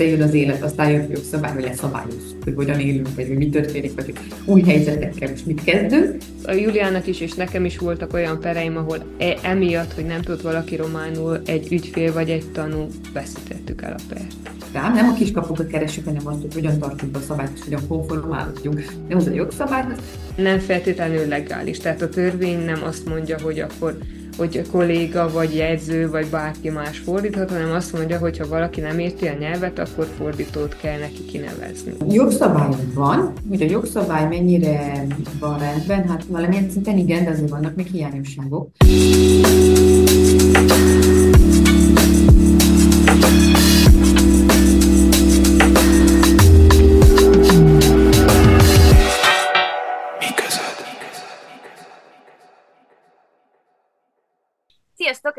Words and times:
egyszer 0.00 0.18
jön 0.18 0.28
az 0.28 0.34
élet, 0.34 0.62
aztán 0.62 0.90
jön 0.90 1.06
jogszabály, 1.10 1.52
hogy 1.52 1.62
leszabályoz, 1.62 2.36
hogy 2.44 2.54
hogyan 2.56 2.80
élünk, 2.80 3.08
vagy 3.16 3.28
mi 3.28 3.48
történik, 3.48 3.94
vagy 3.94 4.12
új 4.44 4.62
helyzetekkel, 4.62 5.28
és 5.28 5.44
mit 5.44 5.64
kezdünk. 5.64 6.16
A 6.44 6.52
Juliának 6.52 7.06
is, 7.06 7.20
és 7.20 7.32
nekem 7.32 7.64
is 7.64 7.78
voltak 7.78 8.12
olyan 8.12 8.40
pereim, 8.40 8.76
ahol 8.76 8.98
e- 9.18 9.38
emiatt, 9.42 9.94
hogy 9.94 10.04
nem 10.04 10.20
tud 10.20 10.42
valaki 10.42 10.76
románul, 10.76 11.40
egy 11.46 11.72
ügyfél 11.72 12.12
vagy 12.12 12.30
egy 12.30 12.50
tanú, 12.52 12.86
veszítettük 13.12 13.82
el 13.82 13.92
a 13.92 14.02
pert. 14.08 14.34
Tehát 14.72 14.94
nem 14.94 15.08
a 15.08 15.14
kiskapukat 15.14 15.66
keresünk, 15.66 16.06
hanem 16.06 16.26
azt, 16.26 16.40
hogy 16.40 16.54
hogyan 16.54 16.78
tartjuk 16.78 17.10
be 17.10 17.18
a 17.18 17.22
szabályt, 17.22 17.50
és 17.54 17.64
hogyan 17.64 17.86
konformálódjunk. 17.88 18.84
Nem 19.08 19.18
az 19.18 19.26
a 19.26 19.32
jogszabályhoz. 19.32 19.98
Nem 20.36 20.58
feltétlenül 20.58 21.28
legális. 21.28 21.78
Tehát 21.78 22.02
a 22.02 22.08
törvény 22.08 22.64
nem 22.64 22.82
azt 22.84 23.08
mondja, 23.08 23.40
hogy 23.40 23.60
akkor 23.60 23.98
hogy 24.38 24.62
a 24.64 24.70
kolléga, 24.70 25.30
vagy 25.32 25.54
jegyző, 25.54 26.10
vagy 26.10 26.26
bárki 26.26 26.70
más 26.70 26.98
fordíthat, 26.98 27.50
hanem 27.50 27.70
azt 27.70 27.92
mondja, 27.92 28.18
hogy 28.18 28.38
ha 28.38 28.48
valaki 28.48 28.80
nem 28.80 28.98
érti 28.98 29.26
a 29.26 29.38
nyelvet, 29.38 29.78
akkor 29.78 30.06
fordítót 30.18 30.76
kell 30.76 30.98
neki 30.98 31.24
kinevezni. 31.24 31.92
Jogszabály 32.08 32.70
van, 32.94 33.32
hogy 33.48 33.62
a 33.62 33.66
jogszabály 33.70 34.28
mennyire 34.28 35.06
van 35.40 35.58
rendben, 35.58 36.08
hát 36.08 36.24
valamilyen 36.28 36.70
szinten 36.70 36.98
igen, 36.98 37.24
de 37.24 37.30
azért 37.30 37.50
vannak 37.50 37.74
még 37.74 37.86
hiányosságok. 37.86 38.70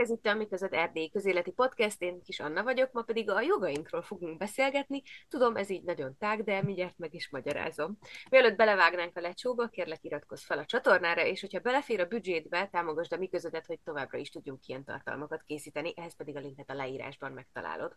Ez 0.10 0.16
itt 0.16 0.26
a 0.26 0.34
Mi 0.34 0.48
között 0.48 0.74
Erdélyi 0.74 1.10
Közéleti 1.10 1.52
Podcast, 1.52 2.02
én 2.02 2.22
Kis 2.22 2.40
Anna 2.40 2.64
vagyok, 2.64 2.92
ma 2.92 3.02
pedig 3.02 3.30
a 3.30 3.42
jogainkról 3.42 4.02
fogunk 4.02 4.38
beszélgetni. 4.38 5.02
Tudom, 5.28 5.56
ez 5.56 5.70
így 5.70 5.84
nagyon 5.84 6.18
tág, 6.18 6.44
de 6.44 6.64
mindjárt 6.64 6.98
meg 6.98 7.14
is 7.14 7.30
magyarázom. 7.30 7.98
Mielőtt 8.30 8.56
belevágnánk 8.56 9.18
a 9.18 9.22
lecsóba, 9.22 9.68
kérlek 9.68 10.04
iratkozz 10.04 10.44
fel 10.44 10.58
a 10.58 10.66
csatornára, 10.66 11.26
és 11.26 11.42
hogyha 11.42 11.60
belefér 11.60 12.00
a 12.00 12.06
büdzsétbe, 12.06 12.68
támogasd 12.68 13.14
a 13.14 13.18
mi 13.18 13.28
közödet, 13.28 13.66
hogy 13.66 13.80
továbbra 13.80 14.18
is 14.18 14.30
tudjunk 14.30 14.68
ilyen 14.68 14.84
tartalmakat 14.84 15.44
készíteni, 15.44 15.94
ehhez 15.96 16.16
pedig 16.16 16.36
a 16.36 16.40
linket 16.40 16.70
a 16.70 16.74
leírásban 16.74 17.32
megtalálod. 17.32 17.96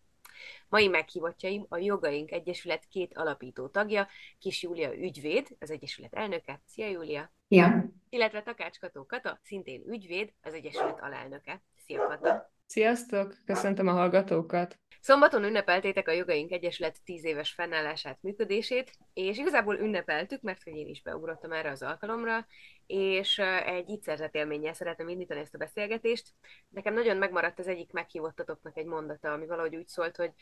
Mai 0.68 0.88
meghívottjaim 0.88 1.66
a 1.68 1.76
Jogaink 1.76 2.30
Egyesület 2.30 2.86
két 2.88 3.16
alapító 3.16 3.68
tagja, 3.68 4.08
Kis 4.38 4.62
Júlia 4.62 4.94
ügyvéd, 4.94 5.48
az 5.60 5.70
Egyesület 5.70 6.14
elnöke. 6.14 6.60
Szia 6.66 6.86
Júlia! 6.86 7.32
Ja. 7.48 7.92
Illetve 8.08 8.42
Takács 8.42 8.78
Kató 8.78 9.06
Kata, 9.06 9.38
szintén 9.42 9.82
ügyvéd, 9.86 10.32
az 10.42 10.54
Egyesület 10.54 11.00
alelnöke. 11.00 11.62
Szia 11.86 12.06
Kata! 12.06 12.52
Sziasztok! 12.66 13.34
Köszöntöm 13.44 13.88
a 13.88 13.92
hallgatókat! 13.92 14.78
Szombaton 15.00 15.44
ünnepeltétek 15.44 16.08
a 16.08 16.12
Jogaink 16.12 16.50
Egyesület 16.50 17.02
10 17.04 17.24
éves 17.24 17.52
fennállását, 17.52 18.18
működését, 18.20 18.92
és 19.12 19.38
igazából 19.38 19.78
ünnepeltük, 19.78 20.40
mert 20.40 20.62
hogy 20.62 20.76
én 20.76 20.86
is 20.86 21.02
beugrottam 21.02 21.52
erre 21.52 21.70
az 21.70 21.82
alkalomra, 21.82 22.46
és 22.86 23.38
egy 23.64 23.88
így 23.88 24.02
szerzett 24.02 24.34
élménnyel 24.34 24.72
szeretném 24.72 25.08
indítani 25.08 25.40
ezt 25.40 25.54
a 25.54 25.58
beszélgetést. 25.58 26.32
Nekem 26.68 26.94
nagyon 26.94 27.16
megmaradt 27.16 27.58
az 27.58 27.68
egyik 27.68 27.92
meghívottatoknak 27.92 28.76
egy 28.76 28.86
mondata, 28.86 29.32
ami 29.32 29.46
valahogy 29.46 29.76
úgy 29.76 29.88
szólt, 29.88 30.16
hogy 30.16 30.32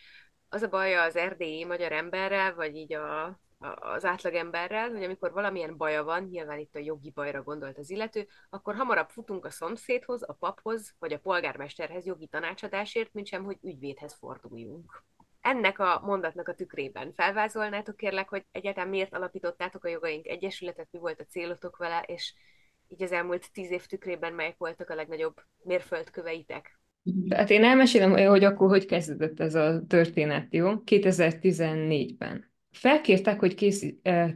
az 0.49 0.63
a 0.63 0.69
baja 0.69 1.03
az 1.03 1.17
erdélyi 1.17 1.65
magyar 1.65 1.93
emberrel, 1.93 2.55
vagy 2.55 2.77
így 2.77 2.95
a, 2.95 3.41
az 3.61 4.05
átlagemberrel, 4.05 4.91
hogy 4.91 5.03
amikor 5.03 5.33
valamilyen 5.33 5.77
baja 5.77 6.05
van, 6.05 6.23
nyilván 6.23 6.59
itt 6.59 6.75
a 6.75 6.79
jogi 6.79 7.11
bajra 7.11 7.43
gondolt 7.43 7.79
az 7.79 7.91
illető, 7.91 8.27
akkor 8.51 8.75
hamarabb 8.75 9.09
futunk 9.09 9.45
a 9.45 9.51
szomszédhoz, 9.51 10.23
a 10.29 10.33
paphoz, 10.33 10.95
vagy 10.99 11.13
a 11.13 11.19
polgármesterhez 11.19 12.07
jogi 12.07 12.27
tanácsadásért, 12.27 13.13
mint 13.13 13.27
sem, 13.27 13.45
hogy 13.45 13.59
ügyvédhez 13.63 14.15
forduljunk. 14.15 15.05
Ennek 15.41 15.79
a 15.79 16.01
mondatnak 16.05 16.49
a 16.49 16.55
tükrében 16.55 17.13
felvázolnátok 17.13 17.97
kérlek, 17.97 18.29
hogy 18.29 18.45
egyáltalán 18.53 18.89
miért 18.89 19.15
alapítottátok 19.15 19.85
a 19.85 19.89
Jogaink 19.89 20.27
Egyesületet, 20.27 20.89
mi 20.91 20.99
volt 20.99 21.21
a 21.21 21.25
célotok 21.25 21.77
vele, 21.77 22.03
és 22.07 22.35
így 22.89 23.03
az 23.03 23.13
elmúlt 23.13 23.53
tíz 23.53 23.71
év 23.71 23.87
tükrében 23.87 24.33
melyek 24.33 24.59
voltak 24.59 24.91
a 24.91 24.95
legnagyobb 24.95 25.37
mérföldköveitek? 25.63 26.81
Hát 27.31 27.51
én 27.51 27.65
elmesélem, 27.65 28.13
hogy 28.13 28.45
akkor 28.45 28.69
hogy 28.69 28.87
kezdődött 28.87 29.41
ez 29.41 29.55
a 29.55 29.83
történet, 29.87 30.53
jó? 30.55 30.73
2014-ben 30.85 32.50
felkértek, 32.71 33.39
hogy 33.39 33.55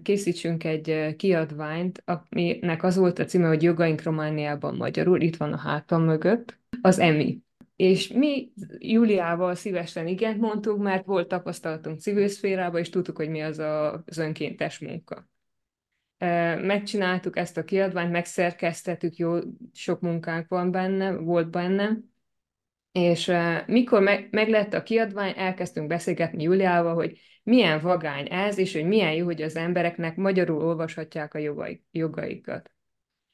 készítsünk 0.02 0.64
egy 0.64 1.16
kiadványt, 1.16 2.02
aminek 2.04 2.82
az 2.82 2.96
volt 2.96 3.18
a 3.18 3.24
címe, 3.24 3.48
hogy 3.48 3.62
Jogaink 3.62 4.02
Romániában 4.02 4.74
magyarul, 4.74 5.20
itt 5.20 5.36
van 5.36 5.52
a 5.52 5.58
hátam 5.58 6.02
mögött, 6.02 6.58
az 6.80 6.98
EMI. 6.98 7.42
És 7.76 8.08
mi 8.08 8.52
Júliával 8.78 9.54
szívesen 9.54 10.06
igent 10.06 10.40
mondtuk, 10.40 10.78
mert 10.78 11.06
volt 11.06 11.28
tapasztalatunk 11.28 12.00
civil 12.00 12.28
szférában, 12.28 12.80
és 12.80 12.90
tudtuk, 12.90 13.16
hogy 13.16 13.28
mi 13.28 13.40
az 13.40 13.58
a, 13.58 14.04
önkéntes 14.16 14.78
munka. 14.78 15.28
Megcsináltuk 16.62 17.36
ezt 17.36 17.56
a 17.56 17.64
kiadványt, 17.64 18.12
megszerkesztettük, 18.12 19.16
jó 19.16 19.38
sok 19.72 20.00
munkánk 20.00 20.48
van 20.48 20.70
benne, 20.70 21.12
volt 21.12 21.50
benne, 21.50 21.98
és 22.94 23.32
mikor 23.66 24.02
meg, 24.02 24.48
lett 24.48 24.74
a 24.74 24.82
kiadvány, 24.82 25.32
elkezdtünk 25.36 25.86
beszélgetni 25.86 26.42
Júliával, 26.42 26.94
hogy 26.94 27.18
milyen 27.42 27.80
vagány 27.80 28.26
ez, 28.30 28.58
és 28.58 28.72
hogy 28.72 28.86
milyen 28.86 29.12
jó, 29.12 29.24
hogy 29.24 29.42
az 29.42 29.56
embereknek 29.56 30.16
magyarul 30.16 30.64
olvashatják 30.64 31.34
a 31.34 31.38
jogai, 31.38 31.84
jogaikat. 31.90 32.70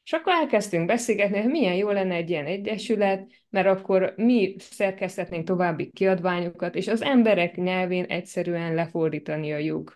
És 0.04 0.12
akkor 0.12 0.32
elkezdtünk 0.32 0.86
beszélgetni, 0.86 1.40
hogy 1.40 1.50
milyen 1.50 1.74
jó 1.74 1.90
lenne 1.90 2.14
egy 2.14 2.30
ilyen 2.30 2.46
egyesület, 2.46 3.30
mert 3.50 3.66
akkor 3.66 4.14
mi 4.16 4.54
szerkesztetnénk 4.58 5.46
további 5.46 5.90
kiadványokat, 5.90 6.74
és 6.74 6.88
az 6.88 7.02
emberek 7.02 7.56
nyelvén 7.56 8.04
egyszerűen 8.04 8.74
lefordítani 8.74 9.52
a 9.52 9.58
jog 9.58 9.92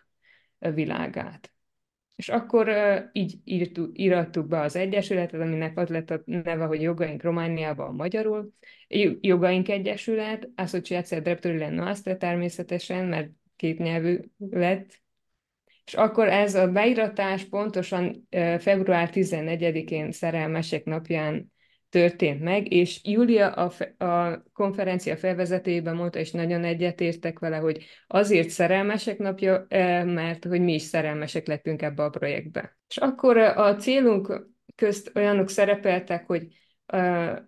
világát. 0.58 1.53
És 2.16 2.28
akkor 2.28 2.68
uh, 2.68 2.98
így 3.12 3.38
írtuk, 3.44 3.98
írattuk 3.98 4.46
be 4.46 4.60
az 4.60 4.76
Egyesületet, 4.76 5.40
aminek 5.40 5.78
az 5.78 5.88
lett 5.88 6.10
a 6.10 6.22
neve, 6.24 6.64
hogy 6.64 6.82
Jogaink 6.82 7.22
Romániában 7.22 7.94
magyarul. 7.94 8.52
Jogaink 9.20 9.68
Egyesület, 9.68 10.48
Associația 10.54 11.20
Drepturile 11.20 11.70
Noastre 11.70 12.16
természetesen, 12.16 13.06
mert 13.06 13.30
két 13.56 13.78
nyelvű 13.78 14.18
lett. 14.38 15.02
És 15.86 15.94
akkor 15.94 16.28
ez 16.28 16.54
a 16.54 16.68
beiratás 16.68 17.44
pontosan 17.44 18.26
uh, 18.30 18.58
február 18.58 19.10
14-én 19.12 20.12
Szerelmesek 20.12 20.84
napján 20.84 21.52
történt 21.94 22.40
meg, 22.42 22.72
és 22.72 23.00
Júlia 23.04 23.50
a, 23.50 23.72
a 24.04 24.42
konferencia 24.52 25.16
felvezetőjében 25.16 25.96
mondta, 25.96 26.18
és 26.18 26.30
nagyon 26.30 26.64
egyetértek 26.64 27.38
vele, 27.38 27.56
hogy 27.56 27.84
azért 28.06 28.48
szerelmesek 28.48 29.18
napja, 29.18 29.66
mert 30.04 30.44
hogy 30.44 30.60
mi 30.60 30.74
is 30.74 30.82
szerelmesek 30.82 31.46
lettünk 31.46 31.82
ebbe 31.82 32.02
a 32.02 32.08
projektbe. 32.08 32.76
És 32.88 32.96
akkor 32.96 33.36
a 33.36 33.76
célunk 33.76 34.48
közt 34.74 35.10
olyanok 35.14 35.48
szerepeltek, 35.50 36.26
hogy 36.26 36.46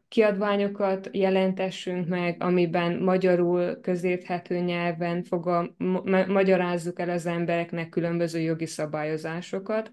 kiadványokat 0.09 1.09
jelentessünk 1.13 2.09
meg, 2.09 2.37
amiben 2.43 2.99
magyarul 2.99 3.81
közérthető 3.81 4.59
nyelven 4.59 5.23
fogal, 5.23 5.75
ma, 5.79 6.27
magyarázzuk 6.27 7.01
el 7.01 7.11
az 7.11 7.27
embereknek 7.27 7.89
különböző 7.89 8.41
jogi 8.41 8.67
szabályozásokat, 8.67 9.93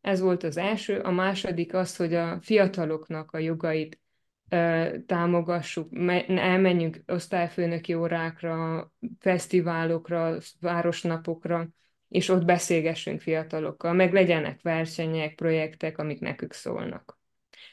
ez 0.00 0.20
volt 0.20 0.42
az 0.42 0.56
első. 0.56 0.98
A 0.98 1.10
második 1.10 1.74
az, 1.74 1.96
hogy 1.96 2.14
a 2.14 2.38
fiataloknak 2.40 3.32
a 3.32 3.38
jogait 3.38 4.00
támogassuk, 5.06 5.88
elmenjünk 6.28 7.02
osztályfőnöki 7.06 7.94
órákra, 7.94 8.92
fesztiválokra, 9.18 10.36
városnapokra, 10.60 11.68
és 12.08 12.28
ott 12.28 12.44
beszélgessünk 12.44 13.20
fiatalokkal, 13.20 13.92
meg 13.92 14.12
legyenek 14.12 14.62
versenyek, 14.62 15.34
projektek, 15.34 15.98
amik 15.98 16.20
nekük 16.20 16.52
szólnak. 16.52 17.18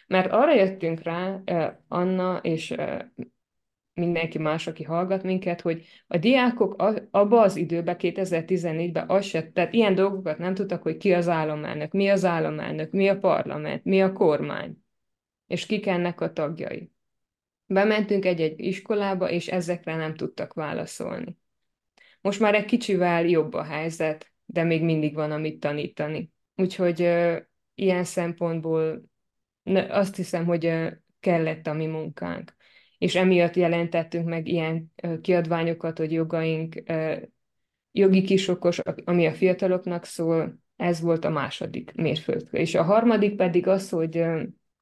Mert 0.08 0.32
arra 0.32 0.54
jöttünk 0.54 1.02
rá, 1.02 1.42
Anna 1.88 2.38
és 2.38 2.76
mindenki 3.96 4.38
más, 4.38 4.68
aki 4.68 4.84
hallgat 4.84 5.24
minket, 5.24 5.62
hogy 5.62 5.86
a 6.08 6.18
diákok 6.18 6.82
abba 7.12 7.42
az 7.42 7.56
időben, 7.56 7.96
2014-ben 8.00 9.10
az 9.10 9.26
se, 9.26 9.52
tehát 9.52 9.74
ilyen 9.74 9.96
dolgokat 9.96 10.38
nem 10.38 10.54
tudtak, 10.54 10.82
hogy 10.82 10.98
ki 10.98 11.14
az 11.14 11.28
államelnök, 11.28 11.92
mi 11.92 12.10
az 12.10 12.26
államelnök, 12.26 12.92
mi 12.92 13.08
a 13.08 13.20
parlament, 13.20 13.84
mi 13.84 14.02
a 14.02 14.12
kormány, 14.12 14.78
és 15.48 15.66
kik 15.66 15.88
ennek 15.88 16.22
a 16.22 16.34
tagjai. 16.34 16.92
Bementünk 17.66 18.26
egy-egy 18.26 18.60
iskolába, 18.60 19.30
és 19.30 19.48
ezekre 19.48 19.96
nem 19.96 20.16
tudtak 20.16 20.54
válaszolni. 20.54 21.38
Most 22.22 22.40
már 22.40 22.56
egy 22.56 22.66
kicsivel 22.66 23.26
jobb 23.26 23.54
a 23.54 23.64
helyzet, 23.64 24.32
de 24.46 24.64
még 24.64 24.84
mindig 24.84 25.14
van, 25.14 25.32
amit 25.32 25.60
tanítani. 25.60 26.32
Úgyhogy 26.56 27.02
uh, 27.02 27.38
ilyen 27.76 28.04
szempontból 28.04 29.04
azt 29.90 30.16
hiszem, 30.16 30.46
hogy 30.46 30.66
uh, 30.66 30.92
kellett 31.20 31.68
a 31.68 31.74
mi 31.74 31.86
munkánk 31.86 32.55
és 33.06 33.16
emiatt 33.16 33.56
jelentettünk 33.56 34.28
meg 34.28 34.48
ilyen 34.48 34.92
kiadványokat, 35.22 35.98
hogy 35.98 36.12
jogaink, 36.12 36.84
jogi 37.92 38.22
kisokos, 38.22 38.80
ami 38.80 39.26
a 39.26 39.34
fiataloknak 39.34 40.06
szól, 40.06 40.60
ez 40.76 41.02
volt 41.02 41.26
a 41.26 41.30
második 41.30 41.92
mérföld. 41.96 42.48
És 42.52 42.76
a 42.76 42.84
harmadik 42.84 43.36
pedig 43.36 43.68
az, 43.68 43.90
hogy, 43.90 44.26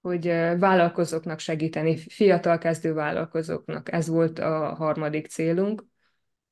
hogy 0.02 0.26
vállalkozóknak 0.60 1.40
segíteni, 1.40 1.98
fiatal 1.98 2.58
kezdő 2.58 2.94
vállalkozóknak. 2.94 3.92
Ez 3.92 4.08
volt 4.08 4.40
a 4.40 4.74
harmadik 4.74 5.28
célunk. 5.28 5.86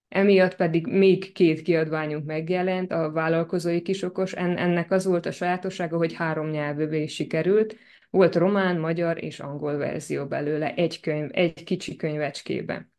Emiatt 0.07 0.55
pedig 0.55 0.87
még 0.87 1.31
két 1.31 1.61
kiadványunk 1.61 2.25
megjelent, 2.25 2.91
a 2.91 3.11
vállalkozói 3.11 3.81
kisokos, 3.81 4.33
ennek 4.33 4.91
az 4.91 5.05
volt 5.05 5.25
a 5.25 5.31
sajátossága, 5.31 5.97
hogy 5.97 6.13
három 6.13 6.49
nyelvűvé 6.49 7.05
sikerült, 7.05 7.75
volt 8.11 8.35
román, 8.35 8.79
magyar 8.79 9.23
és 9.23 9.39
angol 9.39 9.77
verzió 9.77 10.25
belőle, 10.25 10.73
egy 10.73 10.99
könyv, 10.99 11.29
egy 11.33 11.63
kicsi 11.63 11.95
könyvecskében. 11.95 12.91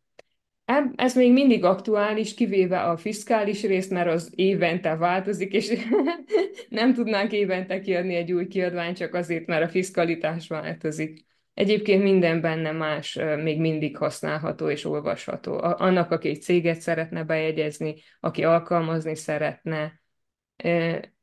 Ez 0.94 1.14
még 1.14 1.32
mindig 1.32 1.64
aktuális, 1.64 2.34
kivéve 2.34 2.82
a 2.82 2.96
fiskális 2.96 3.62
részt, 3.62 3.90
mert 3.90 4.08
az 4.08 4.32
évente 4.34 4.96
változik, 4.96 5.52
és 5.52 5.72
nem 6.68 6.94
tudnánk 6.94 7.32
évente 7.32 7.80
kiadni 7.80 8.14
egy 8.14 8.32
új 8.32 8.46
kiadványt, 8.46 8.96
csak 8.96 9.14
azért, 9.14 9.46
mert 9.46 9.64
a 9.64 9.68
fiskalitás 9.68 10.48
változik. 10.48 11.24
Egyébként 11.54 12.02
minden 12.02 12.40
benne 12.40 12.72
más 12.72 13.18
még 13.42 13.60
mindig 13.60 13.96
használható 13.96 14.70
és 14.70 14.84
olvasható. 14.84 15.58
Annak, 15.60 16.10
aki 16.10 16.28
egy 16.28 16.42
céget 16.42 16.80
szeretne 16.80 17.24
bejegyezni, 17.24 17.94
aki 18.20 18.44
alkalmazni 18.44 19.16
szeretne, 19.16 20.00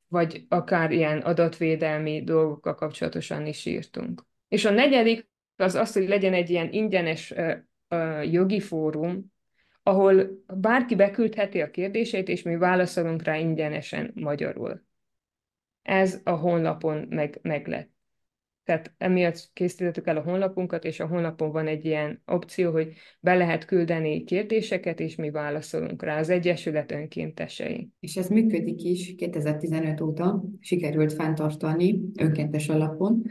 vagy 0.09 0.45
akár 0.49 0.91
ilyen 0.91 1.19
adatvédelmi 1.19 2.23
dolgokkal 2.23 2.75
kapcsolatosan 2.75 3.45
is 3.45 3.65
írtunk. 3.65 4.25
És 4.47 4.65
a 4.65 4.71
negyedik 4.71 5.29
az 5.55 5.75
az, 5.75 5.93
hogy 5.93 6.07
legyen 6.07 6.33
egy 6.33 6.49
ilyen 6.49 6.71
ingyenes 6.71 7.33
jogi 8.23 8.59
fórum, 8.59 9.33
ahol 9.83 10.43
bárki 10.53 10.95
beküldheti 10.95 11.61
a 11.61 11.71
kérdéseit, 11.71 12.27
és 12.27 12.41
mi 12.41 12.55
válaszolunk 12.55 13.23
rá 13.23 13.37
ingyenesen 13.37 14.11
magyarul. 14.15 14.83
Ez 15.81 16.21
a 16.23 16.31
honlapon 16.31 17.05
meg, 17.09 17.39
meg. 17.41 17.89
Tehát 18.69 18.93
emiatt 18.97 19.49
készítettük 19.53 20.07
el 20.07 20.17
a 20.17 20.21
honlapunkat, 20.21 20.83
és 20.83 20.99
a 20.99 21.07
honlapon 21.07 21.51
van 21.51 21.67
egy 21.67 21.85
ilyen 21.85 22.21
opció, 22.25 22.71
hogy 22.71 22.93
be 23.19 23.35
lehet 23.35 23.65
küldeni 23.65 24.23
kérdéseket, 24.23 24.99
és 24.99 25.15
mi 25.15 25.31
válaszolunk 25.31 26.03
rá 26.03 26.19
az 26.19 26.29
Egyesület 26.29 26.91
önkéntesei. 26.91 27.89
És 27.99 28.15
ez 28.15 28.27
működik 28.27 28.83
is 28.83 29.15
2015 29.15 30.01
óta, 30.01 30.43
sikerült 30.59 31.13
fenntartani 31.13 32.01
önkéntes 32.19 32.69
alapon, 32.69 33.23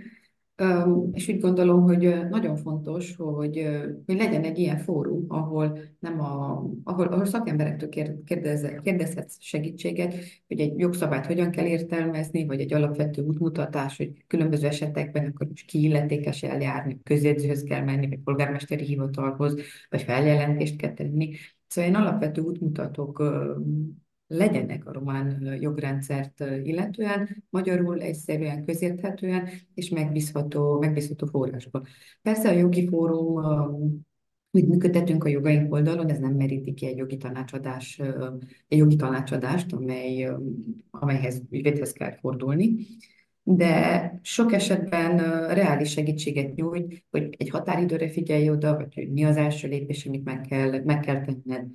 és 1.12 1.28
úgy 1.28 1.40
gondolom, 1.40 1.82
hogy 1.82 2.28
nagyon 2.30 2.56
fontos, 2.56 3.16
hogy, 3.16 3.68
hogy 4.06 4.16
legyen 4.16 4.42
egy 4.42 4.58
ilyen 4.58 4.78
fórum, 4.78 5.24
ahol, 5.28 5.78
nem 5.98 6.20
a, 6.20 6.64
ahol, 6.84 7.06
ahol 7.06 7.24
szakemberektől 7.24 7.88
kérdez, 8.24 8.72
kérdezhetsz 8.82 9.36
segítséget, 9.40 10.14
hogy 10.48 10.60
egy 10.60 10.78
jogszabályt 10.78 11.26
hogyan 11.26 11.50
kell 11.50 11.66
értelmezni, 11.66 12.46
vagy 12.46 12.60
egy 12.60 12.72
alapvető 12.72 13.22
útmutatás, 13.22 13.96
hogy 13.96 14.24
különböző 14.26 14.66
esetekben 14.66 15.26
akkor 15.26 15.46
most 15.48 15.66
ki 15.66 15.82
eljárni, 16.42 17.00
közjegyzőhöz 17.02 17.62
kell 17.62 17.84
menni, 17.84 18.08
vagy 18.08 18.20
polgármesteri 18.24 18.84
hivatalhoz, 18.84 19.54
vagy 19.90 20.02
feljelentést 20.02 20.76
kell 20.76 20.92
tenni. 20.92 21.34
Szóval 21.66 21.90
ilyen 21.90 22.02
alapvető 22.02 22.40
útmutatók 22.40 23.22
legyenek 24.28 24.86
a 24.86 24.92
román 24.92 25.56
jogrendszert 25.60 26.44
illetően, 26.62 27.44
magyarul 27.50 28.00
egyszerűen, 28.00 28.64
közérthetően 28.64 29.48
és 29.74 29.88
megbízható, 29.88 30.78
megbízható 30.78 31.26
forrásból. 31.26 31.86
Persze 32.22 32.48
a 32.48 32.52
jogi 32.52 32.88
fórum 32.88 34.06
mit 34.50 34.68
működtetünk 34.68 35.24
a 35.24 35.28
jogaink 35.28 35.72
oldalon, 35.72 36.10
ez 36.10 36.18
nem 36.18 36.34
meríti 36.34 36.74
ki 36.74 36.86
egy 36.86 36.96
jogi 36.96 37.16
tanácsadás, 37.16 38.00
egy 38.68 38.78
jogi 38.78 38.96
tanácsadást, 38.96 39.72
amely, 39.72 40.30
amelyhez 40.90 41.42
ügyvédhez 41.50 41.92
kell 41.92 42.12
fordulni, 42.12 42.86
de 43.42 44.20
sok 44.22 44.52
esetben 44.52 45.16
reális 45.54 45.90
segítséget 45.90 46.54
nyújt, 46.54 47.04
hogy 47.10 47.34
egy 47.38 47.50
határidőre 47.50 48.10
figyelj 48.10 48.50
oda, 48.50 48.76
vagy 48.76 48.94
hogy 48.94 49.12
mi 49.12 49.24
az 49.24 49.36
első 49.36 49.68
lépés, 49.68 50.06
amit 50.06 50.24
meg 50.24 50.40
kell, 50.40 50.82
meg 50.84 51.00
kell 51.00 51.20
tenned 51.20 51.66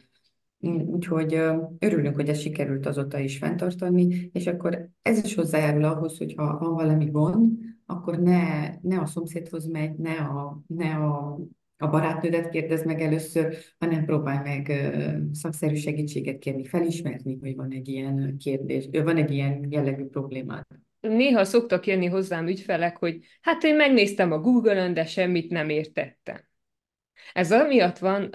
Úgyhogy 0.70 1.40
örülünk, 1.80 2.16
hogy 2.16 2.30
ez 2.30 2.40
sikerült 2.40 2.86
azóta 2.86 3.20
is 3.20 3.38
fenntartani, 3.38 4.30
és 4.34 4.48
akkor 4.48 4.90
ez 5.02 5.24
is 5.24 5.36
hozzájárul 5.36 5.84
ahhoz, 5.84 6.18
hogy 6.18 6.34
ha 6.38 6.58
van 6.58 6.74
valami 6.74 7.06
gond, 7.06 7.52
akkor 7.86 8.20
ne, 8.20 8.70
ne 8.82 9.00
a 9.00 9.06
szomszédhoz 9.06 9.66
megy, 9.66 9.96
ne 9.98 10.12
a, 10.12 10.62
ne 10.68 10.96
a, 10.96 11.40
a 11.78 11.88
barátnődet 11.88 12.50
kérdez 12.50 12.86
meg 12.86 13.02
először, 13.02 13.56
hanem 13.80 14.06
próbálj 14.06 14.38
meg 14.44 14.92
szakszerű 15.32 15.76
segítséget 15.76 16.40
kérni, 16.40 16.66
felismerni, 16.66 17.38
hogy 17.42 17.56
van 17.56 17.72
egy 17.72 17.88
ilyen 17.88 18.38
kérdés, 18.38 18.90
van 18.92 19.18
egy 19.18 19.32
ilyen 19.32 19.68
jellegű 19.70 20.04
problémád. 20.04 20.66
Néha 21.00 21.44
szoktak 21.44 21.88
jönni 21.88 22.06
hozzám 22.06 22.48
ügyfelek, 22.48 22.98
hogy 22.98 23.20
hát 23.42 23.64
én 23.64 23.76
megnéztem 23.76 24.32
a 24.32 24.40
Google-ön, 24.40 24.94
de 24.94 25.06
semmit 25.06 25.52
nem 25.52 25.70
értettem. 25.70 26.38
Ez 27.34 27.52
amiatt 27.52 27.98
van, 27.98 28.30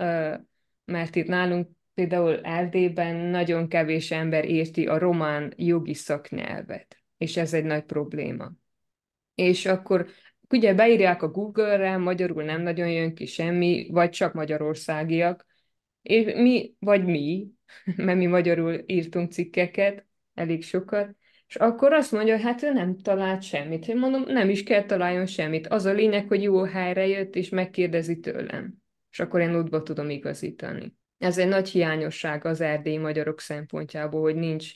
mert 0.85 1.17
itt 1.17 1.27
nálunk 1.27 1.77
például 1.99 2.41
Erdélyben 2.41 3.17
nagyon 3.17 3.69
kevés 3.69 4.11
ember 4.11 4.45
érti 4.45 4.87
a 4.87 4.99
román 4.99 5.53
jogi 5.57 5.95
szaknyelvet, 5.95 6.97
és 7.17 7.37
ez 7.37 7.55
egy 7.55 7.65
nagy 7.65 7.83
probléma. 7.83 8.53
És 9.35 9.67
akkor 9.67 10.09
ugye 10.49 10.75
beírják 10.75 11.23
a 11.23 11.29
Google-re, 11.29 11.97
magyarul 11.97 12.43
nem 12.43 12.63
nagyon 12.63 12.91
jön 12.91 13.15
ki 13.15 13.27
semmi, 13.27 13.89
vagy 13.91 14.11
csak 14.11 14.33
magyarországiak, 14.33 15.47
és 16.03 16.33
mi, 16.35 16.75
vagy 16.79 17.05
mi, 17.05 17.49
mert 17.97 18.19
mi 18.19 18.27
magyarul 18.27 18.83
írtunk 18.87 19.33
cikkeket, 19.33 20.07
elég 20.35 20.63
sokat, 20.63 21.17
és 21.49 21.57
akkor 21.57 21.93
azt 21.93 22.13
mondja, 22.13 22.35
hogy 22.35 22.45
hát 22.45 22.63
ő 22.63 22.73
nem 22.73 22.97
talált 22.97 23.43
semmit. 23.43 23.89
Én 23.89 23.99
mondom, 23.99 24.23
nem 24.27 24.51
is 24.51 24.63
kell 24.63 24.85
találjon 24.85 25.27
semmit. 25.27 25.67
Az 25.67 25.85
a 25.85 25.93
lényeg, 25.93 26.29
hogy 26.29 26.43
jó 26.43 26.63
helyre 26.63 27.07
jött, 27.07 27.35
és 27.35 27.49
megkérdezi 27.49 28.19
tőlem. 28.19 28.75
És 29.11 29.21
akkor 29.21 29.41
én 29.41 29.57
útba 29.57 29.83
tudom 29.83 30.11
igazítani 30.11 30.98
ez 31.19 31.39
egy 31.39 31.49
nagy 31.49 31.69
hiányosság 31.69 32.45
az 32.45 32.61
erdélyi 32.61 32.99
magyarok 32.99 33.41
szempontjából, 33.41 34.21
hogy 34.21 34.37
nincs 34.37 34.73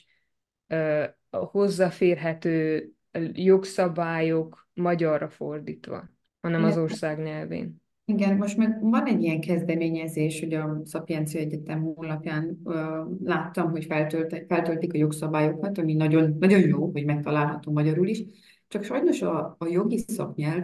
uh, 0.69 1.05
hozzáférhető 1.29 2.89
jogszabályok 3.33 4.67
magyarra 4.73 5.29
fordítva, 5.29 6.09
hanem 6.41 6.63
az 6.63 6.77
ország 6.77 7.19
nyelvén. 7.19 7.81
Igen, 8.05 8.37
most 8.37 8.57
meg 8.57 8.81
van 8.81 9.05
egy 9.05 9.21
ilyen 9.21 9.39
kezdeményezés, 9.39 10.39
hogy 10.39 10.53
a 10.53 10.81
Szapiencia 10.83 11.39
Egyetem 11.39 11.81
honlapján 11.81 12.61
láttam, 13.23 13.71
hogy 13.71 13.85
feltölt, 13.85 14.45
feltöltik 14.47 14.93
a 14.93 14.97
jogszabályokat, 14.97 15.77
ami 15.77 15.93
nagyon, 15.93 16.35
nagyon 16.39 16.59
jó, 16.59 16.91
hogy 16.91 17.05
megtalálható 17.05 17.71
magyarul 17.71 18.07
is, 18.07 18.23
csak 18.67 18.83
sajnos 18.83 19.21
a, 19.21 19.55
a 19.59 19.67
jogi 19.67 19.97
szaknyelv 19.97 20.63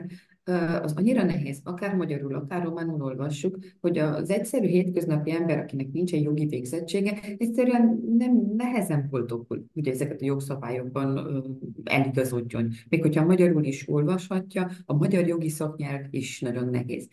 az 0.81 0.94
annyira 0.96 1.24
nehéz, 1.24 1.62
akár 1.63 1.96
magyarul, 1.96 2.36
akár 2.36 2.63
románul 2.63 3.01
olvassuk, 3.01 3.57
hogy 3.81 3.98
az 3.98 4.30
egyszerű 4.30 4.68
hétköznapi 4.68 5.31
ember, 5.31 5.57
akinek 5.57 5.92
nincs 5.92 6.13
egy 6.13 6.24
jogi 6.24 6.46
végzettsége, 6.46 7.19
egyszerűen 7.38 8.04
nem 8.18 8.54
nehezen 8.57 9.07
boldogul, 9.10 9.66
hogy 9.74 9.88
ezeket 9.88 10.22
a 10.22 10.25
jogszabályokban 10.25 11.44
eligazodjon. 11.84 12.70
Még 12.89 13.01
hogyha 13.01 13.25
magyarul 13.25 13.63
is 13.63 13.89
olvashatja, 13.89 14.70
a 14.86 14.94
magyar 14.94 15.27
jogi 15.27 15.50
szaknyelv 15.50 16.06
is 16.10 16.39
nagyon 16.41 16.70
nehéz. 16.70 17.08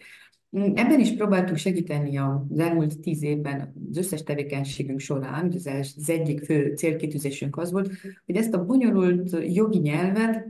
Ebben 0.50 1.00
is 1.00 1.14
próbáltuk 1.14 1.56
segíteni 1.56 2.16
az 2.16 2.58
elmúlt 2.58 3.00
tíz 3.00 3.22
évben 3.22 3.72
az 3.90 3.96
összes 3.96 4.22
tevékenységünk 4.22 5.00
során, 5.00 5.52
az, 5.54 6.08
egyik 6.10 6.44
fő 6.44 6.74
célkitűzésünk 6.74 7.56
az 7.56 7.72
volt, 7.72 7.90
hogy 8.26 8.36
ezt 8.36 8.54
a 8.54 8.64
bonyolult 8.64 9.54
jogi 9.54 9.78
nyelvet 9.78 10.48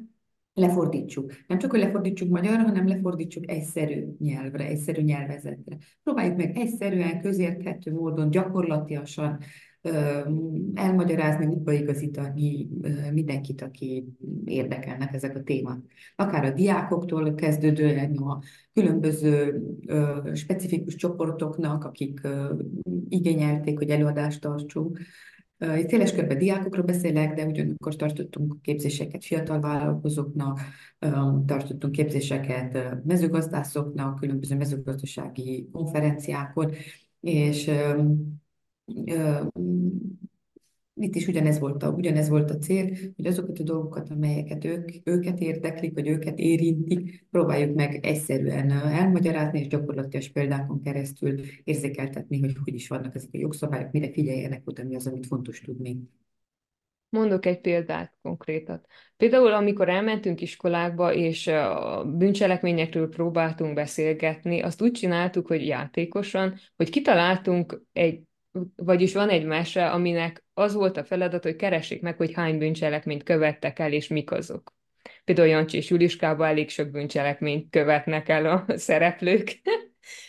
lefordítsuk. 0.56 1.32
Nem 1.46 1.58
csak, 1.58 1.70
hogy 1.70 1.80
lefordítsuk 1.80 2.28
magyarra, 2.28 2.62
hanem 2.62 2.88
lefordítsuk 2.88 3.50
egyszerű 3.50 4.04
nyelvre, 4.18 4.66
egyszerű 4.66 5.02
nyelvezetre. 5.02 5.76
Próbáljuk 6.02 6.36
meg 6.36 6.56
egyszerűen, 6.56 7.20
közérthető 7.20 7.92
módon, 7.92 8.30
gyakorlatilag 8.30 9.38
elmagyarázni, 10.75 11.46
útbaigazítani 11.46 12.68
mindenkit, 13.12 13.62
aki 13.62 14.04
érdekelnek 14.44 15.14
ezek 15.14 15.36
a 15.36 15.42
témák. 15.42 15.78
Akár 16.16 16.44
a 16.44 16.50
diákoktól 16.50 17.34
kezdődően 17.34 18.16
a 18.16 18.42
különböző 18.72 19.62
specifikus 20.34 20.94
csoportoknak, 20.94 21.84
akik 21.84 22.20
igényelték, 23.08 23.78
hogy 23.78 23.90
előadást 23.90 24.40
tartsunk, 24.40 25.00
széles 25.58 26.12
körben 26.12 26.38
diákokról 26.38 26.84
beszélek, 26.84 27.34
de 27.34 27.46
ugyanakkor 27.46 27.96
tartottunk 27.96 28.62
képzéseket 28.62 29.25
fiatal 29.25 29.60
vállalkozóknak, 29.60 30.60
tartottunk 31.46 31.92
képzéseket 31.92 33.04
mezőgazdászoknak, 33.04 34.20
különböző 34.20 34.56
mezőgazdasági 34.56 35.68
konferenciákon, 35.72 36.72
és 37.20 37.70
itt 41.00 41.15
is 41.15 41.26
ugyanez 41.26 41.59
volt, 41.59 41.83
a, 41.83 41.91
ugyanez 41.91 42.29
volt 42.29 42.50
a 42.50 42.59
cél, 42.59 42.97
hogy 43.17 43.26
azokat 43.26 43.59
a 43.59 43.62
dolgokat, 43.62 44.11
amelyeket 44.11 44.65
ők, 44.65 44.88
őket 45.05 45.41
érdeklik, 45.41 45.95
vagy 45.95 46.09
őket 46.09 46.38
érintik, 46.38 47.26
próbáljuk 47.31 47.75
meg 47.75 48.05
egyszerűen 48.05 48.71
elmagyarázni, 48.71 49.61
és 49.61 49.67
gyakorlatilag 49.67 50.33
példákon 50.33 50.83
keresztül 50.83 51.41
érzékeltetni, 51.65 52.41
hogy 52.41 52.57
hogy 52.65 52.75
is 52.75 52.88
vannak 52.88 53.15
ezek 53.15 53.29
a 53.33 53.38
jogszabályok, 53.38 53.93
mire 53.93 54.11
figyeljenek 54.12 54.62
oda, 54.65 54.85
mi 54.85 54.95
az, 54.95 55.07
amit 55.07 55.26
fontos 55.26 55.61
tudni. 55.61 55.99
Mondok 57.09 57.47
egy 57.47 57.61
példát 57.61 58.19
konkrétat. 58.23 58.87
Például, 59.17 59.53
amikor 59.53 59.88
elmentünk 59.88 60.41
iskolákba, 60.41 61.15
és 61.15 61.47
a 61.47 62.05
bűncselekményekről 62.05 63.09
próbáltunk 63.09 63.75
beszélgetni, 63.75 64.61
azt 64.61 64.83
úgy 64.83 64.93
csináltuk, 64.93 65.47
hogy 65.47 65.67
játékosan, 65.67 66.55
hogy 66.76 66.91
kitaláltunk 66.91 67.83
egy 67.93 68.21
vagyis 68.76 69.15
van 69.15 69.29
egy 69.29 69.45
mese, 69.45 69.91
aminek 69.91 70.46
az 70.58 70.75
volt 70.75 70.96
a 70.96 71.04
feladat, 71.04 71.42
hogy 71.42 71.56
keressék 71.56 72.02
meg, 72.02 72.16
hogy 72.16 72.32
hány 72.32 72.58
bűncselekményt 72.58 73.22
követtek 73.22 73.78
el, 73.78 73.92
és 73.92 74.08
mik 74.08 74.30
azok. 74.30 74.75
Például 75.25 75.48
Jancsi 75.48 75.76
és 75.76 75.90
Juliskában 75.90 76.48
elég 76.48 76.70
sok 76.70 76.90
bűncselekményt 76.90 77.70
követnek 77.70 78.28
el 78.28 78.46
a 78.46 78.64
szereplők. 78.78 79.60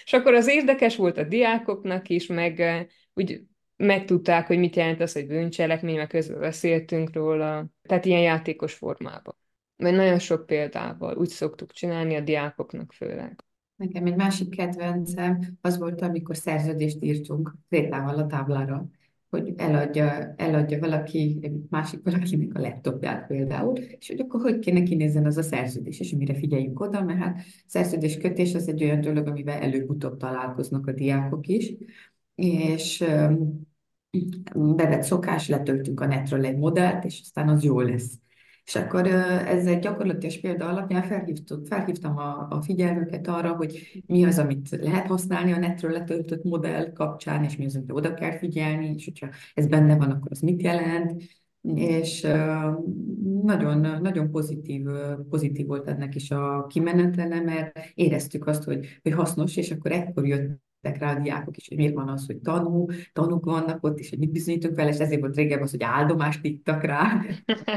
és 0.05 0.13
akkor 0.13 0.33
az 0.33 0.47
érdekes 0.47 0.95
volt 0.95 1.17
a 1.17 1.23
diákoknak 1.23 2.09
is, 2.09 2.27
meg 2.27 2.87
úgy 3.13 3.41
megtudták, 3.75 4.47
hogy 4.47 4.59
mit 4.59 4.75
jelent 4.75 5.01
az, 5.01 5.13
hogy 5.13 5.27
bűncselekmény, 5.27 5.95
meg 5.95 6.07
közben 6.07 6.39
beszéltünk 6.39 7.13
róla. 7.13 7.67
Tehát 7.81 8.05
ilyen 8.05 8.21
játékos 8.21 8.73
formában. 8.73 9.35
Vagy 9.75 9.93
nagyon 9.93 10.19
sok 10.19 10.45
példával 10.45 11.17
úgy 11.17 11.29
szoktuk 11.29 11.71
csinálni 11.71 12.15
a 12.15 12.21
diákoknak 12.21 12.93
főleg. 12.93 13.43
Nekem 13.75 14.05
egy 14.05 14.15
másik 14.15 14.55
kedvencem 14.55 15.57
az 15.61 15.77
volt, 15.77 16.01
amikor 16.01 16.35
szerződést 16.35 17.03
írtunk 17.03 17.53
krétával 17.69 18.17
a 18.17 18.25
táblára, 18.25 18.89
hogy 19.29 19.53
eladja, 19.57 20.33
eladja 20.37 20.79
valaki, 20.79 21.51
másik 21.69 21.99
valakinek 22.03 22.57
a 22.57 22.59
laptopját 22.59 23.27
például, 23.27 23.77
és 23.77 24.07
hogy 24.07 24.19
akkor 24.19 24.41
hogy 24.41 24.59
kéne 24.59 24.83
kinézzen 24.83 25.25
az 25.25 25.37
a 25.37 25.41
szerződés, 25.41 25.99
és 25.99 26.11
mire 26.11 26.33
figyeljünk 26.33 26.79
oda, 26.79 27.03
mert 27.03 27.19
hát 27.19 27.39
szerződés 27.65 28.17
kötés 28.17 28.55
az 28.55 28.67
egy 28.67 28.83
olyan 28.83 29.01
dolog, 29.01 29.27
amivel 29.27 29.61
előbb-utóbb 29.61 30.17
találkoznak 30.17 30.87
a 30.87 30.91
diákok 30.91 31.47
is, 31.47 31.73
és 32.35 33.03
bevett 34.55 35.03
szokás, 35.03 35.47
letöltünk 35.47 35.99
a 35.99 36.05
netről 36.05 36.45
egy 36.45 36.57
modellt, 36.57 37.05
és 37.05 37.19
aztán 37.21 37.49
az 37.49 37.63
jó 37.63 37.79
lesz. 37.79 38.19
És 38.67 38.75
akkor 38.75 39.07
ez 39.07 39.65
egy 39.65 39.79
gyakorlatilag 39.79 40.39
példa 40.39 40.67
alapján 40.67 41.03
felhívtam 41.65 42.17
a, 42.17 42.47
a 42.49 42.61
figyelmüket 42.61 43.27
arra, 43.27 43.55
hogy 43.55 44.03
mi 44.05 44.25
az, 44.25 44.39
amit 44.39 44.69
lehet 44.69 45.07
használni 45.07 45.51
a 45.51 45.57
netről 45.57 45.91
letöltött 45.91 46.43
modell 46.43 46.91
kapcsán, 46.91 47.43
és 47.43 47.57
mi 47.57 47.65
az, 47.65 47.75
amit 47.75 47.91
oda 47.91 48.13
kell 48.13 48.37
figyelni, 48.37 48.93
és 48.95 49.05
hogyha 49.05 49.27
ez 49.53 49.67
benne 49.67 49.95
van, 49.95 50.11
akkor 50.11 50.31
az 50.31 50.39
mit 50.39 50.61
jelent, 50.61 51.23
és 51.75 52.21
nagyon, 53.41 54.01
nagyon 54.01 54.31
pozitív, 54.31 54.85
pozitív 55.29 55.65
volt 55.65 55.87
ennek 55.87 56.15
is 56.15 56.31
a 56.31 56.65
kimenetele, 56.69 57.41
mert 57.41 57.79
éreztük 57.93 58.47
azt, 58.47 58.63
hogy, 58.63 58.99
hogy 59.03 59.11
hasznos, 59.11 59.57
és 59.57 59.71
akkor 59.71 59.91
ekkor 59.91 60.27
jött 60.27 60.65
rá 60.81 61.15
a 61.15 61.19
diákok 61.19 61.57
is, 61.57 61.67
hogy 61.67 61.77
miért 61.77 61.93
van 61.93 62.09
az, 62.09 62.25
hogy 62.25 62.37
tanú, 62.37 62.87
tanúk 63.13 63.45
vannak 63.45 63.83
ott, 63.83 63.99
és 63.99 64.09
hogy 64.09 64.19
mit 64.19 64.31
bizonyítunk 64.31 64.75
vele, 64.75 64.89
és 64.89 64.97
ezért 64.97 65.19
volt 65.21 65.35
régebben 65.35 65.63
az, 65.63 65.71
hogy 65.71 65.83
áldomást 65.83 66.45
ittak 66.45 66.83
rá, 66.83 67.25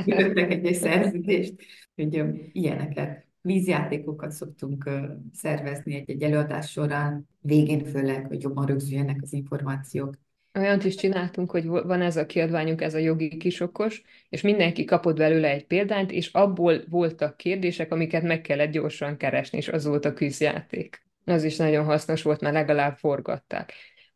jöttek 0.05 0.53
egy, 0.53 0.67
egy 0.67 0.75
szerződést, 0.75 1.55
hogy 1.95 2.25
ilyeneket. 2.53 3.29
Vízjátékokat 3.43 4.31
szoktunk 4.31 4.91
szervezni 5.33 5.95
egy-egy 5.95 6.23
előadás 6.23 6.71
során, 6.71 7.29
végén 7.41 7.85
főleg, 7.85 8.27
hogy 8.27 8.43
jobban 8.43 8.67
rögzüljenek 8.67 9.19
az 9.23 9.33
információk. 9.33 10.19
Olyant 10.59 10.85
is 10.85 10.95
csináltunk, 10.95 11.51
hogy 11.51 11.67
van 11.67 12.01
ez 12.01 12.17
a 12.17 12.27
kiadványunk, 12.27 12.81
ez 12.81 12.95
a 12.95 12.99
jogi 12.99 13.37
kisokos, 13.37 14.03
és 14.29 14.41
mindenki 14.41 14.85
kapott 14.85 15.17
belőle 15.17 15.49
egy 15.49 15.67
példányt, 15.67 16.11
és 16.11 16.33
abból 16.33 16.85
voltak 16.89 17.37
kérdések, 17.37 17.93
amiket 17.93 18.23
meg 18.23 18.41
kellett 18.41 18.71
gyorsan 18.71 19.17
keresni, 19.17 19.59
és 19.59 19.69
az 19.69 19.85
volt 19.85 20.05
a 20.05 20.13
küzdjáték. 20.13 21.09
Az 21.31 21.45
is 21.45 21.57
nagyon 21.57 21.85
hasznos 21.85 22.23
volt, 22.23 22.41
mert 22.41 22.55
legalább 22.55 22.97
forgatták. 22.97 23.73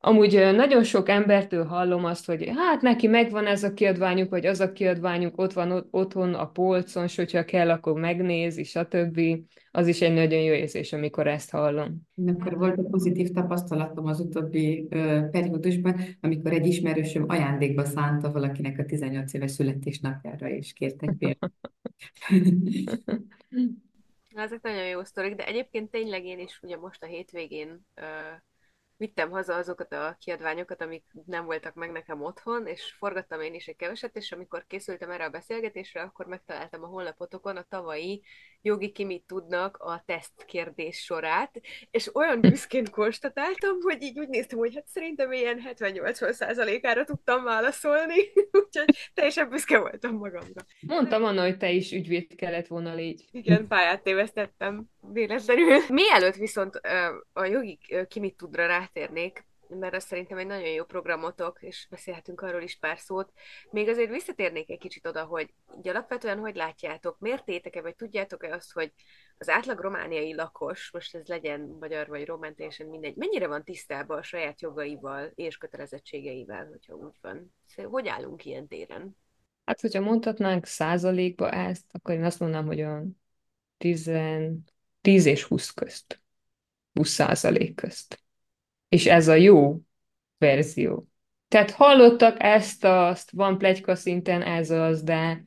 Amúgy 0.06 0.32
nagyon 0.32 0.82
sok 0.82 1.08
embertől 1.08 1.64
hallom 1.64 2.04
azt, 2.04 2.26
hogy 2.26 2.50
hát 2.56 2.80
neki 2.80 3.06
megvan 3.06 3.46
ez 3.46 3.62
a 3.62 3.72
kiadványuk, 3.72 4.30
vagy 4.30 4.46
az 4.46 4.60
a 4.60 4.72
kiadványuk, 4.72 5.38
ott 5.40 5.52
van 5.52 5.88
otthon 5.90 6.34
a 6.34 6.50
polcon, 6.50 7.04
és 7.04 7.16
hogyha 7.16 7.44
kell, 7.44 7.70
akkor 7.70 8.00
megnézi, 8.00 8.64
stb. 8.64 9.20
Az 9.70 9.86
is 9.86 10.00
egy 10.00 10.12
nagyon 10.12 10.40
jó 10.40 10.52
érzés, 10.52 10.92
amikor 10.92 11.26
ezt 11.26 11.50
hallom. 11.50 12.02
Akkor 12.26 12.56
volt 12.56 12.78
egy 12.78 12.86
pozitív 12.90 13.30
tapasztalatom 13.30 14.06
az 14.06 14.20
utóbbi 14.20 14.86
ö, 14.90 15.20
periódusban, 15.30 16.00
amikor 16.20 16.52
egy 16.52 16.66
ismerősöm 16.66 17.24
ajándékba 17.28 17.84
szánta 17.84 18.32
valakinek 18.32 18.78
a 18.78 18.84
18 18.84 19.34
éves 19.34 19.50
születésnapjára, 19.50 20.48
és 20.48 20.72
kértek 20.72 21.14
példát. 21.18 21.52
Ezek 24.34 24.62
nagyon 24.62 24.86
jó 24.86 25.04
sztorik, 25.04 25.34
de 25.34 25.46
egyébként 25.46 25.90
tényleg 25.90 26.24
én 26.24 26.38
is 26.38 26.62
ugye 26.62 26.76
most 26.76 27.02
a 27.02 27.06
hétvégén 27.06 27.86
ö, 27.94 28.32
vittem 28.96 29.30
haza 29.30 29.54
azokat 29.54 29.92
a 29.92 30.16
kiadványokat, 30.20 30.82
amik 30.82 31.04
nem 31.26 31.44
voltak 31.44 31.74
meg 31.74 31.92
nekem 31.92 32.22
otthon, 32.22 32.66
és 32.66 32.94
forgattam 32.98 33.40
én 33.40 33.54
is 33.54 33.66
egy 33.66 33.76
keveset, 33.76 34.16
és 34.16 34.32
amikor 34.32 34.64
készültem 34.66 35.10
erre 35.10 35.24
a 35.24 35.30
beszélgetésre, 35.30 36.00
akkor 36.00 36.26
megtaláltam 36.26 36.82
a 36.82 36.86
honlapotokon 36.86 37.56
a 37.56 37.66
tavalyi 37.68 38.22
jogi 38.62 38.92
ki 38.92 39.04
mit 39.04 39.24
tudnak 39.26 39.76
a 39.76 40.02
teszt 40.06 40.44
kérdés 40.44 41.04
sorát, 41.04 41.60
és 41.90 42.14
olyan 42.14 42.40
büszkén 42.40 42.84
konstatáltam, 42.90 43.80
hogy 43.80 44.02
így 44.02 44.18
úgy 44.18 44.28
néztem, 44.28 44.58
hogy 44.58 44.74
hát 44.74 44.86
szerintem 44.86 45.32
ilyen 45.32 45.62
70-80%-ára 45.74 47.04
tudtam 47.04 47.44
válaszolni, 47.44 48.20
úgyhogy 48.64 49.10
teljesen 49.14 49.48
büszke 49.48 49.78
voltam 49.78 50.16
magamra. 50.16 50.64
Mondtam 50.80 51.24
Anna, 51.24 51.42
hogy 51.42 51.56
te 51.56 51.70
is 51.70 51.92
ügyvéd 51.92 52.34
kellett 52.34 52.66
volna 52.66 52.94
légy. 52.94 53.24
Igen, 53.30 53.66
pályát 53.66 54.02
tévesztettem 54.02 54.84
véletlenül. 55.12 55.78
Mielőtt 55.88 56.36
viszont 56.36 56.80
a 57.32 57.44
jogi 57.44 57.78
ki 58.08 58.20
mit 58.20 58.36
tudra 58.36 58.66
rátérnék, 58.84 59.46
mert 59.68 59.94
az 59.94 60.04
szerintem 60.04 60.38
egy 60.38 60.46
nagyon 60.46 60.68
jó 60.68 60.84
programotok, 60.84 61.62
és 61.62 61.86
beszélhetünk 61.90 62.40
arról 62.40 62.62
is 62.62 62.78
pár 62.78 62.98
szót. 62.98 63.32
Még 63.70 63.88
azért 63.88 64.10
visszatérnék 64.10 64.70
egy 64.70 64.78
kicsit 64.78 65.06
oda, 65.06 65.24
hogy 65.24 65.54
így 65.76 65.88
alapvetően 65.88 66.38
hogy 66.38 66.56
látjátok, 66.56 67.18
mértétek-e, 67.18 67.82
vagy 67.82 67.94
tudjátok-e 67.94 68.54
azt, 68.54 68.72
hogy 68.72 68.92
az 69.38 69.48
átlag 69.48 69.80
romániai 69.80 70.34
lakos, 70.34 70.90
most 70.92 71.14
ez 71.14 71.26
legyen 71.26 71.60
magyar 71.80 72.08
vagy 72.08 72.26
román, 72.26 72.54
teljesen 72.54 72.86
mindegy, 72.86 73.16
mennyire 73.16 73.46
van 73.46 73.64
tisztában 73.64 74.18
a 74.18 74.22
saját 74.22 74.60
jogaival 74.60 75.30
és 75.34 75.56
kötelezettségeivel, 75.56 76.66
hogyha 76.66 76.94
úgy 76.94 77.18
van? 77.20 77.54
Szóval, 77.66 77.90
hogy 77.90 78.08
állunk 78.08 78.44
ilyen 78.44 78.68
téren? 78.68 79.16
Hát, 79.64 79.80
hogyha 79.80 80.00
mondhatnánk 80.00 80.66
százalékba 80.66 81.50
ezt, 81.50 81.84
akkor 81.92 82.14
én 82.14 82.24
azt 82.24 82.40
mondanám, 82.40 82.66
hogy 82.66 82.80
a 82.80 83.02
10, 83.76 84.10
10 85.00 85.26
és 85.26 85.44
20 85.44 85.70
közt. 85.70 86.22
20 86.92 87.08
százalék 87.08 87.74
közt 87.74 88.23
és 88.94 89.06
ez 89.06 89.28
a 89.28 89.34
jó 89.34 89.80
verzió. 90.38 91.08
Tehát 91.48 91.70
hallottak 91.70 92.36
ezt, 92.42 92.84
azt, 92.84 93.30
van 93.30 93.58
plegyka 93.58 93.94
szinten 93.94 94.42
ez 94.42 94.70
az, 94.70 95.02
de, 95.02 95.44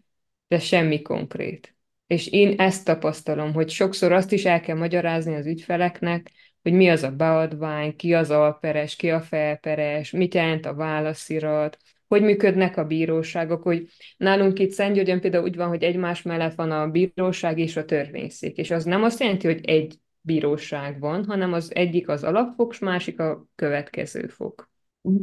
de 0.48 0.60
semmi 0.60 1.02
konkrét. 1.02 1.76
És 2.08 2.28
én 2.28 2.60
ezt 2.60 2.86
tapasztalom, 2.86 3.54
hogy 3.54 3.70
sokszor 3.70 4.12
azt 4.12 4.32
is 4.32 4.46
el 4.46 4.60
kell 4.60 4.78
magyarázni 4.78 5.36
az 5.36 5.46
ügyfeleknek, 5.46 6.32
hogy 6.62 6.74
mi 6.74 6.90
az 6.90 7.04
a 7.04 7.12
beadvány, 7.12 7.96
ki 7.96 8.14
az 8.14 8.32
alperes, 8.32 8.96
ki 8.96 9.10
a 9.10 9.22
felperes, 9.22 10.12
mit 10.12 10.34
jelent 10.34 10.66
a 10.66 10.76
válaszirat, 10.76 11.78
hogy 12.08 12.22
működnek 12.22 12.78
a 12.78 12.86
bíróságok, 12.86 13.64
hogy 13.64 13.88
nálunk 14.18 14.60
itt 14.60 14.72
Szentgyörgyön 14.72 15.22
például 15.22 15.44
úgy 15.44 15.56
van, 15.56 15.68
hogy 15.68 15.84
egymás 15.84 16.22
mellett 16.22 16.56
van 16.56 16.72
a 16.72 16.88
bíróság 16.88 17.60
és 17.60 17.76
a 17.76 17.86
törvényszék, 17.86 18.58
és 18.58 18.72
az 18.72 18.84
nem 18.84 19.04
azt 19.04 19.20
jelenti, 19.20 19.48
hogy 19.48 19.66
egy 19.66 20.00
bíróság 20.28 21.00
van, 21.00 21.26
hanem 21.26 21.54
az 21.54 21.76
egyik 21.76 22.10
az 22.10 22.24
alapfok, 22.24 22.74
és 22.74 22.80
másik 22.80 23.20
a 23.20 23.48
következő 23.56 24.28
fok. 24.28 24.70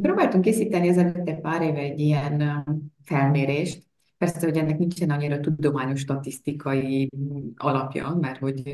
Próbáltunk 0.01 0.43
készíteni 0.43 0.87
ezelőtt 0.87 1.41
pár 1.41 1.61
éve 1.61 1.79
egy 1.79 1.99
ilyen 1.99 2.63
felmérést, 3.03 3.83
Persze, 4.17 4.45
hogy 4.45 4.57
ennek 4.57 4.77
nincsen 4.77 5.09
annyira 5.09 5.39
tudományos 5.39 5.99
statisztikai 5.99 7.09
alapja, 7.55 8.17
mert 8.21 8.37
hogy 8.37 8.73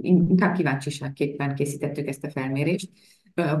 inkább 0.00 0.54
kíváncsiságképpen 0.54 1.54
készítettük 1.54 2.08
ezt 2.08 2.24
a 2.24 2.30
felmérést. 2.30 2.90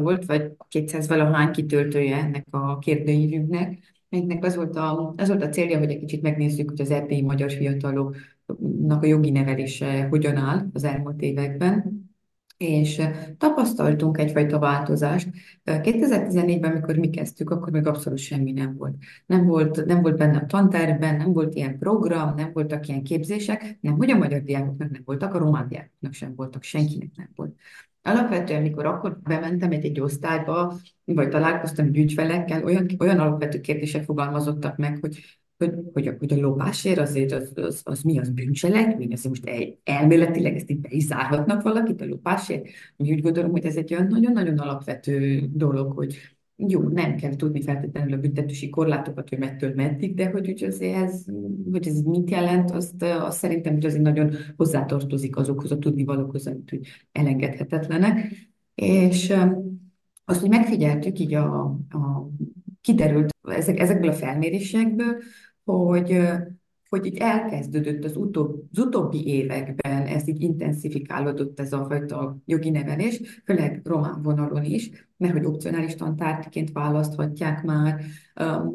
Volt 0.00 0.24
vagy 0.24 0.52
200 0.68 1.08
valahány 1.08 1.50
kitöltője 1.50 2.16
ennek 2.16 2.46
a 2.50 2.78
kérdőívünknek, 2.78 3.78
melynek 4.08 4.44
az 4.44 4.56
volt 4.56 4.76
a, 4.76 5.14
az 5.16 5.28
volt 5.28 5.42
a 5.42 5.48
célja, 5.48 5.78
hogy 5.78 5.90
egy 5.90 5.98
kicsit 5.98 6.22
megnézzük, 6.22 6.70
hogy 6.70 6.80
az 6.80 6.90
EP 6.90 7.10
magyar 7.10 7.52
fiataloknak 7.52 9.02
a 9.02 9.06
jogi 9.06 9.30
nevelése 9.30 10.06
hogyan 10.10 10.36
áll 10.36 10.66
az 10.72 10.84
elmúlt 10.84 11.20
években 11.20 11.93
és 12.56 13.02
tapasztaltunk 13.38 14.18
egyfajta 14.18 14.58
változást. 14.58 15.28
2014-ben, 15.64 16.70
amikor 16.70 16.96
mi 16.96 17.10
kezdtük, 17.10 17.50
akkor 17.50 17.72
még 17.72 17.86
abszolút 17.86 18.18
semmi 18.18 18.52
nem 18.52 18.76
volt. 18.76 18.94
Nem 19.26 19.46
volt, 19.46 19.84
nem 19.84 20.02
volt 20.02 20.16
benne 20.16 20.38
a 20.38 20.46
tantervben, 20.46 21.16
nem 21.16 21.32
volt 21.32 21.54
ilyen 21.54 21.78
program, 21.78 22.34
nem 22.34 22.50
voltak 22.52 22.88
ilyen 22.88 23.02
képzések, 23.02 23.78
nem, 23.80 23.96
hogy 23.96 24.10
a 24.10 24.16
magyar 24.16 24.42
diákoknak 24.42 24.90
nem 24.90 25.02
voltak, 25.04 25.34
a 25.34 25.38
román 25.38 25.68
diákoknak 25.68 26.12
sem 26.12 26.34
voltak, 26.34 26.62
senkinek 26.62 27.10
nem 27.16 27.28
volt. 27.34 27.54
Alapvetően, 28.02 28.60
amikor 28.60 28.86
akkor 28.86 29.18
bementem 29.22 29.70
egy, 29.70 29.84
egy 29.84 30.00
osztályba, 30.00 30.78
vagy 31.04 31.28
találkoztam 31.28 31.86
ügyfelekkel, 31.86 32.64
olyan, 32.64 32.86
olyan 32.98 33.18
alapvető 33.18 33.60
kérdések 33.60 34.04
fogalmazottak 34.04 34.76
meg, 34.76 34.98
hogy 35.00 35.38
hogy, 35.64 35.74
hogy, 35.92 36.06
a, 36.06 36.14
hogy 36.18 36.32
a 36.32 36.40
lopásért 36.40 36.98
azért 36.98 37.32
az, 37.32 37.52
az, 37.54 37.80
az 37.84 38.02
mi 38.02 38.18
az 38.18 38.30
bűncselekmény, 38.30 39.12
azért 39.12 39.28
most 39.28 39.46
egy, 39.46 39.78
elméletileg 39.84 40.54
ezt 40.54 40.70
így 40.70 40.80
be 40.80 40.88
is 40.90 41.04
zárhatnak 41.04 41.62
valakit 41.62 42.00
a 42.00 42.06
lopásért. 42.06 42.66
Mi 42.96 43.12
úgy 43.12 43.22
gondolom, 43.22 43.50
hogy 43.50 43.64
ez 43.64 43.76
egy 43.76 43.94
olyan 43.94 44.06
nagyon-nagyon 44.06 44.58
alapvető 44.58 45.48
dolog, 45.52 45.92
hogy 45.92 46.16
jó, 46.56 46.80
nem 46.80 47.16
kell 47.16 47.36
tudni 47.36 47.62
feltétlenül 47.62 48.12
a 48.12 48.18
büntetősi 48.18 48.68
korlátokat, 48.68 49.28
hogy 49.28 49.38
mettől 49.38 49.74
meddig, 49.74 50.14
de 50.14 50.30
hogy, 50.30 50.46
hogy 50.46 50.64
azért 50.64 50.96
ez, 50.96 51.24
hogy 51.72 51.88
ez 51.88 52.00
mit 52.00 52.30
jelent, 52.30 52.70
azt, 52.70 53.02
azt 53.02 53.38
szerintem 53.38 53.72
hogy 53.72 53.84
azért 53.84 54.02
nagyon 54.02 54.30
hozzátartozik 54.56 55.36
azokhoz 55.36 55.70
a 55.70 55.78
tudnivalókhoz, 55.78 56.46
amit 56.46 56.70
hogy 56.70 56.86
elengedhetetlenek. 57.12 58.28
És 58.74 59.34
azt, 60.24 60.40
hogy 60.40 60.48
megfigyeltük 60.48 61.18
így 61.18 61.34
a, 61.34 61.62
a 61.88 62.30
kiderült 62.80 63.34
ezek, 63.48 63.78
ezekből 63.78 64.10
a 64.10 64.12
felmérésekből, 64.12 65.16
hogy 65.64 66.18
hogy 66.94 67.06
így 67.06 67.16
elkezdődött 67.16 68.04
az, 68.04 68.16
utóbb, 68.16 68.62
az 68.72 68.78
utóbbi 68.78 69.26
években, 69.26 70.06
ez 70.06 70.28
így 70.28 70.42
intenzifikálódott 70.42 71.60
ez 71.60 71.72
a 71.72 71.86
fajta 71.88 72.38
jogi 72.44 72.70
nevelés, 72.70 73.40
főleg 73.44 73.80
román 73.84 74.22
vonalon 74.22 74.64
is, 74.64 74.90
mert 75.16 75.32
hogy 75.32 75.44
opcionális 75.44 75.94
tantárgyként 75.94 76.72
választhatják 76.72 77.62
már, 77.62 78.00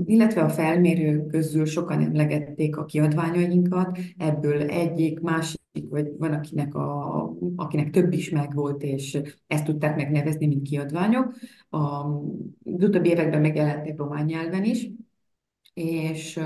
illetve 0.05 0.41
a 0.41 0.49
felmérők 0.49 1.27
közül 1.27 1.65
sokan 1.65 2.01
emlegették 2.01 2.77
a 2.77 2.85
kiadványainkat, 2.85 3.99
ebből 4.17 4.61
egyik, 4.61 5.19
másik, 5.19 5.59
vagy 5.89 6.07
van 6.17 6.33
akinek, 6.33 6.75
a, 6.75 7.33
akinek 7.55 7.89
több 7.89 8.13
is 8.13 8.29
megvolt, 8.29 8.83
és 8.83 9.21
ezt 9.47 9.65
tudták 9.65 9.95
megnevezni, 9.95 10.47
mint 10.47 10.67
kiadványok. 10.67 11.35
Az 11.69 12.83
utóbbi 12.83 13.09
években 13.09 13.41
megjelentek 13.41 13.97
román 13.97 14.25
nyelven 14.25 14.63
is, 14.63 14.89
és 15.79 16.35
uh, 16.35 16.43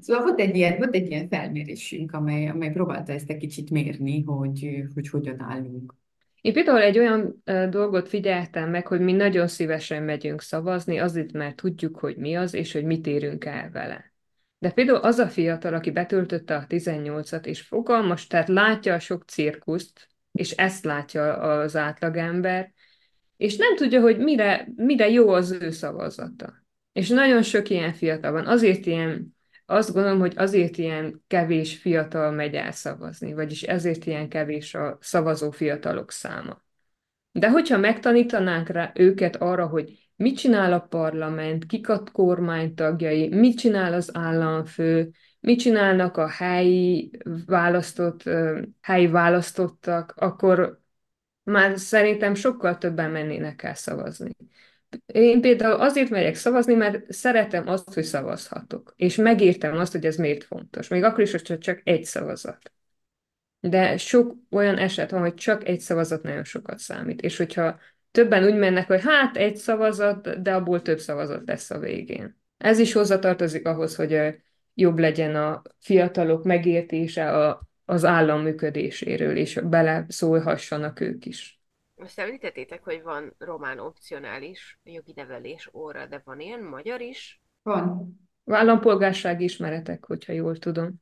szóval 0.00 0.22
volt 0.22 0.40
egy 0.40 0.56
ilyen, 0.56 0.76
volt 0.78 0.94
egy 0.94 1.10
ilyen 1.10 1.28
felmérésünk, 1.28 2.12
amely, 2.12 2.48
amely 2.48 2.70
próbálta 2.70 3.12
ezt 3.12 3.30
egy 3.30 3.36
kicsit 3.36 3.70
mérni, 3.70 4.22
hogy, 4.22 4.84
hogy 4.94 5.08
hogyan 5.08 5.40
állunk. 5.40 5.94
Én 6.40 6.52
például 6.52 6.80
egy 6.80 6.98
olyan 6.98 7.42
uh, 7.46 7.68
dolgot 7.68 8.08
figyeltem 8.08 8.70
meg, 8.70 8.86
hogy 8.86 9.00
mi 9.00 9.12
nagyon 9.12 9.48
szívesen 9.48 10.02
megyünk 10.02 10.40
szavazni, 10.40 10.98
azért, 10.98 11.32
mert 11.32 11.56
tudjuk, 11.56 11.98
hogy 11.98 12.16
mi 12.16 12.34
az, 12.34 12.54
és 12.54 12.72
hogy 12.72 12.84
mit 12.84 13.06
érünk 13.06 13.44
el 13.44 13.70
vele. 13.70 14.12
De 14.58 14.70
például 14.70 14.98
az 14.98 15.18
a 15.18 15.28
fiatal, 15.28 15.74
aki 15.74 15.90
betöltötte 15.90 16.56
a 16.56 16.66
18-at, 16.68 17.46
és 17.46 17.60
fogalmas, 17.60 18.26
tehát 18.26 18.48
látja 18.48 18.94
a 18.94 18.98
sok 18.98 19.24
cirkuszt, 19.24 20.08
és 20.32 20.50
ezt 20.50 20.84
látja 20.84 21.36
az 21.36 21.76
átlagember, 21.76 22.72
és 23.36 23.56
nem 23.56 23.76
tudja, 23.76 24.00
hogy 24.00 24.18
mire, 24.18 24.68
mire 24.76 25.08
jó 25.08 25.28
az 25.28 25.50
ő 25.50 25.70
szavazata. 25.70 26.61
És 26.92 27.08
nagyon 27.08 27.42
sok 27.42 27.68
ilyen 27.68 27.92
fiatal 27.92 28.32
van. 28.32 28.46
Azért 28.46 28.86
ilyen, 28.86 29.36
azt 29.66 29.92
gondolom, 29.92 30.18
hogy 30.18 30.32
azért 30.36 30.76
ilyen 30.78 31.22
kevés 31.26 31.78
fiatal 31.78 32.30
megy 32.30 32.54
el 32.54 32.72
szavazni, 32.72 33.34
vagyis 33.34 33.62
ezért 33.62 34.06
ilyen 34.06 34.28
kevés 34.28 34.74
a 34.74 34.98
szavazó 35.00 35.50
fiatalok 35.50 36.10
száma. 36.10 36.62
De 37.32 37.50
hogyha 37.50 37.78
megtanítanánk 37.78 38.68
rá 38.68 38.92
őket 38.94 39.36
arra, 39.36 39.66
hogy 39.66 40.10
mit 40.16 40.36
csinál 40.36 40.72
a 40.72 40.80
parlament, 40.80 41.66
kik 41.66 41.88
a 41.88 42.02
kormánytagjai, 42.12 43.28
mit 43.28 43.58
csinál 43.58 43.92
az 43.92 44.10
államfő, 44.16 45.10
mit 45.40 45.58
csinálnak 45.58 46.16
a 46.16 46.28
helyi 46.28 47.10
választott, 47.46 48.22
helyi 48.80 49.06
választottak, 49.06 50.12
akkor 50.16 50.80
már 51.42 51.78
szerintem 51.78 52.34
sokkal 52.34 52.78
többen 52.78 53.10
mennének 53.10 53.62
el 53.62 53.74
szavazni. 53.74 54.30
Én 55.06 55.40
például 55.40 55.80
azért 55.80 56.10
megyek 56.10 56.34
szavazni, 56.34 56.74
mert 56.74 57.12
szeretem 57.12 57.68
azt, 57.68 57.94
hogy 57.94 58.04
szavazhatok. 58.04 58.92
És 58.96 59.16
megértem 59.16 59.76
azt, 59.76 59.92
hogy 59.92 60.06
ez 60.06 60.16
miért 60.16 60.44
fontos. 60.44 60.88
Még 60.88 61.02
akkor 61.02 61.20
is, 61.20 61.30
hogy 61.30 61.58
csak 61.58 61.80
egy 61.84 62.04
szavazat. 62.04 62.72
De 63.60 63.96
sok 63.96 64.34
olyan 64.50 64.78
eset 64.78 65.10
van, 65.10 65.20
hogy 65.20 65.34
csak 65.34 65.68
egy 65.68 65.80
szavazat 65.80 66.22
nagyon 66.22 66.44
sokat 66.44 66.78
számít. 66.78 67.20
És 67.20 67.36
hogyha 67.36 67.78
többen 68.10 68.44
úgy 68.44 68.54
mennek, 68.54 68.86
hogy 68.86 69.02
hát 69.02 69.36
egy 69.36 69.56
szavazat, 69.56 70.42
de 70.42 70.54
abból 70.54 70.82
több 70.82 70.98
szavazat 70.98 71.42
lesz 71.46 71.70
a 71.70 71.78
végén. 71.78 72.40
Ez 72.58 72.78
is 72.78 72.92
hozzatartozik 72.92 73.66
ahhoz, 73.66 73.96
hogy 73.96 74.34
jobb 74.74 74.98
legyen 74.98 75.34
a 75.34 75.62
fiatalok 75.78 76.44
megértése 76.44 77.30
a, 77.30 77.68
az 77.84 78.04
állam 78.04 78.42
működéséről, 78.42 79.36
és 79.36 79.60
bele 79.64 80.04
szólhassanak 80.08 81.00
ők 81.00 81.26
is. 81.26 81.61
Azt 82.02 82.18
említettétek, 82.18 82.84
hogy 82.84 83.00
van 83.04 83.34
román 83.38 83.78
opcionális 83.78 84.80
jogi 84.84 85.12
nevelés 85.16 85.70
óra, 85.74 86.06
de 86.06 86.22
van 86.24 86.40
ilyen 86.40 86.62
magyar 86.62 87.00
is? 87.00 87.42
Van. 87.62 88.16
Állampolgárság 88.44 89.40
ismeretek, 89.40 90.04
hogyha 90.04 90.32
jól 90.32 90.56
tudom. 90.56 90.94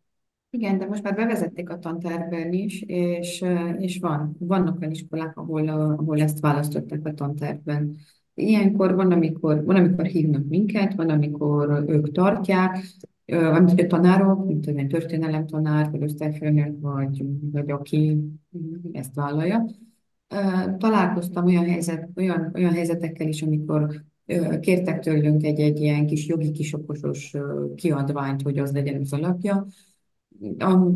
Igen, 0.50 0.78
de 0.78 0.86
most 0.86 1.02
már 1.02 1.14
bevezették 1.14 1.70
a 1.70 1.78
tantervben 1.78 2.52
is, 2.52 2.82
és, 2.82 3.44
és 3.78 3.98
van, 3.98 4.36
vannak 4.38 4.80
olyan 4.80 4.92
iskolák, 4.92 5.36
ahol, 5.36 5.68
ahol 5.68 6.20
ezt 6.20 6.40
választották 6.40 7.06
a 7.06 7.14
tantervben. 7.14 7.96
Ilyenkor 8.34 8.94
van, 8.94 9.12
amikor, 9.12 9.64
van, 9.64 9.76
amikor 9.76 10.04
hívnak 10.04 10.44
minket, 10.48 10.94
van, 10.94 11.08
amikor 11.08 11.84
ők 11.86 12.12
tartják, 12.12 12.78
amit 13.26 13.80
a 13.80 13.86
tanárok, 13.86 14.46
mint 14.46 14.66
a 14.66 14.86
történelemtanár, 14.86 15.90
vagy 15.90 16.02
osztályfőnök, 16.02 16.80
vagy, 16.80 17.22
vagy 17.52 17.70
aki 17.70 18.18
ezt 18.92 19.14
vállalja, 19.14 19.64
találkoztam 20.78 21.44
olyan, 21.44 21.64
helyzet, 21.64 22.08
olyan, 22.16 22.50
olyan 22.54 22.72
helyzetekkel 22.72 23.28
is, 23.28 23.42
amikor 23.42 24.04
kértek 24.60 25.00
tőlünk 25.00 25.42
egy-egy 25.42 25.80
ilyen 25.80 26.06
kis 26.06 26.26
jogi 26.26 26.50
kisokosos 26.50 27.36
kiadványt, 27.74 28.42
hogy 28.42 28.58
az 28.58 28.72
legyen 28.72 29.00
az 29.00 29.12
alapja, 29.12 29.66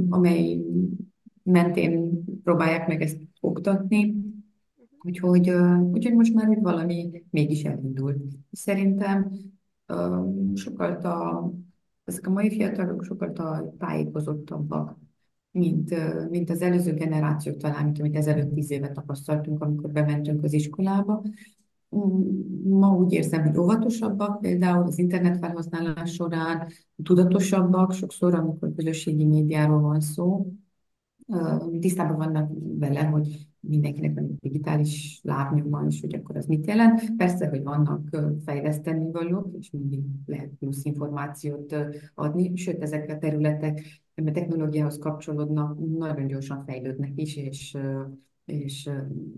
amely 0.08 0.60
mentén 1.42 2.24
próbálják 2.42 2.88
meg 2.88 3.02
ezt 3.02 3.20
oktatni, 3.40 4.14
úgyhogy, 5.02 5.50
úgyhogy 5.92 6.14
most 6.14 6.34
már 6.34 6.48
úgy 6.48 6.62
valami 6.62 7.24
mégis 7.30 7.62
elindult. 7.62 8.22
Szerintem 8.52 9.30
sokkal 10.54 10.92
a, 10.92 11.50
ezek 12.04 12.26
a 12.26 12.30
mai 12.30 12.50
fiatalok 12.50 13.04
sokkal 13.04 13.32
tájékozottabbak 13.78 14.98
mint, 15.54 15.94
mint 16.30 16.50
az 16.50 16.62
előző 16.62 16.94
generációk 16.94 17.56
talán, 17.56 17.84
mint 17.84 17.98
amit 17.98 18.16
ezelőtt 18.16 18.54
tíz 18.54 18.70
éve 18.70 18.92
tapasztaltunk, 18.92 19.62
amikor 19.62 19.90
bementünk 19.90 20.44
az 20.44 20.52
iskolába. 20.52 21.22
Mm, 21.96 22.78
ma 22.78 22.96
úgy 22.96 23.12
érzem, 23.12 23.42
hogy 23.42 23.58
óvatosabbak, 23.58 24.40
például 24.40 24.86
az 24.86 24.98
internet 24.98 25.38
felhasználás 25.38 26.12
során, 26.12 26.68
tudatosabbak, 27.02 27.92
sokszor, 27.92 28.34
amikor 28.34 28.72
közösségi 28.76 29.24
médiáról 29.24 29.80
van 29.80 30.00
szó, 30.00 30.52
tisztában 31.80 32.16
vannak 32.16 32.50
vele, 32.78 33.04
hogy 33.04 33.48
mindenkinek 33.68 34.14
van 34.14 34.24
egy 34.24 34.37
digitális 34.40 35.20
lábnyoma, 35.22 35.85
és 35.88 36.00
hogy 36.00 36.14
akkor 36.14 36.37
az 36.37 36.46
mit 36.46 36.66
jelent. 36.66 37.16
Persze, 37.16 37.48
hogy 37.48 37.62
vannak 37.62 38.16
fejleszteni 38.44 39.11
valók, 39.11 39.48
és 39.59 39.70
mindig 39.70 40.03
lehet 40.27 40.50
plusz 40.59 40.85
információt 40.85 41.77
adni, 42.14 42.57
sőt, 42.57 42.83
ezek 42.83 43.11
a 43.11 43.18
területek 43.18 44.03
a 44.14 44.31
technológiához 44.31 44.98
kapcsolódnak, 44.98 45.79
nagyon 45.98 46.27
gyorsan 46.27 46.64
fejlődnek 46.64 47.12
is, 47.14 47.37
és, 47.37 47.77
és 48.44 48.90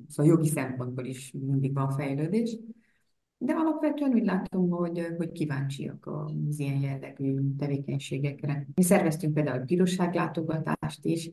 szóval 0.08 0.32
jogi 0.32 0.48
szempontból 0.48 1.04
is 1.04 1.32
mindig 1.46 1.74
van 1.74 1.90
fejlődés. 1.90 2.58
De 3.38 3.52
alapvetően 3.52 4.12
úgy 4.12 4.24
látom, 4.24 4.70
hogy, 4.70 5.06
hogy 5.16 5.32
kíváncsiak 5.32 6.06
az 6.06 6.58
ilyen 6.58 6.80
jellegű 6.80 7.40
tevékenységekre. 7.58 8.66
Mi 8.74 8.82
szerveztünk 8.82 9.34
például 9.34 9.64
bíróságlátogatást 9.64 11.04
is, 11.04 11.30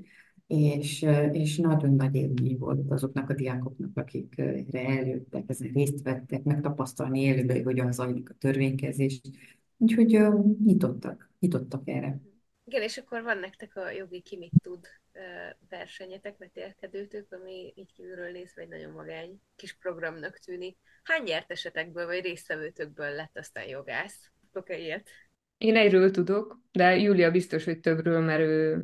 és, 0.54 1.06
és 1.32 1.58
nagyon 1.58 1.94
nagy 1.94 2.16
élmény 2.16 2.58
volt 2.58 2.92
azoknak 2.92 3.30
a 3.30 3.34
diákoknak, 3.34 3.98
akik 3.98 4.38
erre 4.38 4.88
eljöttek, 4.88 5.44
ezen 5.48 5.72
részt 5.74 6.02
vettek, 6.02 6.44
megtapasztalni 6.44 7.22
élőben, 7.22 7.56
hogy 7.56 7.66
hogyan 7.66 7.92
zajlik 7.92 8.30
a 8.30 8.36
törvénykezés. 8.40 9.22
Úgyhogy 9.78 10.20
nyitottak, 10.66 11.32
nyitottak 11.40 11.82
erre. 11.86 12.20
Igen, 12.66 12.82
és 12.82 12.98
akkor 12.98 13.24
van 13.24 13.38
nektek 13.38 13.76
a 13.76 13.92
jogi 13.92 14.22
ki 14.22 14.38
mit 14.38 14.54
tud 14.62 14.88
versenyetek, 15.70 16.38
vetélkedőtök, 16.38 17.26
ami 17.30 17.74
így 17.76 17.94
kívülről 17.94 18.32
nézve 18.32 18.62
egy 18.62 18.68
nagyon 18.68 18.92
magány 18.92 19.40
kis 19.56 19.74
programnak 19.74 20.38
tűnik. 20.38 20.78
Hány 21.04 21.24
nyertesetekből 21.24 22.06
vagy 22.06 22.24
résztvevőtökből 22.24 23.16
lett 23.16 23.38
aztán 23.38 23.68
jogász? 23.68 24.32
Tudok-e 24.52 24.78
ilyet? 24.78 25.10
Én 25.58 25.76
egyről 25.76 26.12
tudok, 26.12 26.60
de 26.72 26.98
Júlia 26.98 27.32
biztos, 27.32 27.64
hogy 27.64 27.80
többről, 27.80 28.20
mert 28.22 28.42
ő 28.42 28.84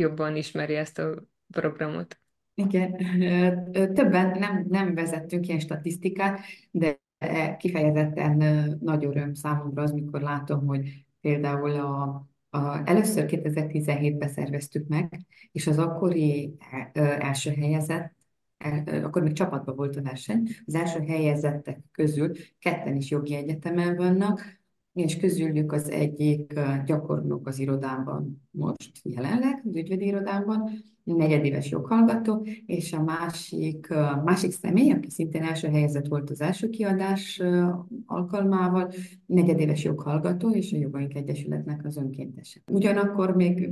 jobban 0.00 0.36
ismeri 0.36 0.74
ezt 0.74 0.98
a 0.98 1.24
programot. 1.50 2.20
Igen, 2.54 2.96
többen 3.94 4.38
nem, 4.38 4.66
nem 4.68 4.94
vezettünk 4.94 5.46
ilyen 5.46 5.60
statisztikát, 5.60 6.40
de 6.70 7.00
kifejezetten 7.58 8.36
nagy 8.80 9.04
öröm 9.04 9.34
számomra 9.34 9.82
az, 9.82 9.90
mikor 9.90 10.20
látom, 10.20 10.66
hogy 10.66 11.04
például 11.20 11.70
a, 11.70 12.26
a, 12.50 12.88
először 12.88 13.24
2017-ben 13.28 14.28
szerveztük 14.28 14.88
meg, 14.88 15.26
és 15.52 15.66
az 15.66 15.78
akkori 15.78 16.54
első 16.92 17.50
helyezett, 17.50 18.14
akkor 19.02 19.22
még 19.22 19.32
csapatban 19.32 19.76
volt 19.76 19.96
a 19.96 20.02
verseny, 20.02 20.48
az 20.66 20.74
első 20.74 21.00
helyezettek 21.00 21.78
közül 21.92 22.32
ketten 22.58 22.96
is 22.96 23.10
jogi 23.10 23.34
egyetemen 23.34 23.96
vannak, 23.96 24.59
és 24.92 25.16
közülük 25.16 25.72
az 25.72 25.90
egyik 25.90 26.60
gyakornok 26.86 27.46
az 27.46 27.58
irodában 27.58 28.42
most 28.50 28.92
jelenleg, 29.02 29.62
az 29.68 29.76
ügyvédi 29.76 30.04
irodában, 30.06 30.70
negyedéves 31.04 31.70
joghallgató, 31.70 32.46
és 32.66 32.92
a 32.92 33.02
másik, 33.02 33.88
másik 34.24 34.52
személy, 34.52 34.90
aki 34.90 35.10
szintén 35.10 35.42
első 35.42 35.68
helyezett 35.68 36.06
volt 36.06 36.30
az 36.30 36.40
első 36.40 36.68
kiadás 36.68 37.42
alkalmával, 38.06 38.92
negyedéves 39.26 39.84
joghallgató, 39.84 40.50
és 40.50 40.72
a 40.72 40.76
Jogaink 40.76 41.14
Egyesületnek 41.14 41.84
az 41.84 41.96
önkéntese. 41.96 42.60
Ugyanakkor 42.70 43.34
még 43.34 43.70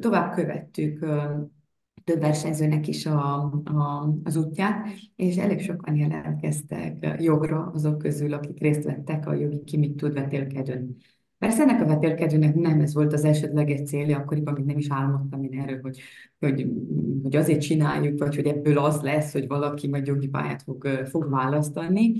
tovább 0.00 0.34
követtük 0.34 1.06
több 2.08 2.20
versenyzőnek 2.20 2.88
is 2.88 3.06
a, 3.06 3.34
a, 3.64 4.14
az 4.24 4.36
útját, 4.36 4.86
és 5.16 5.36
elég 5.36 5.60
sokan 5.60 5.96
jelentkeztek 5.96 7.16
jogra 7.20 7.70
azok 7.74 7.98
közül, 7.98 8.32
akik 8.32 8.60
részt 8.60 8.84
vettek 8.84 9.26
a 9.26 9.34
jogi 9.34 9.64
ki 9.64 9.76
mit 9.76 9.96
tud 9.96 10.12
vetélkedőn. 10.12 10.96
Persze 11.38 11.62
ennek 11.62 11.80
a 11.80 11.86
vetélkedőnek 11.86 12.54
nem 12.54 12.80
ez 12.80 12.94
volt 12.94 13.12
az 13.12 13.24
elsődleges 13.24 13.80
célja, 13.82 14.18
akkoriban 14.18 14.54
még 14.54 14.64
nem 14.64 14.78
is 14.78 14.86
álmodtam 14.90 15.42
én 15.42 15.60
erről, 15.60 15.80
hogy, 15.82 16.00
hogy, 16.38 16.66
hogy 17.22 17.36
azért 17.36 17.60
csináljuk, 17.60 18.18
vagy 18.18 18.36
hogy 18.36 18.46
ebből 18.46 18.78
az 18.78 19.00
lesz, 19.00 19.32
hogy 19.32 19.46
valaki 19.46 19.88
majd 19.88 20.06
jogi 20.06 20.28
pályát 20.28 20.62
fog, 20.62 20.86
fog 20.86 21.30
választani. 21.30 22.12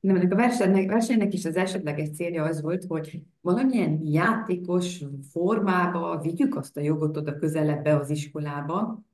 Nem, 0.00 0.16
ennek 0.16 0.32
a 0.32 0.36
versenynek, 0.36 0.90
versenynek 0.90 1.32
is 1.32 1.44
az 1.44 1.56
elsődleges 1.56 2.10
célja 2.10 2.44
az 2.44 2.62
volt, 2.62 2.84
hogy 2.84 3.22
valamilyen 3.40 4.00
játékos 4.02 5.04
formába 5.30 6.20
vigyük 6.22 6.56
azt 6.56 6.76
a 6.76 6.80
jogot 6.80 7.16
oda 7.16 7.36
közelebbe 7.36 7.96
az 7.96 8.10
iskolába, 8.10 9.04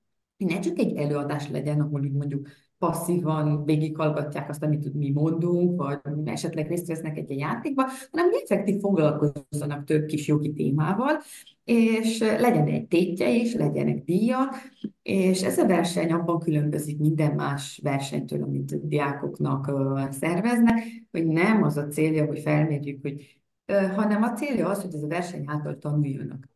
ne 0.44 0.58
csak 0.58 0.78
egy 0.78 0.96
előadás 0.96 1.48
legyen, 1.48 1.80
ahol 1.80 2.04
így 2.04 2.12
mondjuk 2.12 2.48
passzívan 2.78 3.64
végighallgatják 3.64 4.48
azt, 4.48 4.62
amit 4.62 4.94
mi 4.94 5.10
mondunk, 5.10 5.82
vagy 5.82 5.98
esetleg 6.24 6.68
részt 6.68 6.86
vesznek 6.86 7.16
egy 7.16 7.38
játékban, 7.38 7.86
hanem 8.10 8.30
effektív 8.42 8.80
foglalkozzanak 8.80 9.84
több 9.84 10.06
kis 10.06 10.26
jogi 10.26 10.52
témával, 10.52 11.20
és 11.64 12.18
legyen 12.18 12.66
egy 12.66 12.86
tétje 12.86 13.30
is, 13.30 13.54
legyenek 13.54 14.04
díjak, 14.04 14.54
és 15.02 15.42
ez 15.42 15.58
a 15.58 15.66
verseny 15.66 16.12
abban 16.12 16.38
különbözik 16.38 16.98
minden 16.98 17.34
más 17.34 17.80
versenytől, 17.82 18.42
amit 18.42 18.72
a 18.72 18.76
diákoknak 18.76 19.70
szerveznek, 20.10 20.82
hogy 21.10 21.26
nem 21.26 21.62
az 21.62 21.76
a 21.76 21.86
célja, 21.86 22.26
hogy 22.26 22.40
felmérjük, 22.40 23.02
hogy, 23.02 23.40
hanem 23.96 24.22
a 24.22 24.32
célja 24.32 24.68
az, 24.68 24.82
hogy 24.82 24.94
ez 24.94 25.02
a 25.02 25.06
verseny 25.08 25.44
által 25.46 25.78
tanuljanak. 25.78 26.48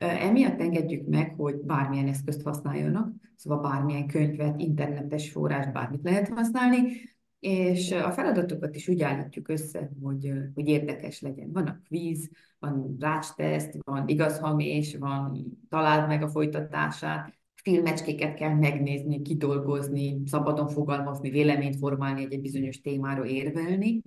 Emiatt 0.00 0.60
engedjük 0.60 1.06
meg, 1.06 1.34
hogy 1.36 1.56
bármilyen 1.56 2.08
eszközt 2.08 2.42
használjanak, 2.42 3.12
szóval 3.36 3.60
bármilyen 3.60 4.06
könyvet, 4.06 4.60
internetes 4.60 5.30
forrás, 5.30 5.72
bármit 5.72 6.02
lehet 6.02 6.28
használni, 6.28 6.92
és 7.40 7.92
a 7.92 8.10
feladatokat 8.10 8.74
is 8.74 8.88
úgy 8.88 9.02
állítjuk 9.02 9.48
össze, 9.48 9.90
hogy, 10.02 10.32
hogy 10.54 10.68
érdekes 10.68 11.20
legyen. 11.20 11.52
Van 11.52 11.66
a 11.66 11.80
kvíz, 11.84 12.30
van 12.58 12.96
rácsteszt, 12.98 13.78
van 13.84 14.08
igaz-hamis, 14.08 14.96
van 14.96 15.58
találd 15.68 16.08
meg 16.08 16.22
a 16.22 16.28
folytatását, 16.28 17.38
filmecskéket 17.54 18.34
kell 18.34 18.54
megnézni, 18.54 19.22
kidolgozni, 19.22 20.22
szabadon 20.26 20.68
fogalmazni, 20.68 21.30
véleményt 21.30 21.76
formálni 21.76 22.26
egy 22.30 22.40
bizonyos 22.40 22.80
témáról 22.80 23.26
érvelni, 23.26 24.02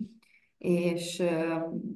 és 0.64 1.24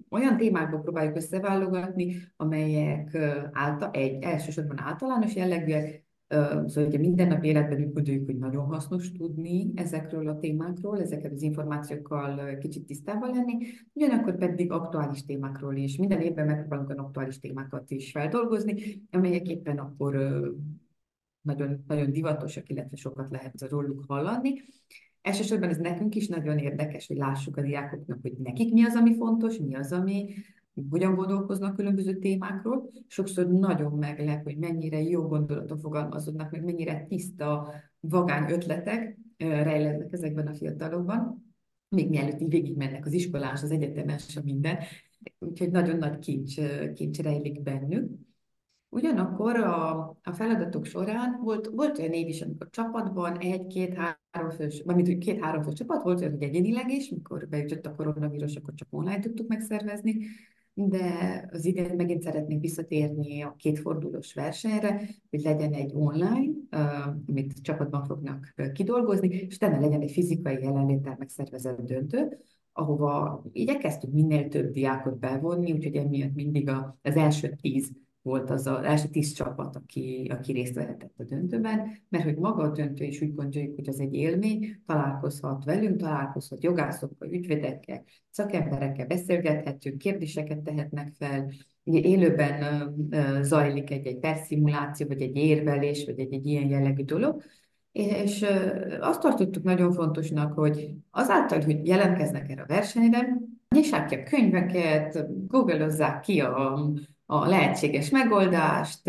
olyan 0.09 0.37
témákból 0.37 0.81
próbáljuk 0.81 1.15
összeválogatni, 1.15 2.15
amelyek 2.35 3.17
által, 3.51 3.91
egy, 3.91 4.23
elsősorban 4.23 4.79
általános 4.79 5.35
jellegűek, 5.35 6.05
Szóval 6.65 6.85
ugye 6.85 6.97
minden 6.97 7.27
nap 7.27 7.43
életben 7.43 7.91
gondoljuk, 7.93 8.25
hogy 8.25 8.37
nagyon 8.37 8.65
hasznos 8.65 9.11
tudni 9.11 9.71
ezekről 9.75 10.27
a 10.27 10.37
témákról, 10.37 11.01
ezeket 11.01 11.31
az 11.31 11.41
információkkal 11.41 12.57
kicsit 12.57 12.85
tisztában 12.85 13.29
lenni, 13.33 13.57
ugyanakkor 13.93 14.37
pedig 14.37 14.71
aktuális 14.71 15.25
témákról 15.25 15.75
is. 15.75 15.97
Minden 15.97 16.21
évben 16.21 16.45
megpróbálunk 16.45 16.89
olyan 16.89 17.03
aktuális 17.03 17.39
témákat 17.39 17.91
is 17.91 18.11
feldolgozni, 18.11 19.01
amelyek 19.11 19.47
éppen 19.49 19.77
akkor 19.77 20.15
nagyon, 21.41 21.83
nagyon 21.87 22.11
divatosak, 22.11 22.69
illetve 22.69 22.95
sokat 22.95 23.29
lehet 23.29 23.61
róluk 23.69 24.03
hallani. 24.07 24.53
Elsősorban 25.21 25.69
ez 25.69 25.77
nekünk 25.77 26.15
is 26.15 26.27
nagyon 26.27 26.57
érdekes, 26.57 27.07
hogy 27.07 27.17
lássuk 27.17 27.57
a 27.57 27.61
diákoknak, 27.61 28.19
hogy 28.21 28.33
nekik 28.43 28.73
mi 28.73 28.83
az, 28.83 28.95
ami 28.95 29.15
fontos, 29.15 29.57
mi 29.57 29.75
az, 29.75 29.91
ami, 29.91 30.33
hogyan 30.89 31.15
gondolkoznak 31.15 31.75
különböző 31.75 32.17
témákról. 32.17 32.89
Sokszor 33.07 33.47
nagyon 33.47 33.91
meglep, 33.91 34.43
hogy 34.43 34.57
mennyire 34.57 35.01
jó 35.01 35.27
gondolatok 35.27 35.79
fogalmazódnak, 35.79 36.51
meg 36.51 36.63
mennyire 36.63 37.05
tiszta, 37.09 37.73
vagány 37.99 38.51
ötletek 38.51 39.17
rejleznek 39.37 40.13
ezekben 40.13 40.47
a 40.47 40.53
fiatalokban, 40.53 41.45
még 41.89 42.09
mielőtt 42.09 42.41
így 42.41 42.49
végigmennek 42.49 43.05
az 43.05 43.13
iskolás, 43.13 43.63
az 43.63 43.71
egyetemes, 43.71 44.37
a 44.37 44.41
minden. 44.43 44.77
Úgyhogy 45.39 45.71
nagyon 45.71 45.97
nagy 45.97 46.19
kincs, 46.19 46.55
kincs 46.93 47.19
rejlik 47.19 47.61
bennük. 47.61 48.09
Ugyanakkor 48.89 49.55
a, 49.55 49.99
a 50.23 50.33
feladatok 50.33 50.85
során 50.85 51.39
volt, 51.43 51.67
volt 51.67 51.97
olyan 51.97 52.11
év 52.11 52.27
is, 52.27 52.41
amikor 52.41 52.69
csapatban 52.69 53.37
egy-két-három 53.37 54.49
fős, 54.55 54.81
vagy 54.85 55.17
két-három 55.17 55.63
fős 55.63 55.73
csapat, 55.73 56.03
volt 56.03 56.19
olyan, 56.19 56.31
hogy 56.31 56.43
egyénileg 56.43 56.91
is, 56.91 57.09
mikor 57.09 57.47
beütött 57.47 57.85
a 57.85 57.95
koronavírus, 57.95 58.55
akkor 58.55 58.73
csak 58.73 58.87
online 58.91 59.19
tudtuk 59.19 59.47
megszervezni, 59.47 60.17
de 60.73 61.45
az 61.51 61.65
idén 61.65 61.95
megint 61.95 62.21
szeretnék 62.21 62.59
visszatérni 62.61 63.41
a 63.41 63.55
kétfordulós 63.57 64.33
versenyre, 64.33 65.01
hogy 65.29 65.41
legyen 65.41 65.73
egy 65.73 65.91
online, 65.93 66.53
amit 67.27 67.61
csapatban 67.61 68.03
fognak 68.03 68.53
kidolgozni, 68.73 69.27
és 69.27 69.55
utána 69.55 69.79
legyen 69.79 70.01
egy 70.01 70.11
fizikai 70.11 70.63
jelenléttel 70.63 71.15
megszervezett 71.19 71.81
döntő, 71.81 72.39
ahova 72.73 73.43
igyekeztünk 73.51 74.13
minél 74.13 74.47
több 74.47 74.71
diákot 74.71 75.19
bevonni, 75.19 75.71
úgyhogy 75.71 75.95
emiatt 75.95 76.33
mindig 76.33 76.69
az 77.01 77.15
első 77.15 77.55
tíz 77.61 77.91
volt 78.27 78.49
az 78.49 78.67
az 78.67 78.83
első 78.83 79.07
tíz 79.07 79.31
csapat, 79.33 79.75
aki, 79.75 80.31
aki 80.37 80.51
részt 80.51 80.73
vehetett 80.73 81.13
a 81.17 81.23
döntőben, 81.23 81.91
mert 82.09 82.23
hogy 82.23 82.35
maga 82.35 82.63
a 82.63 82.71
döntő 82.71 83.03
is 83.03 83.21
úgy 83.21 83.35
gondoljuk, 83.35 83.75
hogy 83.75 83.87
az 83.87 83.99
egy 83.99 84.13
élmény, 84.13 84.81
találkozhat 84.85 85.63
velünk, 85.63 85.97
találkozhat 85.97 86.63
jogászokkal, 86.63 87.31
ügyvédekkel, 87.31 88.03
szakemberekkel, 88.29 89.05
beszélgethetünk, 89.05 89.97
kérdéseket 89.97 90.59
tehetnek 90.59 91.13
fel, 91.17 91.51
Ugye 91.87 91.99
élőben 91.99 92.93
zajlik 93.43 93.91
egy-egy 93.91 94.19
perszimuláció, 94.19 95.07
vagy 95.07 95.21
egy 95.21 95.35
érvelés, 95.35 96.05
vagy 96.05 96.19
egy-egy 96.19 96.45
ilyen 96.45 96.69
jellegű 96.69 97.03
dolog, 97.03 97.41
és 97.91 98.45
azt 98.99 99.21
tartottuk 99.21 99.63
nagyon 99.63 99.91
fontosnak, 99.91 100.53
hogy 100.53 100.93
azáltal, 101.11 101.61
hogy 101.61 101.87
jelentkeznek 101.87 102.49
erre 102.49 102.61
a 102.61 102.65
versenyre, 102.65 103.37
nyissák 103.75 104.07
ki 104.07 104.15
a 104.15 104.23
könyveket, 104.23 105.27
google 105.47 106.19
ki 106.21 106.41
a, 106.41 106.89
a 107.29 107.47
lehetséges 107.47 108.09
megoldást, 108.09 109.01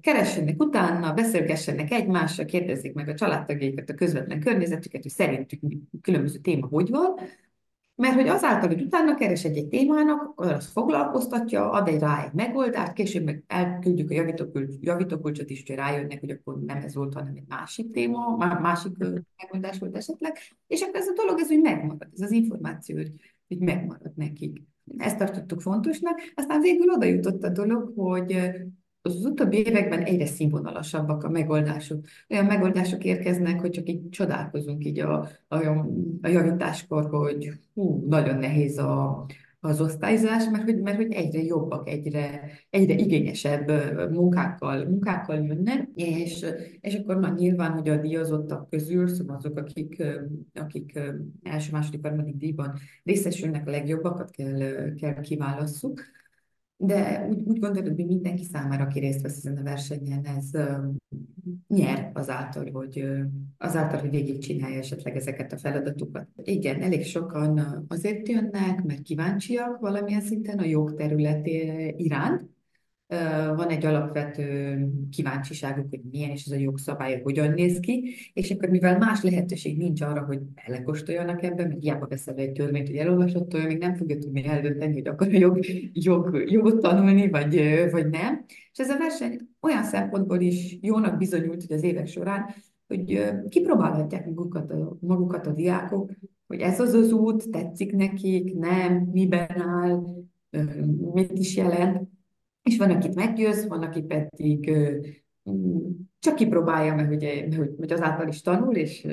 keressenek 0.00 0.62
utána, 0.62 1.12
beszélgessenek 1.12 1.92
egymással, 1.92 2.44
kérdezzék 2.44 2.92
meg 2.92 3.08
a 3.08 3.14
családtagjaikat, 3.14 3.90
a 3.90 3.94
közvetlen 3.94 4.40
környezetüket, 4.40 5.02
hogy 5.02 5.10
szerintük 5.10 5.60
különböző 6.02 6.38
téma 6.38 6.66
hogy 6.66 6.90
van, 6.90 7.14
mert 7.96 8.14
hogy 8.14 8.28
azáltal, 8.28 8.68
hogy 8.68 8.82
utána 8.82 9.14
keres 9.14 9.44
egy, 9.44 9.56
egy 9.56 9.68
témának, 9.68 10.32
az 10.34 10.66
foglalkoztatja, 10.66 11.70
ad 11.70 11.88
egy 11.88 11.98
rá 11.98 12.24
egy 12.24 12.32
megoldást, 12.32 12.92
később 12.92 13.24
meg 13.24 13.42
elküldjük 13.46 14.10
a 14.10 14.14
javítókulcs, 14.14 14.74
javítókulcsot 14.80 15.50
is, 15.50 15.62
hogy 15.66 15.76
rájönnek, 15.76 16.20
hogy 16.20 16.30
akkor 16.30 16.60
nem 16.60 16.76
ez 16.76 16.94
volt, 16.94 17.14
hanem 17.14 17.32
egy 17.36 17.46
másik 17.48 17.90
téma, 17.90 18.36
másik 18.36 18.96
megoldás 19.42 19.78
volt 19.78 19.96
esetleg, 19.96 20.38
és 20.66 20.80
akkor 20.80 21.00
ez 21.00 21.08
a 21.08 21.12
dolog, 21.14 21.38
ez 21.38 21.50
úgy 21.50 21.60
megmarad, 21.60 22.08
ez 22.14 22.20
az 22.20 22.30
információ, 22.30 22.96
hogy, 22.96 23.12
hogy 23.48 23.58
megmarad 23.58 24.12
nekik. 24.14 24.62
Ezt 24.96 25.18
tartottuk 25.18 25.60
fontosnak, 25.60 26.20
aztán 26.34 26.60
végül 26.60 26.90
oda 26.90 27.06
jutott 27.06 27.42
a 27.42 27.48
dolog, 27.48 27.92
hogy 27.96 28.50
az 29.02 29.24
utóbbi 29.24 29.56
években 29.56 30.02
egyre 30.02 30.26
színvonalasabbak 30.26 31.24
a 31.24 31.28
megoldások. 31.28 32.04
Olyan 32.28 32.44
megoldások 32.44 33.04
érkeznek, 33.04 33.60
hogy 33.60 33.70
csak 33.70 33.88
így 33.88 34.08
csodálkozunk 34.08 34.84
így 34.84 34.98
a, 35.00 35.28
a, 35.48 35.56
a 36.22 36.28
javításkor, 36.28 37.10
hogy 37.10 37.52
hú, 37.74 38.04
nagyon 38.08 38.38
nehéz 38.38 38.78
a, 38.78 39.26
az 39.64 39.80
osztályzás, 39.80 40.48
mert 40.50 40.64
hogy, 40.64 40.80
mert 40.80 40.96
hogy 40.96 41.12
egyre 41.12 41.42
jobbak, 41.42 41.88
egyre, 41.88 42.50
egyre 42.70 42.94
igényesebb 42.94 43.70
munkákkal, 44.10 44.84
munkákkal 44.84 45.36
jönnek, 45.36 45.88
és, 45.94 46.46
és 46.80 46.94
akkor 46.94 47.18
na, 47.18 47.28
nyilván, 47.28 47.72
hogy 47.72 47.88
a 47.88 47.96
díjazottak 47.96 48.70
közül, 48.70 49.08
szóval 49.08 49.36
azok, 49.36 49.58
akik, 49.58 50.02
akik 50.54 50.98
első, 51.42 51.72
második, 51.72 52.02
harmadik 52.02 52.36
díjban 52.36 52.78
részesülnek, 53.04 53.68
a 53.68 53.70
legjobbakat 53.70 54.30
kell, 54.30 54.94
kell 54.94 55.20
kiválasszuk. 55.20 56.02
De 56.76 57.26
úgy, 57.28 57.42
úgy 57.44 57.58
gondolod, 57.58 57.94
hogy 57.94 58.06
mindenki 58.06 58.44
számára, 58.44 58.84
aki 58.84 58.98
részt 58.98 59.20
vesz 59.20 59.36
ezen 59.36 59.56
a 59.56 59.62
versenyen, 59.62 60.24
ez 60.24 60.50
nyer 61.68 62.10
azáltal, 62.14 62.70
hogy, 62.72 63.04
azáltal, 63.58 64.00
hogy 64.00 64.10
végigcsinálja 64.10 64.78
esetleg 64.78 65.16
ezeket 65.16 65.52
a 65.52 65.58
feladatokat. 65.58 66.26
Igen, 66.42 66.82
elég 66.82 67.04
sokan 67.04 67.84
azért 67.88 68.28
jönnek, 68.28 68.82
mert 68.82 69.02
kíváncsiak 69.02 69.80
valamilyen 69.80 70.20
szinten 70.20 70.58
a 70.58 70.64
jogterület 70.64 71.46
iránt, 71.96 72.53
van 73.56 73.68
egy 73.68 73.84
alapvető 73.84 74.78
kíváncsiságuk, 75.10 75.86
hogy 75.90 76.00
milyen 76.10 76.30
is 76.30 76.44
ez 76.44 76.52
a 76.52 76.60
jogszabály, 76.60 77.20
hogyan 77.22 77.52
néz 77.52 77.80
ki, 77.80 78.14
és 78.32 78.50
akkor 78.50 78.68
mivel 78.68 78.98
más 78.98 79.22
lehetőség 79.22 79.76
nincs 79.76 80.00
arra, 80.00 80.24
hogy 80.24 80.38
belekóstoljanak 80.38 81.42
ebbe, 81.42 81.66
mert 81.66 81.80
hiába 81.80 82.06
veszel 82.06 82.34
egy 82.34 82.52
törvényt, 82.52 82.86
hogy 82.86 82.96
elolvasott, 82.96 83.54
olyan 83.54 83.66
még 83.66 83.78
nem 83.78 83.94
fogja 83.94 84.18
tudni 84.18 84.44
eldönteni, 84.46 84.92
hogy 84.92 85.08
akar 85.08 85.28
a 85.28 85.38
jog, 85.38 85.58
jog, 85.92 86.50
jogot 86.50 86.80
tanulni, 86.80 87.30
vagy, 87.30 87.62
vagy 87.90 88.08
nem. 88.08 88.44
És 88.72 88.78
ez 88.78 88.90
a 88.90 88.98
verseny 88.98 89.38
olyan 89.60 89.82
szempontból 89.82 90.40
is 90.40 90.78
jónak 90.80 91.18
bizonyult, 91.18 91.64
hogy 91.66 91.76
az 91.76 91.82
évek 91.82 92.06
során, 92.06 92.54
hogy 92.86 93.24
kipróbálhatják 93.48 94.26
magukat 94.26 94.70
a, 94.70 94.96
magukat 95.00 95.46
a 95.46 95.52
diákok, 95.52 96.10
hogy 96.46 96.60
ez 96.60 96.80
az 96.80 96.92
az 96.92 97.12
út, 97.12 97.50
tetszik 97.50 97.92
nekik, 97.92 98.54
nem, 98.54 99.08
miben 99.12 99.60
áll, 99.60 100.02
mit 101.12 101.32
is 101.32 101.56
jelent, 101.56 102.08
és 102.64 102.76
van, 102.78 102.90
akit 102.90 103.14
meggyőz, 103.14 103.68
van, 103.68 103.82
aki 103.82 104.02
pedig 104.02 104.72
mm, 105.50 105.90
csak 106.18 106.34
kipróbálja, 106.34 106.94
mert 106.94 107.10
ugye, 107.10 107.56
hogy, 107.56 107.92
azáltal 107.92 108.28
is 108.28 108.40
tanul, 108.40 108.76
és, 108.76 109.06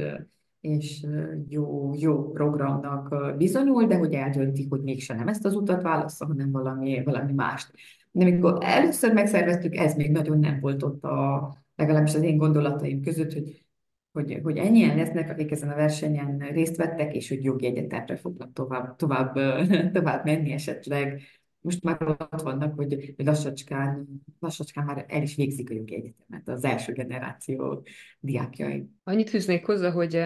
és 0.59 1.05
jó, 1.47 1.93
jó 1.95 2.31
programnak 2.31 3.35
bizonyul, 3.37 3.85
de 3.85 3.95
hogy 3.95 4.13
eldöntik, 4.13 4.69
hogy 4.69 4.81
mégsem 4.81 5.17
nem 5.17 5.27
ezt 5.27 5.45
az 5.45 5.55
utat 5.55 5.81
válaszol, 5.81 6.27
hanem 6.27 6.51
valami, 6.51 7.03
valami 7.03 7.33
mást. 7.33 7.71
De 8.11 8.25
amikor 8.25 8.57
először 8.61 9.13
megszerveztük, 9.13 9.75
ez 9.75 9.95
még 9.95 10.11
nagyon 10.11 10.39
nem 10.39 10.59
volt 10.59 10.83
ott 10.83 11.03
a, 11.03 11.53
legalábbis 11.75 12.15
az 12.15 12.21
én 12.21 12.37
gondolataim 12.37 13.01
között, 13.01 13.33
hogy 13.33 13.65
hogy, 14.11 14.39
hogy 14.43 14.57
ennyien 14.57 14.95
lesznek, 14.95 15.29
akik 15.29 15.51
ezen 15.51 15.69
a 15.69 15.75
versenyen 15.75 16.37
részt 16.39 16.75
vettek, 16.75 17.15
és 17.15 17.29
hogy 17.29 17.43
jogi 17.43 17.65
egyetemre 17.65 18.15
fognak 18.15 18.53
tovább, 18.53 18.95
tovább, 18.95 19.33
tovább 19.93 20.25
menni 20.25 20.51
esetleg. 20.51 21.21
Most 21.61 21.83
már 21.83 22.01
ott 22.07 22.41
vannak, 22.41 22.75
hogy 22.75 23.13
lassacskán, 23.17 24.07
lassacskán 24.39 24.85
már 24.85 25.05
el 25.07 25.21
is 25.21 25.35
végzik 25.35 25.69
a 25.69 25.73
jogi 25.73 25.95
egyetemet 25.95 26.47
az 26.47 26.63
első 26.63 26.93
generáció 26.93 27.85
diákjai. 28.19 28.89
Annyit 29.03 29.29
fűznék 29.29 29.65
hozzá, 29.65 29.91
hogy 29.91 30.23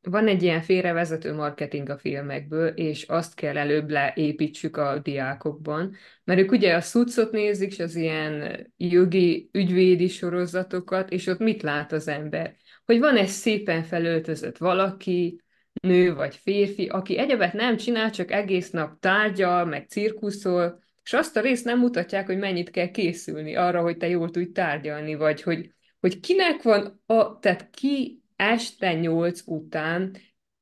van 0.00 0.28
egy 0.28 0.42
ilyen 0.42 0.60
félrevezető 0.60 1.34
marketing 1.34 1.88
a 1.88 1.98
filmekből, 1.98 2.68
és 2.68 3.02
azt 3.02 3.34
kell 3.34 3.56
előbb 3.56 3.90
leépítsük 3.90 4.76
a 4.76 4.98
diákokban, 4.98 5.94
mert 6.24 6.40
ők 6.40 6.50
ugye 6.50 6.74
a 6.74 6.80
szucot 6.80 7.32
nézik, 7.32 7.72
és 7.72 7.78
az 7.78 7.96
ilyen 7.96 8.66
jogi 8.76 9.48
ügyvédi 9.52 10.08
sorozatokat, 10.08 11.10
és 11.10 11.26
ott 11.26 11.38
mit 11.38 11.62
lát 11.62 11.92
az 11.92 12.08
ember? 12.08 12.56
hogy 12.88 12.98
van 12.98 13.16
egy 13.16 13.28
szépen 13.28 13.82
felöltözött 13.82 14.56
valaki, 14.56 15.42
nő 15.82 16.14
vagy 16.14 16.36
férfi, 16.36 16.86
aki 16.86 17.18
egyebet 17.18 17.52
nem 17.52 17.76
csinál, 17.76 18.10
csak 18.10 18.30
egész 18.30 18.70
nap 18.70 19.00
tárgyal, 19.00 19.64
meg 19.64 19.88
cirkuszol, 19.88 20.82
és 21.02 21.12
azt 21.12 21.36
a 21.36 21.40
részt 21.40 21.64
nem 21.64 21.78
mutatják, 21.78 22.26
hogy 22.26 22.38
mennyit 22.38 22.70
kell 22.70 22.90
készülni 22.90 23.56
arra, 23.56 23.80
hogy 23.80 23.96
te 23.96 24.08
jól 24.08 24.30
tudj 24.30 24.52
tárgyalni, 24.52 25.14
vagy 25.14 25.42
hogy, 25.42 25.74
hogy 26.00 26.20
kinek 26.20 26.62
van, 26.62 27.02
a, 27.06 27.38
tehát 27.38 27.70
ki 27.70 28.22
este 28.36 28.94
nyolc 28.94 29.42
után 29.46 30.16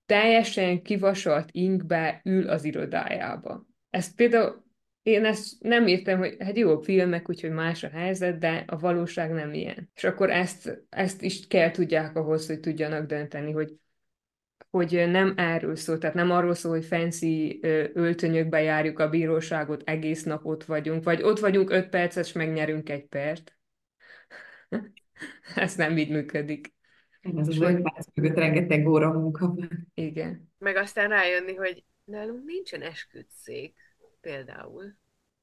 teljesen 0.06 0.82
kivasalt 0.82 1.48
inkbe 1.52 2.20
ül 2.24 2.48
az 2.48 2.64
irodájába. 2.64 3.66
Ez 3.90 4.14
például 4.14 4.64
én 5.02 5.24
ezt 5.24 5.62
nem 5.62 5.86
értem, 5.86 6.18
hogy 6.18 6.36
hát 6.38 6.56
jó, 6.56 6.78
filmek, 6.78 7.28
úgyhogy 7.28 7.50
más 7.50 7.84
a 7.84 7.88
helyzet, 7.88 8.38
de 8.38 8.64
a 8.66 8.78
valóság 8.78 9.32
nem 9.32 9.52
ilyen. 9.52 9.90
És 9.94 10.04
akkor 10.04 10.30
ezt, 10.30 10.84
ezt 10.88 11.22
is 11.22 11.46
kell 11.46 11.70
tudják 11.70 12.16
ahhoz, 12.16 12.46
hogy 12.46 12.60
tudjanak 12.60 13.06
dönteni, 13.06 13.52
hogy 13.52 13.72
hogy 14.70 15.04
nem 15.08 15.32
erről 15.36 15.76
szól, 15.76 15.98
tehát 15.98 16.16
nem 16.16 16.30
arról 16.30 16.54
szól, 16.54 16.72
hogy 16.72 16.84
fancy 16.84 17.58
öltönyökbe 17.92 18.62
járjuk 18.62 18.98
a 18.98 19.08
bíróságot, 19.08 19.82
egész 19.84 20.22
nap 20.22 20.44
ott 20.44 20.64
vagyunk, 20.64 21.04
vagy 21.04 21.22
ott 21.22 21.38
vagyunk 21.38 21.70
öt 21.70 21.88
percet, 21.88 22.24
és 22.24 22.32
megnyerünk 22.32 22.88
egy 22.88 23.06
pert. 23.06 23.58
Ez 25.54 25.74
nem 25.74 25.96
így 25.96 26.10
működik. 26.10 26.74
Ez 27.20 27.48
az 27.48 27.60
öt 27.60 27.82
perc 27.82 28.06
mögött 28.14 28.36
rengeteg 28.36 28.88
óra 28.88 29.12
munka 29.12 29.46
van. 29.54 29.88
Igen. 29.94 30.52
Meg 30.58 30.76
aztán 30.76 31.08
rájönni, 31.08 31.54
hogy 31.54 31.84
nálunk 32.04 32.44
nincsen 32.44 32.82
esküdszék 32.82 33.74
például. 34.20 34.96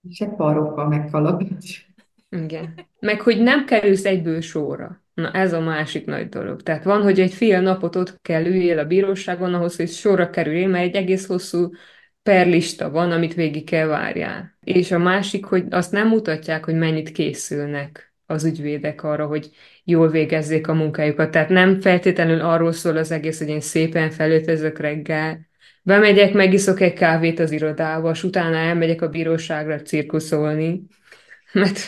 Se 0.09 0.27
paróka, 0.27 0.87
meg 0.87 1.09
kalapács. 1.09 1.85
Igen. 2.41 2.73
Meg, 2.99 3.21
hogy 3.21 3.41
nem 3.41 3.65
kerülsz 3.65 4.05
egyből 4.05 4.41
sorra. 4.41 5.01
Na, 5.13 5.31
ez 5.31 5.53
a 5.53 5.59
másik 5.59 6.05
nagy 6.05 6.29
dolog. 6.29 6.63
Tehát 6.63 6.83
van, 6.83 7.01
hogy 7.01 7.19
egy 7.19 7.33
fél 7.33 7.61
napot 7.61 7.95
ott 7.95 8.21
kell 8.21 8.45
üljél 8.45 8.79
a 8.79 8.85
bíróságon 8.85 9.53
ahhoz, 9.53 9.75
hogy 9.75 9.89
sorra 9.89 10.29
kerüljél, 10.29 10.67
mert 10.67 10.83
egy 10.83 10.95
egész 10.95 11.25
hosszú 11.27 11.69
perlista 12.23 12.89
van, 12.89 13.11
amit 13.11 13.33
végig 13.33 13.63
kell 13.63 13.87
várjál. 13.87 14.57
És 14.63 14.91
a 14.91 14.97
másik, 14.97 15.45
hogy 15.45 15.65
azt 15.69 15.91
nem 15.91 16.07
mutatják, 16.07 16.65
hogy 16.65 16.75
mennyit 16.75 17.11
készülnek 17.11 18.13
az 18.25 18.43
ügyvédek 18.45 19.03
arra, 19.03 19.25
hogy 19.25 19.49
jól 19.83 20.09
végezzék 20.09 20.67
a 20.67 20.73
munkájukat. 20.73 21.31
Tehát 21.31 21.49
nem 21.49 21.81
feltétlenül 21.81 22.39
arról 22.39 22.71
szól 22.71 22.97
az 22.97 23.11
egész, 23.11 23.39
hogy 23.39 23.49
én 23.49 23.61
szépen 23.61 24.09
felöltözök 24.09 24.79
reggel, 24.79 25.51
Bemegyek, 25.85 26.33
megiszok 26.33 26.79
egy 26.79 26.93
kávét 26.93 27.39
az 27.39 27.51
irodába, 27.51 28.11
és 28.11 28.23
utána 28.23 28.55
elmegyek 28.55 29.01
a 29.01 29.09
bíróságra 29.09 29.81
cirkuszolni, 29.81 30.83
mert, 31.53 31.79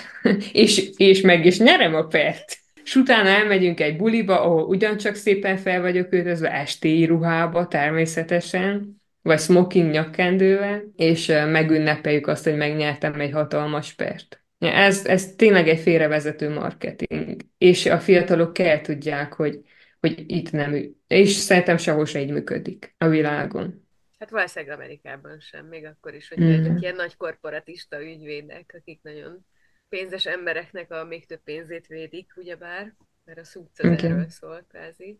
és, 0.52 0.90
és 0.98 1.22
meg 1.22 1.46
is 1.46 1.60
nyerem 1.60 1.96
a 1.96 2.04
pert. 2.04 2.58
És 2.84 2.96
utána 2.96 3.30
elmegyünk 3.30 3.80
egy 3.80 3.98
buliba, 3.98 4.42
ahol 4.42 4.64
ugyancsak 4.64 5.16
szépen 5.16 5.58
fel 5.58 5.82
vagyok 5.82 6.12
öltözve, 6.12 6.52
estéi 6.52 7.06
ruhába 7.06 7.68
természetesen, 7.68 9.02
vagy 9.22 9.40
smoking 9.40 9.92
nyakkendővel, 9.92 10.84
és 10.96 11.28
megünnepeljük 11.28 12.28
azt, 12.28 12.44
hogy 12.44 12.56
megnyertem 12.56 13.20
egy 13.20 13.32
hatalmas 13.32 13.94
pert. 13.94 14.44
Ez, 14.58 15.06
ez 15.06 15.36
tényleg 15.36 15.68
egy 15.68 15.80
félrevezető 15.80 16.50
marketing. 16.50 17.42
És 17.58 17.86
a 17.86 18.00
fiatalok 18.00 18.54
kell 18.54 18.82
tudják, 18.82 19.34
hogy, 19.34 19.60
hogy 20.00 20.24
itt 20.28 20.52
nem, 20.52 20.96
és 21.08 21.32
szerintem 21.32 21.78
sehol 21.78 22.06
se 22.06 22.20
így 22.22 22.32
működik 22.32 22.96
a 22.98 23.08
világon. 23.08 23.88
Hát 24.20 24.30
valószínűleg 24.30 24.76
Amerikában 24.76 25.40
sem, 25.40 25.66
még 25.66 25.86
akkor 25.86 26.14
is, 26.14 26.30
hogy 26.30 26.44
mm. 26.44 26.76
ilyen 26.80 26.96
nagy 26.96 27.18
korporatista 27.18 28.04
ügyvédek, 28.04 28.76
akik 28.78 29.00
nagyon 29.02 29.46
pénzes 29.90 30.26
embereknek 30.26 30.92
a 30.92 31.04
még 31.04 31.26
több 31.26 31.44
pénzét 31.44 31.88
védik, 31.88 32.34
ugyebár, 32.36 32.96
mert 33.24 33.40
a 33.40 33.44
szúcs 33.44 33.80
az 33.80 33.90
okay. 33.90 34.10
erről 34.10 34.30
szól, 34.30 34.66
kvázi. 34.70 35.20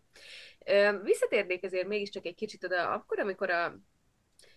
Visszatérnék 1.02 1.64
ezért 1.64 1.86
mégiscsak 1.86 2.26
egy 2.26 2.34
kicsit 2.34 2.64
oda, 2.64 2.92
akkor, 2.92 3.18
amikor 3.18 3.50
a, 3.50 3.64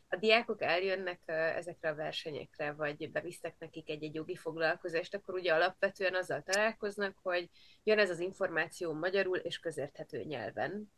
a 0.08 0.16
diákok 0.16 0.62
eljönnek 0.62 1.22
ezekre 1.26 1.90
a 1.90 1.96
versenyekre, 1.96 2.72
vagy 2.72 3.12
bevisztek 3.12 3.56
nekik 3.60 3.90
egy-egy 3.90 4.16
jogi 4.16 4.36
foglalkozást, 4.36 5.16
akkor 5.16 5.34
ugye 5.34 5.54
alapvetően 5.54 6.16
azzal 6.16 6.42
találkoznak, 6.42 7.18
hogy 7.22 7.50
jön 7.84 8.00
ez 8.00 8.10
az 8.10 8.20
információ 8.20 8.94
magyarul 8.94 9.38
és 9.38 9.60
közérthető 9.60 10.24
nyelven 10.24 10.92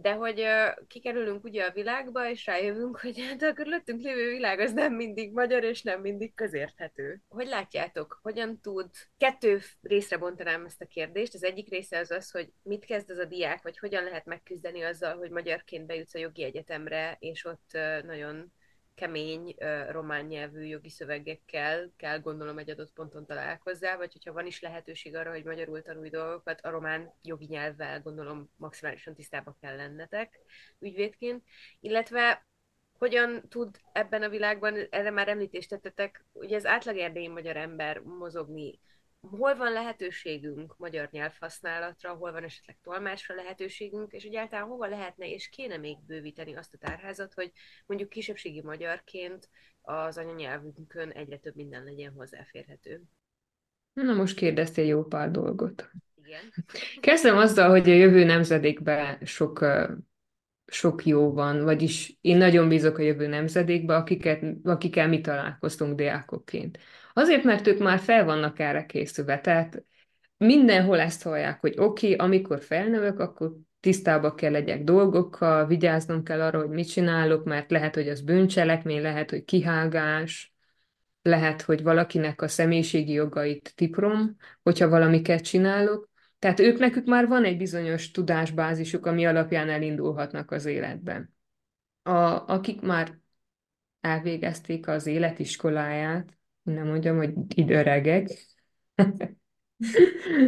de 0.00 0.12
hogy 0.12 0.40
uh, 0.40 0.86
kikerülünk 0.86 1.44
ugye 1.44 1.64
a 1.64 1.72
világba, 1.72 2.28
és 2.28 2.46
rájövünk, 2.46 3.00
hogy 3.00 3.20
hát 3.20 3.42
a 3.42 3.52
körülöttünk 3.52 4.00
lévő 4.00 4.30
világ 4.30 4.58
az 4.58 4.72
nem 4.72 4.94
mindig 4.94 5.32
magyar, 5.32 5.64
és 5.64 5.82
nem 5.82 6.00
mindig 6.00 6.34
közérthető. 6.34 7.20
Hogy 7.28 7.46
látjátok, 7.46 8.18
hogyan 8.22 8.60
tud, 8.60 8.90
kettő 9.18 9.60
részre 9.82 10.18
bontanám 10.18 10.64
ezt 10.64 10.80
a 10.80 10.86
kérdést. 10.86 11.34
Az 11.34 11.44
egyik 11.44 11.68
része 11.68 11.98
az 11.98 12.10
az, 12.10 12.30
hogy 12.30 12.52
mit 12.62 12.84
kezd 12.84 13.10
az 13.10 13.18
a 13.18 13.24
diák, 13.24 13.62
vagy 13.62 13.78
hogyan 13.78 14.04
lehet 14.04 14.24
megküzdeni 14.24 14.82
azzal, 14.82 15.16
hogy 15.16 15.30
magyarként 15.30 15.86
bejutsz 15.86 16.14
a 16.14 16.18
jogi 16.18 16.42
egyetemre, 16.42 17.16
és 17.20 17.44
ott 17.44 17.78
nagyon 18.04 18.52
kemény 19.00 19.54
román 19.88 20.24
nyelvű 20.24 20.62
jogi 20.62 20.88
szövegekkel 20.88 21.92
kell 21.96 22.20
gondolom 22.20 22.58
egy 22.58 22.70
adott 22.70 22.92
ponton 22.92 23.26
találkozzál, 23.26 23.96
vagy 23.96 24.12
hogyha 24.12 24.32
van 24.32 24.46
is 24.46 24.60
lehetőség 24.60 25.16
arra, 25.16 25.30
hogy 25.30 25.44
magyarul 25.44 25.82
tanulj 25.82 26.08
dolgokat, 26.08 26.60
a 26.60 26.70
román 26.70 27.14
jogi 27.22 27.46
nyelvvel 27.48 28.00
gondolom 28.00 28.50
maximálisan 28.56 29.14
tisztába 29.14 29.56
kell 29.60 29.76
lennetek 29.76 30.38
ügyvédként, 30.78 31.44
illetve 31.80 32.46
hogyan 32.98 33.48
tud 33.48 33.80
ebben 33.92 34.22
a 34.22 34.28
világban, 34.28 34.86
erre 34.90 35.10
már 35.10 35.28
említést 35.28 35.68
tettetek, 35.68 36.24
ugye 36.32 36.56
az 36.56 36.66
átlag 36.66 36.96
erdélyi 36.96 37.28
magyar 37.28 37.56
ember 37.56 37.98
mozogni 37.98 38.80
hol 39.28 39.56
van 39.56 39.72
lehetőségünk 39.72 40.74
magyar 40.76 41.08
nyelvhasználatra, 41.10 42.12
hol 42.12 42.32
van 42.32 42.44
esetleg 42.44 42.76
tolmásra 42.82 43.34
lehetőségünk, 43.34 44.12
és 44.12 44.24
egyáltalán 44.24 44.66
hova 44.66 44.86
lehetne 44.86 45.28
és 45.30 45.48
kéne 45.48 45.76
még 45.76 45.96
bővíteni 46.06 46.54
azt 46.54 46.74
a 46.74 46.78
tárházat, 46.78 47.34
hogy 47.34 47.52
mondjuk 47.86 48.10
kisebbségi 48.10 48.62
magyarként 48.62 49.48
az 49.80 50.18
anyanyelvünkön 50.18 51.10
egyre 51.10 51.36
több 51.36 51.54
minden 51.54 51.84
legyen 51.84 52.12
hozzáférhető. 52.12 53.02
Na 53.92 54.12
most 54.12 54.36
kérdeztél 54.36 54.84
jó 54.84 55.04
pár 55.04 55.30
dolgot. 55.30 55.90
Igen. 56.24 56.52
Kezdem 57.00 57.36
azzal, 57.36 57.70
hogy 57.70 57.90
a 57.90 57.94
jövő 57.94 58.24
nemzedékben 58.24 59.24
sok, 59.24 59.66
sok 60.66 61.06
jó 61.06 61.32
van, 61.32 61.64
vagyis 61.64 62.18
én 62.20 62.36
nagyon 62.36 62.68
bízok 62.68 62.98
a 62.98 63.02
jövő 63.02 63.26
nemzedékbe, 63.26 63.96
akiket, 63.96 64.42
akikkel 64.64 65.08
mi 65.08 65.20
találkoztunk 65.20 65.94
diákokként. 65.96 66.78
Azért, 67.20 67.44
mert 67.44 67.66
ők 67.66 67.78
már 67.78 67.98
fel 67.98 68.24
vannak 68.24 68.58
erre 68.58 68.86
készülve, 68.86 69.40
tehát 69.40 69.84
mindenhol 70.36 71.00
ezt 71.00 71.22
hallják, 71.22 71.60
hogy 71.60 71.74
oké, 71.76 72.14
okay, 72.14 72.26
amikor 72.26 72.62
felnövök, 72.62 73.18
akkor 73.18 73.52
tisztába 73.80 74.34
kell 74.34 74.50
legyek 74.50 74.84
dolgokkal, 74.84 75.66
vigyáznom 75.66 76.22
kell 76.22 76.40
arra, 76.40 76.58
hogy 76.58 76.68
mit 76.68 76.88
csinálok, 76.88 77.44
mert 77.44 77.70
lehet, 77.70 77.94
hogy 77.94 78.08
az 78.08 78.20
bűncselekmény, 78.20 79.00
lehet, 79.02 79.30
hogy 79.30 79.44
kihágás, 79.44 80.54
lehet, 81.22 81.62
hogy 81.62 81.82
valakinek 81.82 82.42
a 82.42 82.48
személyiségi 82.48 83.12
jogait 83.12 83.72
tiprom, 83.74 84.36
hogyha 84.62 84.88
valamiket 84.88 85.40
csinálok. 85.40 86.08
Tehát 86.38 86.60
ők 86.60 86.78
nekük 86.78 87.06
már 87.06 87.26
van 87.26 87.44
egy 87.44 87.56
bizonyos 87.56 88.10
tudásbázisuk, 88.10 89.06
ami 89.06 89.26
alapján 89.26 89.68
elindulhatnak 89.68 90.50
az 90.50 90.64
életben. 90.64 91.34
A, 92.02 92.46
akik 92.46 92.80
már 92.80 93.18
elvégezték 94.00 94.88
az 94.88 95.06
életiskoláját, 95.06 96.38
nem 96.70 96.86
mondjam, 96.86 97.16
hogy 97.16 97.32
időregek. 97.54 98.30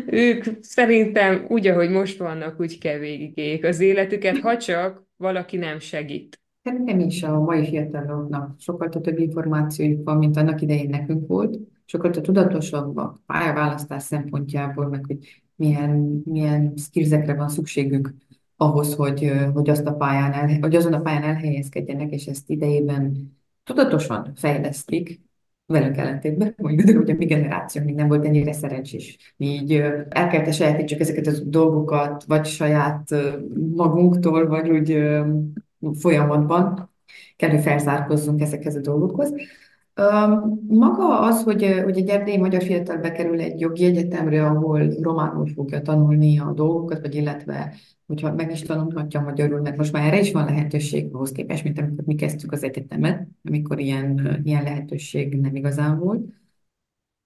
ők 0.07 0.45
szerintem 0.61 1.47
úgy, 1.49 1.67
ahogy 1.67 1.91
most 1.91 2.19
vannak, 2.19 2.61
úgy 2.61 2.79
kell 2.79 2.99
végigéljék 2.99 3.65
az 3.65 3.81
életüket, 3.81 4.39
ha 4.39 4.57
csak 4.57 5.07
valaki 5.17 5.57
nem 5.57 5.79
segít. 5.79 6.41
Szerintem 6.63 7.01
is 7.01 7.23
a 7.23 7.41
mai 7.41 7.67
fiataloknak 7.67 8.61
sokkal 8.61 8.89
több 8.89 9.19
információjuk 9.19 10.05
van, 10.05 10.17
mint 10.17 10.37
annak 10.37 10.61
idején 10.61 10.89
nekünk 10.89 11.27
volt, 11.27 11.59
sokkal 11.85 12.11
tudatosabbak 12.11 13.21
pályaválasztás 13.27 14.03
szempontjából, 14.03 14.89
meg 14.89 15.05
hogy 15.07 15.43
milyen, 15.57 16.23
milyen 16.25 16.73
skillzekre 16.77 17.35
van 17.35 17.49
szükségük 17.49 18.15
ahhoz, 18.57 18.95
hogy, 18.95 19.33
hogy, 19.55 19.71
azt 19.71 19.87
a 19.87 19.95
pályán 19.95 20.33
el, 20.33 20.59
hogy 20.61 20.77
azon 20.77 20.93
a 20.93 21.01
pályán 21.01 21.23
elhelyezkedjenek, 21.23 22.13
és 22.13 22.27
ezt 22.27 22.51
idejében 22.51 23.33
tudatosan 23.65 24.33
fejlesztik, 24.35 25.21
velünk 25.73 25.97
ellentétben, 25.97 26.55
mondjuk, 26.57 26.99
hogy 26.99 27.11
a 27.11 27.15
mi 27.15 27.25
generáció 27.25 27.83
még 27.83 27.95
nem 27.95 28.09
volt 28.09 28.25
ennyire 28.25 28.53
szerencsés. 28.53 29.35
Mi 29.37 29.47
így 29.47 29.73
el 30.09 30.29
kellett 30.29 30.53
sajátítsuk 30.53 31.01
ezeket 31.01 31.27
a 31.27 31.33
dolgokat, 31.45 32.25
vagy 32.25 32.47
saját 32.47 33.09
magunktól, 33.75 34.47
vagy 34.49 34.71
úgy 34.71 34.99
folyamatban 35.99 36.91
kell, 37.37 37.51
hogy 37.51 37.63
felzárkozzunk 37.63 38.41
ezekhez 38.41 38.77
a 38.77 38.81
dolgokhoz. 38.81 39.35
Maga 40.69 41.21
az, 41.21 41.43
hogy, 41.43 41.81
hogy 41.85 41.97
egy 41.97 42.09
erdélyi 42.09 42.39
magyar 42.39 42.63
fiatal 42.63 42.97
bekerül 42.97 43.41
egy 43.41 43.61
jogi 43.61 43.85
egyetemre, 43.85 44.47
ahol 44.47 44.89
románul 45.01 45.47
fogja 45.47 45.83
tanulni 45.83 46.39
a 46.39 46.53
dolgokat, 46.53 47.01
vagy 47.01 47.15
illetve, 47.15 47.75
hogyha 48.07 48.35
meg 48.35 48.51
is 48.51 48.63
tanulhatja 48.63 49.21
magyarul, 49.21 49.61
mert 49.61 49.77
most 49.77 49.93
már 49.93 50.07
erre 50.07 50.21
is 50.21 50.33
van 50.33 50.45
lehetőség 50.45 51.15
ahhoz 51.15 51.33
képest, 51.33 51.65
mint 51.65 51.79
amikor 51.79 52.05
mi 52.05 52.15
kezdtük 52.15 52.53
az 52.53 52.63
egyetemet, 52.63 53.27
amikor 53.45 53.79
ilyen, 53.79 54.41
ilyen 54.45 54.63
lehetőség 54.63 55.41
nem 55.41 55.55
igazán 55.55 55.99
volt. 55.99 56.25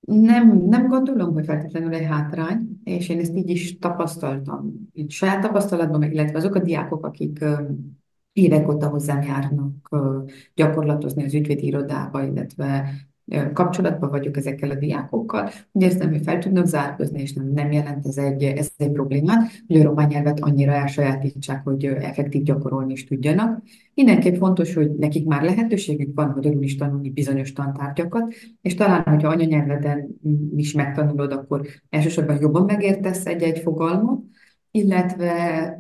Nem, 0.00 0.62
nem 0.66 0.86
gondolom, 0.86 1.32
hogy 1.32 1.44
feltétlenül 1.44 1.94
egy 1.94 2.06
hátrány, 2.06 2.80
és 2.84 3.08
én 3.08 3.18
ezt 3.18 3.36
így 3.36 3.50
is 3.50 3.78
tapasztaltam. 3.78 4.88
Így 4.92 5.10
saját 5.10 5.40
tapasztalatban, 5.40 5.98
meg 5.98 6.12
illetve 6.12 6.38
azok 6.38 6.54
a 6.54 6.62
diákok, 6.62 7.06
akik 7.06 7.44
évek 8.36 8.68
óta 8.68 8.88
hozzám 8.88 9.22
járnak 9.22 9.88
gyakorlatozni 10.54 11.24
az 11.24 11.34
ügyvédi 11.34 11.66
irodába, 11.66 12.24
illetve 12.24 12.90
kapcsolatban 13.52 14.10
vagyok 14.10 14.36
ezekkel 14.36 14.70
a 14.70 14.74
diákokkal, 14.74 15.48
úgy 15.72 15.82
érzem, 15.82 16.10
hogy 16.10 16.22
fel 16.22 16.38
tudnak 16.38 16.66
zárkozni, 16.66 17.20
és 17.20 17.32
nem, 17.32 17.52
nem 17.54 17.72
jelent 17.72 18.06
ez 18.06 18.16
egy, 18.16 18.42
ez 18.42 18.70
egy 18.76 18.90
problémát, 18.90 19.50
hogy 19.66 19.80
a 19.80 19.82
román 19.82 20.06
nyelvet 20.06 20.40
annyira 20.40 20.72
elsajátítsák, 20.72 21.64
hogy 21.64 21.84
effektív 21.84 22.42
gyakorolni 22.42 22.92
is 22.92 23.04
tudjanak. 23.06 23.62
Mindenképp 23.94 24.34
fontos, 24.34 24.74
hogy 24.74 24.94
nekik 24.94 25.26
már 25.26 25.42
lehetőségük 25.42 26.14
van 26.14 26.32
magyarul 26.34 26.62
is 26.62 26.76
tanulni 26.76 27.10
bizonyos 27.10 27.52
tantárgyakat, 27.52 28.34
és 28.62 28.74
talán, 28.74 29.02
hogyha 29.02 29.28
anyanyelveden 29.28 30.08
is 30.56 30.72
megtanulod, 30.72 31.32
akkor 31.32 31.66
elsősorban 31.90 32.38
jobban 32.40 32.64
megértesz 32.64 33.26
egy-egy 33.26 33.58
fogalmat, 33.58 34.20
illetve 34.70 35.76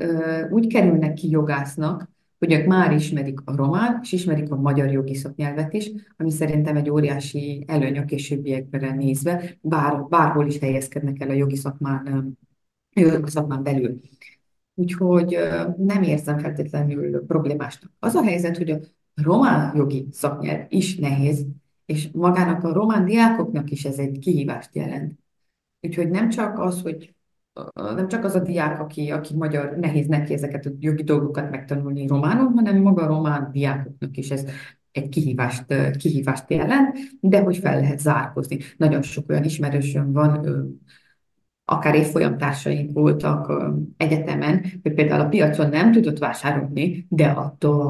úgy 0.50 0.66
kerülnek 0.66 1.12
ki 1.12 1.30
jogásznak, 1.30 2.14
hogy 2.38 2.52
ők 2.52 2.66
már 2.66 2.92
ismerik 2.92 3.40
a 3.44 3.56
román, 3.56 3.98
és 4.02 4.12
ismerik 4.12 4.50
a 4.50 4.56
magyar 4.56 4.90
jogi 4.90 5.14
szaknyelvet 5.14 5.72
is, 5.72 5.90
ami 6.16 6.30
szerintem 6.30 6.76
egy 6.76 6.90
óriási 6.90 7.64
előny 7.66 7.98
a 7.98 8.04
későbbiekre 8.04 8.94
nézve, 8.94 9.56
bár, 9.60 10.04
bárhol 10.08 10.46
is 10.46 10.58
helyezkednek 10.58 11.20
el 11.20 11.28
a 11.28 11.32
jogi 11.32 11.56
szakmán, 11.56 12.38
jogi 12.92 13.30
szakmán 13.30 13.62
belül. 13.62 14.00
Úgyhogy 14.74 15.38
nem 15.76 16.02
érzem 16.02 16.38
feltétlenül 16.38 17.26
problémásnak. 17.26 17.90
Az 17.98 18.14
a 18.14 18.22
helyzet, 18.22 18.56
hogy 18.56 18.70
a 18.70 18.78
román 19.14 19.76
jogi 19.76 20.06
szaknyelv 20.10 20.66
is 20.68 20.96
nehéz, 20.96 21.46
és 21.86 22.08
magának 22.12 22.64
a 22.64 22.72
román 22.72 23.04
diákoknak 23.04 23.70
is 23.70 23.84
ez 23.84 23.98
egy 23.98 24.18
kihívást 24.18 24.74
jelent. 24.74 25.18
Úgyhogy 25.80 26.10
nem 26.10 26.28
csak 26.28 26.58
az, 26.58 26.82
hogy 26.82 27.14
nem 27.74 28.08
csak 28.08 28.24
az 28.24 28.34
a 28.34 28.40
diák, 28.40 28.80
aki, 28.80 29.10
aki 29.10 29.34
magyar, 29.36 29.76
nehéz 29.76 30.06
neki 30.06 30.32
ezeket 30.32 30.66
a 30.66 30.70
jogi 30.78 31.02
dolgokat 31.02 31.50
megtanulni 31.50 32.06
románul, 32.06 32.52
hanem 32.54 32.82
maga 32.82 33.02
a 33.02 33.06
román 33.06 33.50
diákoknak 33.52 34.16
is 34.16 34.30
ez 34.30 34.44
egy 34.92 35.08
kihívást, 35.08 35.64
kihívást 35.96 36.50
jelent, 36.50 36.96
de 37.20 37.40
hogy 37.40 37.56
fel 37.56 37.80
lehet 37.80 37.98
zárkozni. 37.98 38.58
Nagyon 38.76 39.02
sok 39.02 39.30
olyan 39.30 39.44
ismerősöm 39.44 40.12
van, 40.12 40.46
akár 41.68 41.94
évfolyamtársaink 41.94 42.92
voltak 42.92 43.52
egyetemen, 43.96 44.64
hogy 44.82 44.94
például 44.94 45.20
a 45.20 45.28
piacon 45.28 45.68
nem 45.68 45.92
tudott 45.92 46.18
vásárolni, 46.18 47.06
de 47.08 47.26
attól 47.26 47.80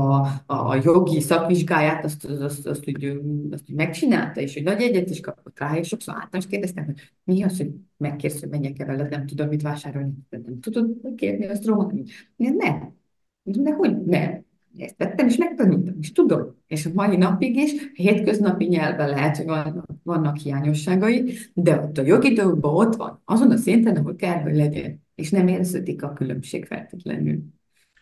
a, 0.46 0.54
a 0.54 0.80
jogi 0.84 1.20
szakvizsgáját 1.20 2.04
azt, 2.04 2.24
azt, 2.24 2.42
azt, 2.42 2.66
azt, 2.66 2.88
úgy, 2.88 3.20
azt 3.50 3.64
úgy 3.68 3.74
megcsinálta, 3.74 4.40
és 4.40 4.54
hogy 4.54 4.62
nagy 4.62 4.82
egyet 4.82 5.10
is 5.10 5.20
kapott 5.20 5.58
rá, 5.58 5.76
és 5.76 5.88
sokszor 5.88 6.14
és 6.32 6.46
kérdeztem, 6.46 6.84
hogy 6.84 7.12
mi 7.24 7.42
az, 7.42 7.56
hogy 7.56 7.70
megkérsz, 7.96 8.40
hogy 8.40 8.48
menjek 8.48 8.78
el 8.78 8.86
veled, 8.86 9.10
nem 9.10 9.26
tudom 9.26 9.48
mit 9.48 9.62
vásárolni, 9.62 10.12
nem 10.28 10.60
tudod 10.60 10.86
kérni 11.16 11.46
azt 11.46 11.64
románul. 11.64 12.02
Nem. 12.36 12.94
De 13.42 13.72
hogy 13.72 14.04
nem? 14.04 14.45
Ezt 14.82 14.96
tettem, 14.96 15.26
és 15.26 15.36
megtanultam, 15.36 15.94
és 16.00 16.12
tudom. 16.12 16.56
És 16.66 16.86
a 16.86 16.90
mai 16.94 17.16
napig 17.16 17.56
is, 17.56 17.72
a 17.72 17.90
hétköznapi 17.92 18.64
nyelven 18.64 19.08
lehet, 19.08 19.36
hogy 19.36 19.72
vannak, 20.02 20.36
hiányosságai, 20.36 21.32
de 21.54 21.76
ott 21.76 21.98
a 21.98 22.02
jogi 22.02 22.32
dolgokban 22.32 22.86
ott 22.86 22.96
van, 22.96 23.22
azon 23.24 23.50
a 23.50 23.56
szinten, 23.56 23.96
ahol 23.96 24.16
kell, 24.16 24.40
hogy 24.40 24.54
legyen. 24.54 25.04
És 25.14 25.30
nem 25.30 25.48
érződik 25.48 26.02
a 26.02 26.12
különbség 26.12 26.64
feltétlenül. 26.64 27.38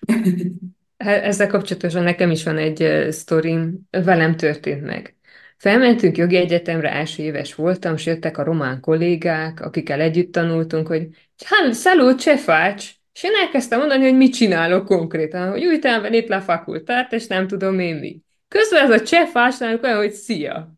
Ezzel 0.97 1.47
kapcsolatosan 1.47 2.03
nekem 2.03 2.31
is 2.31 2.45
van 2.45 2.57
egy 2.57 3.07
sztorim, 3.11 3.81
velem 3.91 4.37
történt 4.37 4.83
meg. 4.83 5.17
Felmentünk 5.57 6.17
jogi 6.17 6.37
egyetemre, 6.37 6.93
első 6.93 7.23
éves 7.23 7.55
voltam, 7.55 7.95
és 7.95 8.07
jöttek 8.07 8.39
a 8.39 8.43
román 8.43 8.81
kollégák, 8.81 9.61
akikkel 9.61 10.01
együtt 10.01 10.33
tanultunk, 10.33 10.87
hogy 10.87 11.09
hát, 11.45 11.73
szaló, 11.73 12.15
csefács, 12.15 12.95
és 13.15 13.23
én 13.23 13.35
elkezdtem 13.35 13.79
mondani, 13.79 14.03
hogy 14.03 14.17
mit 14.17 14.35
csinálok 14.35 14.85
konkrétan, 14.85 15.51
hogy 15.51 15.65
újtában 15.67 16.13
itt 16.13 16.29
a 16.29 16.41
fakultát, 16.41 17.13
és 17.13 17.27
nem 17.27 17.47
tudom 17.47 17.79
én 17.79 17.97
mi. 17.97 18.21
Közben 18.49 18.85
ez 18.85 19.01
a 19.01 19.03
cseh 19.03 19.27
fásnálok 19.27 19.83
olyan, 19.83 19.97
hogy 19.97 20.13
szia. 20.13 20.75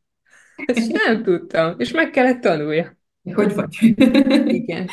Ezt 0.66 0.92
nem 0.92 1.22
tudtam, 1.22 1.75
és 1.79 1.90
meg 1.90 2.11
kellett 2.11 2.40
tanulja. 2.40 2.99
Hogy 3.35 3.55
vagy? 3.55 3.77
Igen. 4.46 4.88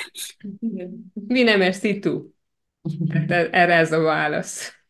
Mi 1.14 1.44
nem 1.44 1.62
ezt 1.62 2.00
tu? 2.02 2.34
Erre 3.52 3.74
ez 3.74 3.92
a 3.92 4.02
válasz. 4.02 4.86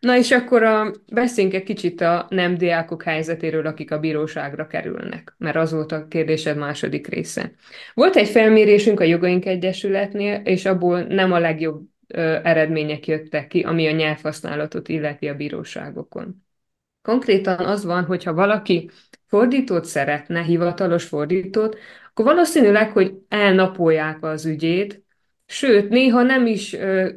Na 0.00 0.16
és 0.16 0.30
akkor 0.30 0.62
a, 0.62 0.90
beszéljünk 1.12 1.56
egy 1.56 1.62
kicsit 1.62 2.00
a 2.00 2.26
nem 2.30 2.56
diákok 2.56 3.02
helyzetéről, 3.02 3.66
akik 3.66 3.90
a 3.92 3.98
bíróságra 3.98 4.66
kerülnek, 4.66 5.34
mert 5.38 5.56
az 5.56 5.72
volt 5.72 5.92
a 5.92 6.06
kérdésed 6.08 6.56
második 6.56 7.06
része. 7.06 7.52
Volt 7.94 8.16
egy 8.16 8.28
felmérésünk 8.28 9.00
a 9.00 9.04
Jogaink 9.04 9.44
Egyesületnél, 9.44 10.40
és 10.44 10.64
abból 10.64 11.02
nem 11.02 11.32
a 11.32 11.38
legjobb 11.38 11.82
ö, 12.06 12.38
eredmények 12.42 13.06
jöttek 13.06 13.46
ki, 13.46 13.60
ami 13.60 13.86
a 13.86 13.92
nyelvhasználatot 13.92 14.88
illeti 14.88 15.28
a 15.28 15.34
bíróságokon. 15.34 16.44
Konkrétan 17.02 17.58
az 17.58 17.84
van, 17.84 18.04
hogyha 18.04 18.34
valaki 18.34 18.90
fordítót 19.26 19.84
szeretne, 19.84 20.42
hivatalos 20.42 21.04
fordítót, 21.04 21.78
akkor 22.10 22.24
valószínűleg, 22.24 22.90
hogy 22.90 23.14
elnapolják 23.28 24.24
az 24.24 24.46
ügyét, 24.46 25.04
sőt, 25.46 25.88
néha 25.88 26.22
nem 26.22 26.46
is 26.46 26.72
ö, 26.72 27.08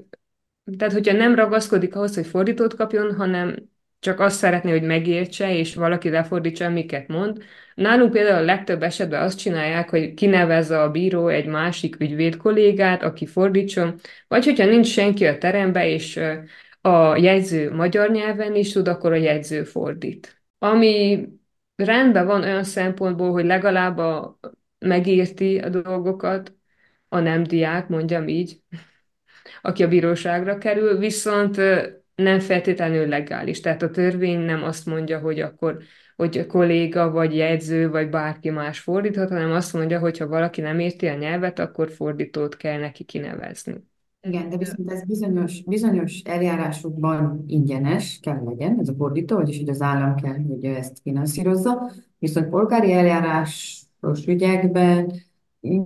tehát, 0.77 0.93
hogyha 0.93 1.13
nem 1.13 1.35
ragaszkodik 1.35 1.95
ahhoz, 1.95 2.15
hogy 2.15 2.27
fordítót 2.27 2.75
kapjon, 2.75 3.15
hanem 3.15 3.55
csak 3.99 4.19
azt 4.19 4.37
szeretné, 4.37 4.71
hogy 4.71 4.83
megértse, 4.83 5.57
és 5.57 5.75
valaki 5.75 6.09
lefordítsa, 6.09 6.69
miket 6.69 7.07
mond. 7.07 7.43
Nálunk 7.75 8.11
például 8.11 8.37
a 8.37 8.45
legtöbb 8.45 8.83
esetben 8.83 9.21
azt 9.21 9.37
csinálják, 9.39 9.89
hogy 9.89 10.13
kinevezze 10.13 10.81
a 10.81 10.91
bíró 10.91 11.27
egy 11.27 11.45
másik 11.45 11.99
ügyvéd 11.99 12.37
kollégát, 12.37 13.03
aki 13.03 13.25
fordítson, 13.25 13.99
vagy 14.27 14.45
hogyha 14.45 14.65
nincs 14.65 14.87
senki 14.87 15.25
a 15.25 15.37
terembe, 15.37 15.87
és 15.87 16.19
a 16.81 17.15
jegyző 17.15 17.71
magyar 17.73 18.11
nyelven 18.11 18.55
is 18.55 18.71
tud, 18.71 18.87
akkor 18.87 19.11
a 19.11 19.15
jegyző 19.15 19.63
fordít. 19.63 20.41
Ami 20.57 21.27
rendben 21.75 22.25
van 22.25 22.41
olyan 22.41 22.63
szempontból, 22.63 23.31
hogy 23.31 23.45
legalább 23.45 23.97
a, 23.97 24.39
megérti 24.79 25.57
a 25.57 25.69
dolgokat, 25.69 26.53
a 27.07 27.19
nem 27.19 27.43
diák, 27.43 27.87
mondjam 27.87 28.27
így, 28.27 28.61
aki 29.61 29.83
a 29.83 29.87
bíróságra 29.87 30.57
kerül, 30.57 30.97
viszont 30.97 31.57
nem 32.15 32.39
feltétlenül 32.39 33.07
legális. 33.07 33.59
Tehát 33.59 33.81
a 33.81 33.89
törvény 33.89 34.39
nem 34.39 34.63
azt 34.63 34.85
mondja, 34.85 35.19
hogy 35.19 35.39
akkor 35.39 35.77
hogy 36.19 36.37
a 36.37 36.45
kolléga, 36.45 37.11
vagy 37.11 37.35
jegyző, 37.35 37.89
vagy 37.89 38.09
bárki 38.09 38.49
más 38.49 38.79
fordíthat, 38.79 39.29
hanem 39.29 39.51
azt 39.51 39.73
mondja, 39.73 39.99
hogy 39.99 40.17
ha 40.17 40.27
valaki 40.27 40.61
nem 40.61 40.79
érti 40.79 41.07
a 41.07 41.17
nyelvet, 41.17 41.59
akkor 41.59 41.89
fordítót 41.89 42.57
kell 42.57 42.79
neki 42.79 43.03
kinevezni. 43.03 43.75
Igen, 44.21 44.49
de 44.49 44.57
viszont 44.57 44.91
ez 44.91 45.03
bizonyos, 45.03 45.63
bizonyos 45.63 46.21
eljárásokban 46.25 47.43
ingyenes 47.47 48.19
kell 48.21 48.43
legyen, 48.43 48.79
ez 48.79 48.89
a 48.89 48.93
fordító, 48.93 49.35
vagyis 49.35 49.57
hogy 49.57 49.69
az 49.69 49.81
állam 49.81 50.15
kell, 50.15 50.37
hogy 50.47 50.65
ezt 50.65 50.99
finanszírozza, 51.01 51.91
viszont 52.17 52.49
polgári 52.49 52.91
eljárásos 52.91 54.25
ügyekben 54.27 55.13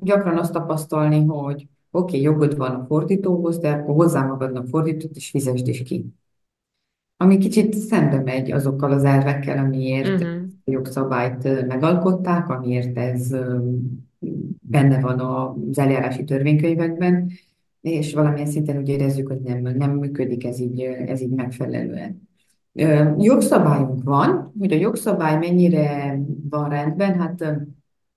gyakran 0.01 0.38
azt 0.38 0.51
tapasztalni, 0.51 1.26
hogy 1.26 1.67
oké, 1.95 2.17
okay, 2.17 2.21
jogod 2.21 2.57
van 2.57 2.71
a 2.71 2.85
fordítóhoz, 2.85 3.57
de 3.57 3.71
akkor 3.71 3.95
hozzá 3.95 4.25
magadnak 4.25 4.67
fordított, 4.67 5.15
és 5.15 5.29
fizesd 5.29 5.67
is 5.67 5.83
ki. 5.83 6.05
Ami 7.17 7.37
kicsit 7.37 7.73
szembe 7.73 8.21
megy 8.21 8.51
azokkal 8.51 8.91
az 8.91 9.03
elvekkel, 9.03 9.57
amiért 9.57 10.21
uh-huh. 10.21 10.41
a 10.65 10.71
jogszabályt 10.71 11.67
megalkották, 11.67 12.49
amiért 12.49 12.97
ez 12.97 13.35
benne 14.61 14.99
van 14.99 15.19
az 15.19 15.79
eljárási 15.79 16.23
törvénykönyvekben, 16.23 17.31
és 17.81 18.13
valamilyen 18.13 18.47
szinten 18.47 18.77
úgy 18.77 18.89
érezzük, 18.89 19.27
hogy 19.27 19.41
nem, 19.41 19.61
nem 19.61 19.91
működik 19.91 20.45
ez 20.45 20.59
így, 20.59 20.81
ez 20.81 21.21
így 21.21 21.29
megfelelően. 21.29 22.27
Jogszabályunk 23.17 24.03
van, 24.03 24.53
hogy 24.59 24.71
a 24.71 24.75
jogszabály 24.75 25.37
mennyire 25.37 26.19
van 26.49 26.69
rendben, 26.69 27.19
hát 27.19 27.45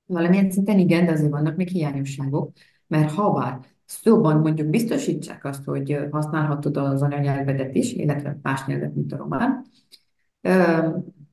valamilyen 0.06 0.50
szinten 0.50 0.78
igen, 0.78 1.06
de 1.06 1.12
azért 1.12 1.30
vannak 1.30 1.56
még 1.56 1.68
hiányosságok. 1.68 2.52
Mert 2.86 3.10
ha 3.10 3.32
bár 3.32 3.58
szóban 3.84 4.40
mondjuk 4.40 4.68
biztosítsák 4.68 5.44
azt, 5.44 5.64
hogy 5.64 5.98
használhatod 6.10 6.76
az 6.76 7.02
anyanyelvedet 7.02 7.74
is, 7.74 7.92
illetve 7.92 8.38
más 8.42 8.66
nyelvet, 8.66 8.94
mint 8.94 9.12
a 9.12 9.16
román, 9.16 9.64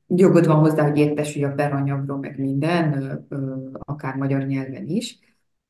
jogod 0.06 0.46
van 0.46 0.58
hozzá, 0.58 0.88
hogy 0.88 0.98
értesülj 0.98 1.44
a 1.44 1.52
peranyagról, 1.52 2.18
meg 2.18 2.38
minden, 2.38 3.18
akár 3.78 4.14
magyar 4.14 4.46
nyelven 4.46 4.86
is. 4.86 5.18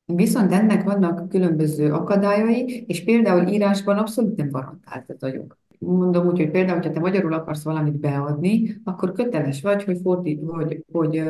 Viszont 0.05 0.51
ennek 0.51 0.83
vannak 0.83 1.29
különböző 1.29 1.93
akadályai, 1.93 2.83
és 2.87 3.03
például 3.03 3.47
írásban 3.47 3.97
abszolút 3.97 4.35
nem 4.35 4.49
garantált 4.49 5.09
ez 5.09 5.23
a 5.23 5.27
jog. 5.27 5.57
Mondom 5.79 6.27
úgy, 6.27 6.37
hogy 6.37 6.51
például, 6.51 6.81
ha 6.81 6.89
te 6.89 6.99
magyarul 6.99 7.33
akarsz 7.33 7.63
valamit 7.63 7.99
beadni, 7.99 8.81
akkor 8.83 9.11
köteles 9.11 9.61
vagy, 9.61 9.83
hogy, 9.83 9.99
fordít, 10.01 10.41
hogy, 10.47 10.83
hogy, 10.91 11.23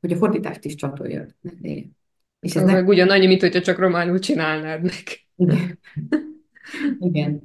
hogy 0.00 0.12
a 0.12 0.16
fordítást 0.16 0.64
is 0.64 0.74
csatoljad. 0.74 1.34
És 2.42 2.56
ez 2.56 2.64
meg 2.64 2.88
ugyanannyi, 2.88 3.26
mint 3.26 3.40
hogyha 3.40 3.60
csak 3.60 3.78
románul 3.78 4.18
csinálnád 4.18 4.82
meg. 4.82 5.04
Igen. 5.36 5.78
Igen. 7.08 7.40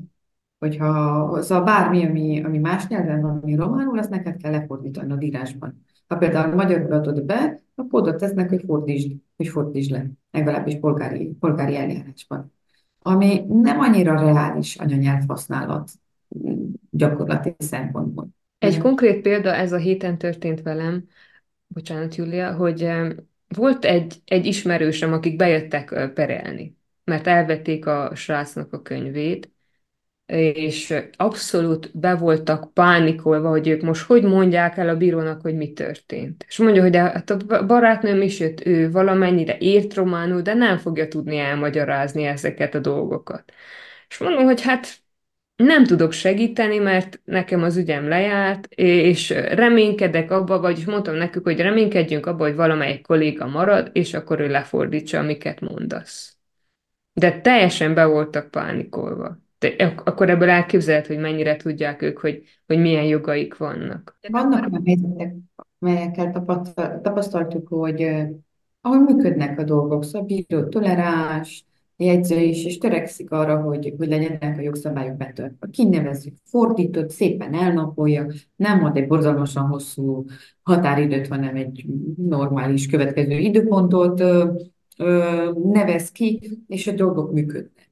Hogyha 0.60 1.42
szóval 1.42 1.64
bármi, 1.64 2.06
ami, 2.06 2.44
ami 2.44 2.58
más 2.58 2.88
nyelven 2.88 3.22
van, 3.22 3.40
ami 3.42 3.56
románul, 3.56 4.00
azt 4.00 4.10
neked 4.10 4.38
kell 4.38 4.52
lefordítani 4.52 5.12
a 5.12 5.18
írásban. 5.20 5.86
Ha 6.08 6.16
például 6.18 6.56
magyarul 6.56 6.92
adod 6.92 7.24
be, 7.24 7.62
akkor 7.76 8.02
oda 8.02 8.16
tesznek, 8.16 8.50
hogy 8.50 8.64
fordítsd, 8.66 9.12
hogy 9.36 9.48
fordítsd 9.48 9.92
le, 9.92 10.06
legalábbis 10.32 10.80
polgári, 10.80 11.36
polgári 11.40 11.76
eljárásban. 11.76 12.54
Ami 13.02 13.46
nem 13.50 13.80
annyira 13.80 14.20
reális 14.20 14.76
anyanyelv 14.76 15.24
használat 15.28 15.92
gyakorlati 16.90 17.56
szempontból. 17.58 18.28
Egy 18.58 18.78
konkrét 18.78 19.22
példa, 19.22 19.54
ez 19.54 19.72
a 19.72 19.78
héten 19.78 20.18
történt 20.18 20.62
velem, 20.62 21.04
bocsánat, 21.68 22.16
Julia, 22.16 22.54
hogy 22.54 22.90
volt 23.48 23.86
egy, 23.86 24.16
egy 24.26 24.46
ismerősöm, 24.46 25.14
akik 25.14 25.36
bejöttek 25.36 26.12
perelni, 26.14 26.78
mert 27.04 27.28
elvették 27.28 27.86
a 27.86 28.12
srácnak 28.16 28.74
a 28.74 28.82
könyvét, 28.82 29.52
és 30.26 30.94
abszolút 31.18 31.98
be 32.00 32.16
voltak 32.16 32.74
pánikolva, 32.74 33.50
hogy 33.50 33.68
ők 33.68 33.82
most 33.82 34.06
hogy 34.06 34.24
mondják 34.24 34.78
el 34.78 34.90
a 34.90 34.98
bírónak, 34.98 35.42
hogy 35.42 35.56
mi 35.56 35.74
történt. 35.74 36.46
És 36.48 36.58
mondja, 36.58 36.82
hogy 36.82 36.96
hát 36.96 37.30
a 37.30 37.66
barátnőm 37.66 38.22
is 38.22 38.40
jött, 38.40 38.66
ő 38.66 38.92
valamennyire 38.92 39.58
ért 39.58 39.94
románul, 39.94 40.42
de 40.42 40.54
nem 40.54 40.78
fogja 40.78 41.08
tudni 41.08 41.38
elmagyarázni 41.38 42.24
ezeket 42.24 42.76
a 42.76 42.80
dolgokat. 42.80 43.52
És 44.10 44.18
mondom, 44.18 44.44
hogy 44.44 44.62
hát 44.62 44.98
nem 45.58 45.86
tudok 45.86 46.12
segíteni, 46.12 46.78
mert 46.78 47.22
nekem 47.24 47.64
az 47.64 47.78
ügyem 47.78 48.08
lejárt, 48.08 48.68
és 48.70 49.30
reménykedek 49.30 50.32
abba, 50.32 50.60
vagyis 50.60 50.86
mondtam 50.86 51.16
nekük, 51.16 51.44
hogy 51.44 51.60
reménykedjünk 51.60 52.26
abba, 52.26 52.44
hogy 52.44 52.56
valamelyik 52.56 53.06
kolléga 53.06 53.48
marad, 53.48 53.90
és 53.94 54.14
akkor 54.14 54.40
ő 54.40 54.48
lefordítsa, 54.48 55.20
amiket 55.20 55.62
mondasz. 55.62 56.38
De 57.14 57.42
teljesen 57.42 57.94
be 57.94 58.06
voltak 58.06 58.52
pánikolva. 58.52 59.38
De 59.60 59.94
akkor 60.04 60.30
ebből 60.30 60.50
elképzelhet, 60.50 61.08
hogy 61.08 61.18
mennyire 61.18 61.56
tudják 61.56 62.02
ők, 62.02 62.18
hogy, 62.18 62.44
hogy 62.66 62.80
milyen 62.80 63.04
jogaik 63.04 63.58
vannak. 63.58 64.18
Vannak 64.30 64.66
olyan 64.66 64.84
helyzetek, 64.86 65.36
melyekkel 65.80 66.32
tapasztaltuk, 67.02 67.68
hogy 67.68 68.02
ahol 68.82 69.00
működnek 69.00 69.60
a 69.60 69.64
dolgok, 69.64 70.04
szóval 70.04 70.28
bíró 70.28 70.64
toleráns, 70.64 71.66
jegyző 71.98 72.40
is, 72.40 72.66
és 72.66 72.78
törekszik 72.78 73.32
arra, 73.32 73.62
hogy, 73.62 73.94
hogy 73.98 74.08
legyenek 74.08 74.58
a 74.58 74.62
jogszabályok 74.62 75.18
betöltve. 75.18 75.68
Kinevezzük, 75.72 76.34
fordított, 76.44 77.10
szépen 77.10 77.54
elnapolja, 77.54 78.28
nem 78.56 78.84
ad 78.84 78.98
egy 78.98 79.08
borzalmasan 79.08 79.68
hosszú 79.68 80.26
határidőt, 80.62 81.28
hanem 81.28 81.56
egy 81.56 81.86
normális 82.18 82.88
következő 82.88 83.38
időpontot 83.38 84.20
ö, 84.20 84.52
ö, 84.98 85.52
nevez 85.64 86.12
ki, 86.12 86.58
és 86.68 86.88
a 86.88 86.92
dolgok 86.92 87.34
működnek. 87.34 87.92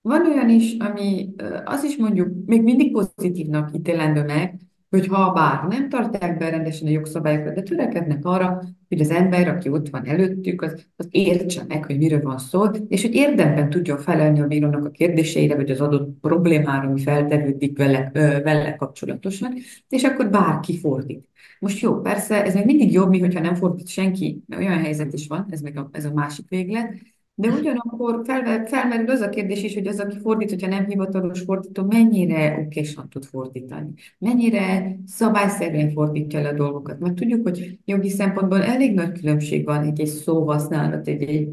Van 0.00 0.26
olyan 0.26 0.48
is, 0.48 0.76
ami 0.78 1.34
az 1.64 1.84
is 1.84 1.96
mondjuk 1.96 2.28
még 2.46 2.62
mindig 2.62 2.92
pozitívnak 2.92 3.76
ítélendő 3.76 4.24
meg, 4.24 4.60
hogy 4.92 5.06
ha 5.06 5.32
bár 5.32 5.64
nem 5.68 5.88
tartják 5.88 6.38
be 6.38 6.50
rendesen 6.50 6.88
a 6.88 6.90
jogszabályokat, 6.90 7.54
de 7.54 7.62
törekednek 7.62 8.24
arra, 8.24 8.62
hogy 8.88 9.00
az 9.00 9.10
ember, 9.10 9.48
aki 9.48 9.68
ott 9.68 9.88
van 9.88 10.06
előttük, 10.06 10.62
az, 10.62 10.86
az 10.96 11.06
értse 11.10 11.64
meg, 11.68 11.84
hogy 11.84 11.98
miről 11.98 12.20
van 12.22 12.38
szó, 12.38 12.64
és 12.88 13.02
hogy 13.02 13.14
érdemben 13.14 13.70
tudjon 13.70 13.98
felelni 13.98 14.40
a 14.40 14.46
bírónak 14.46 14.84
a 14.84 14.90
kérdéseire, 14.90 15.54
vagy 15.54 15.70
az 15.70 15.80
adott 15.80 16.20
problémára, 16.20 16.88
ami 16.88 17.00
feltevődik 17.00 17.78
vele, 17.78 18.10
vele 18.44 18.76
kapcsolatosan, 18.76 19.54
és 19.88 20.02
akkor 20.02 20.30
bárki 20.30 20.78
fordít. 20.78 21.28
Most 21.60 21.80
jó, 21.80 22.00
persze, 22.00 22.44
ez 22.44 22.54
még 22.54 22.64
mindig 22.64 22.92
jobb, 22.92 23.08
mi, 23.08 23.20
hogyha 23.20 23.40
nem 23.40 23.54
fordít 23.54 23.88
senki, 23.88 24.42
olyan 24.56 24.78
helyzet 24.78 25.12
is 25.12 25.26
van, 25.26 25.46
ez 25.50 25.60
meg 25.60 25.76
a, 25.76 25.88
ez 25.92 26.04
a 26.04 26.12
másik 26.12 26.48
véglet, 26.48 26.92
de 27.34 27.48
ugyanakkor 27.48 28.20
fel, 28.24 28.66
felmerül 28.66 29.10
az 29.10 29.20
a 29.20 29.28
kérdés 29.28 29.62
is, 29.62 29.74
hogy 29.74 29.86
az, 29.86 30.00
aki 30.00 30.18
fordít, 30.18 30.50
hogyha 30.50 30.68
nem 30.68 30.86
hivatalos 30.86 31.40
fordító, 31.40 31.84
mennyire 31.84 32.64
okésan 32.66 33.08
tud 33.08 33.24
fordítani, 33.24 33.92
mennyire 34.18 34.96
szabályszerűen 35.06 35.90
fordítja 35.90 36.42
le 36.42 36.48
a 36.48 36.52
dolgokat. 36.52 36.98
Mert 36.98 37.14
tudjuk, 37.14 37.42
hogy 37.42 37.78
jogi 37.84 38.08
szempontból 38.08 38.62
elég 38.62 38.94
nagy 38.94 39.12
különbség 39.12 39.64
van 39.64 39.82
egy-egy 39.82 40.06
szóhasználat, 40.06 41.08
egy-egy 41.08 41.48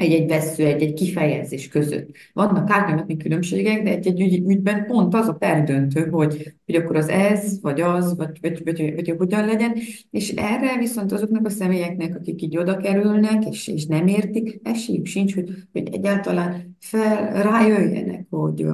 egy-egy 0.00 0.28
vesző, 0.28 0.66
egy-egy 0.66 0.92
kifejezés 0.92 1.68
között. 1.68 2.10
Vannak 2.32 2.70
árnyalati 2.70 3.16
különbségek, 3.16 3.82
de 3.82 3.90
egy-egy 3.90 4.20
ügy, 4.20 4.50
ügyben 4.50 4.86
pont 4.86 5.14
az 5.14 5.28
a 5.28 5.32
perdöntő, 5.32 6.08
hogy, 6.08 6.54
hogy 6.66 6.74
akkor 6.74 6.96
az 6.96 7.08
ez, 7.08 7.60
vagy 7.60 7.80
az, 7.80 8.16
vagy, 8.16 8.38
vagy, 8.40 8.62
vagy, 8.64 8.78
vagy, 8.78 8.94
vagy 8.94 9.14
hogyan 9.18 9.46
legyen, 9.46 9.72
és 10.10 10.30
erre 10.30 10.78
viszont 10.78 11.12
azoknak 11.12 11.46
a 11.46 11.50
személyeknek, 11.50 12.14
akik 12.14 12.42
így 12.42 12.56
oda 12.56 12.76
kerülnek, 12.76 13.44
és, 13.50 13.68
és 13.68 13.86
nem 13.86 14.06
értik, 14.06 14.60
esélyük 14.62 15.06
sincs, 15.06 15.34
hogy, 15.34 15.50
hogy 15.72 15.88
egyáltalán 15.92 16.76
fel, 16.78 17.42
rájöjjenek, 17.42 18.26
hogy, 18.30 18.66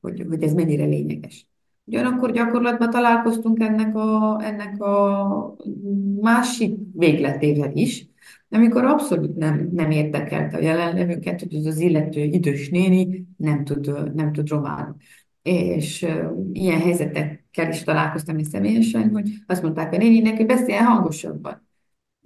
hogy, 0.00 0.24
hogy 0.28 0.42
ez 0.42 0.52
mennyire 0.52 0.84
lényeges. 0.84 1.46
Ugyanakkor 1.84 2.32
gyakorlatban 2.32 2.90
találkoztunk 2.90 3.60
ennek 3.60 3.96
a, 3.96 4.40
ennek 4.42 4.82
a 4.82 5.56
másik 6.20 6.78
végletével 6.92 7.70
is, 7.74 8.06
amikor 8.50 8.84
abszolút 8.84 9.36
nem, 9.36 9.68
nem 9.72 9.90
érdekelte 9.90 10.56
a 10.56 10.60
jelenlevőket, 10.60 11.40
hogy 11.40 11.54
az 11.54 11.66
az 11.66 11.78
illető 11.78 12.20
idős 12.20 12.68
néni 12.68 13.26
nem 13.36 13.64
tud, 13.64 14.14
nem 14.14 14.32
tud 14.32 14.48
románul. 14.48 14.96
És 15.42 16.02
uh, 16.02 16.30
ilyen 16.52 16.80
helyzetekkel 16.80 17.70
is 17.70 17.82
találkoztam 17.82 18.38
én 18.38 18.44
személyesen, 18.44 19.10
hogy 19.10 19.30
azt 19.46 19.62
mondták 19.62 19.92
a 19.92 19.96
néninek, 19.96 20.36
hogy 20.36 20.46
beszéljen 20.46 20.84
hangosabban 20.84 21.65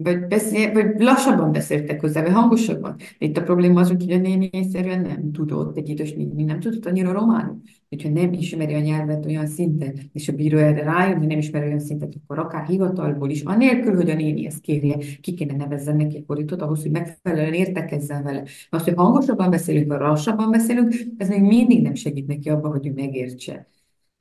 vagy, 0.02 0.26
beszél, 0.26 0.72
vagy 0.72 1.00
lassabban 1.00 1.52
beszéltek 1.52 2.00
hozzá, 2.00 2.22
vagy 2.22 2.32
hangosabban. 2.32 2.96
Itt 3.18 3.36
a 3.36 3.42
probléma 3.42 3.80
az, 3.80 3.88
hogy 3.88 4.10
a 4.10 4.16
néni 4.16 4.48
egyszerűen 4.52 5.00
nem 5.00 5.32
tudott, 5.32 5.76
egy 5.76 5.88
idős 5.88 6.12
néni 6.12 6.44
nem 6.44 6.60
tudott 6.60 6.86
annyira 6.86 7.12
románul. 7.12 7.60
Hogyha 7.88 8.08
nem 8.08 8.32
ismeri 8.32 8.74
a 8.74 8.80
nyelvet 8.80 9.26
olyan 9.26 9.46
szinten, 9.46 9.94
és 10.12 10.28
a 10.28 10.32
bíró 10.32 10.58
erre 10.58 10.82
rájön, 10.82 11.18
hogy 11.18 11.26
nem 11.26 11.38
ismeri 11.38 11.66
olyan 11.66 11.78
szinten, 11.78 12.08
akkor 12.22 12.38
akár 12.38 12.66
hivatalból 12.66 13.30
is, 13.30 13.42
anélkül, 13.42 13.94
hogy 13.94 14.10
a 14.10 14.14
néni 14.14 14.46
ezt 14.46 14.60
kérje, 14.60 14.96
ki 15.20 15.34
kéne 15.34 15.56
nevezzen 15.56 15.96
neki 15.96 16.16
egy 16.16 16.24
fordítót, 16.26 16.62
ahhoz, 16.62 16.82
hogy 16.82 16.90
megfelelően 16.90 17.54
értekezzen 17.54 18.22
vele. 18.22 18.42
Azt, 18.70 18.84
hogy 18.84 18.94
hangosabban 18.94 19.50
beszélünk, 19.50 19.88
vagy 19.88 20.00
lassabban 20.00 20.50
beszélünk, 20.50 20.94
ez 21.16 21.28
még 21.28 21.42
mindig 21.42 21.82
nem 21.82 21.94
segít 21.94 22.26
neki 22.26 22.50
abban, 22.50 22.70
hogy 22.70 22.86
ő 22.86 22.92
megértse 22.92 23.68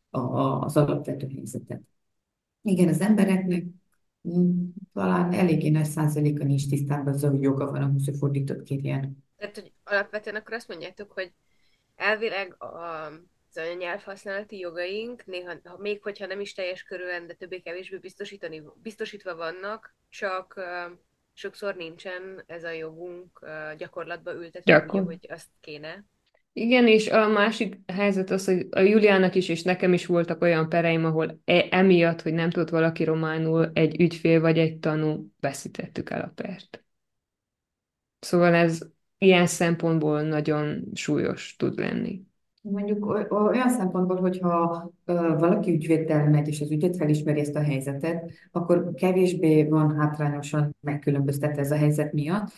a, 0.10 0.20
a, 0.20 0.62
az 0.62 0.78
alapvető 0.78 1.28
helyzetet. 1.36 1.82
Igen, 2.62 2.88
az 2.88 3.02
embereknek 3.02 3.66
talán 4.94 5.34
eléggé 5.34 5.70
nagy 5.70 5.86
százaléka 5.86 6.44
nincs 6.44 6.68
tisztában 6.70 7.14
azzal, 7.14 7.30
hogy 7.30 7.42
joga 7.42 7.72
van 7.72 7.82
ahhoz, 7.82 8.06
hogy 8.06 8.18
fordított 8.18 8.64
kérjen. 8.64 9.24
Tehát, 9.38 9.56
hogy 9.56 9.74
alapvetően 9.84 10.36
akkor 10.36 10.54
azt 10.54 10.68
mondjátok, 10.68 11.12
hogy 11.12 11.34
elvileg 11.96 12.56
a, 12.64 13.06
az 13.50 13.58
anyanyelvhasználati 13.58 14.58
jogaink, 14.58 15.26
néha, 15.26 15.54
még 15.78 16.02
hogyha 16.02 16.26
nem 16.26 16.40
is 16.40 16.54
teljes 16.54 16.84
körülön, 16.84 17.28
de 17.28 17.34
többé-kevésbé 17.34 17.98
biztosítani, 17.98 18.64
biztosítva 18.82 19.36
vannak, 19.36 19.96
csak 20.10 20.54
uh, 20.58 20.98
sokszor 21.34 21.76
nincsen 21.76 22.44
ez 22.46 22.64
a 22.64 22.72
jogunk 22.72 23.40
uh, 23.42 23.76
gyakorlatba 23.76 24.34
ültetve, 24.34 24.80
Gyakor. 24.80 25.04
hogy 25.04 25.28
azt 25.30 25.50
kéne. 25.60 26.06
Igen, 26.54 26.88
és 26.88 27.10
a 27.10 27.28
másik 27.28 27.80
helyzet 27.88 28.30
az, 28.30 28.46
hogy 28.46 28.68
a 28.72 28.80
Juliának 28.80 29.36
is, 29.36 29.50
és 29.50 29.64
nekem 29.64 29.94
is 29.94 30.06
voltak 30.06 30.42
olyan 30.42 30.70
pereim, 30.70 31.06
ahol 31.06 31.42
e, 31.46 31.68
emiatt, 31.70 32.22
hogy 32.22 32.34
nem 32.34 32.50
tudott 32.50 32.70
valaki 32.70 33.04
románul, 33.04 33.70
egy 33.74 34.02
ügyfél 34.02 34.42
vagy 34.42 34.58
egy 34.58 34.80
tanú, 34.80 35.32
veszítettük 35.40 36.10
el 36.10 36.22
a 36.22 36.32
pert. 36.36 36.84
Szóval 38.20 38.54
ez 38.54 38.80
ilyen 39.18 39.48
szempontból 39.48 40.22
nagyon 40.22 40.84
súlyos 40.94 41.56
tud 41.56 41.80
lenni. 41.80 42.22
Mondjuk 42.62 43.06
olyan 43.32 43.70
szempontból, 43.70 44.18
hogyha 44.20 44.92
valaki 45.40 45.72
ügyvéddel 45.72 46.30
megy, 46.30 46.48
és 46.48 46.62
az 46.62 46.72
ügyvéd 46.72 46.96
felismeri 46.96 47.40
ezt 47.40 47.56
a 47.56 47.62
helyzetet, 47.62 48.32
akkor 48.52 48.94
kevésbé 48.94 49.64
van 49.64 49.96
hátrányosan 49.96 50.76
megkülönböztetve 50.82 51.62
ez 51.62 51.72
a 51.72 51.76
helyzet 51.76 52.14
miatt. 52.14 52.52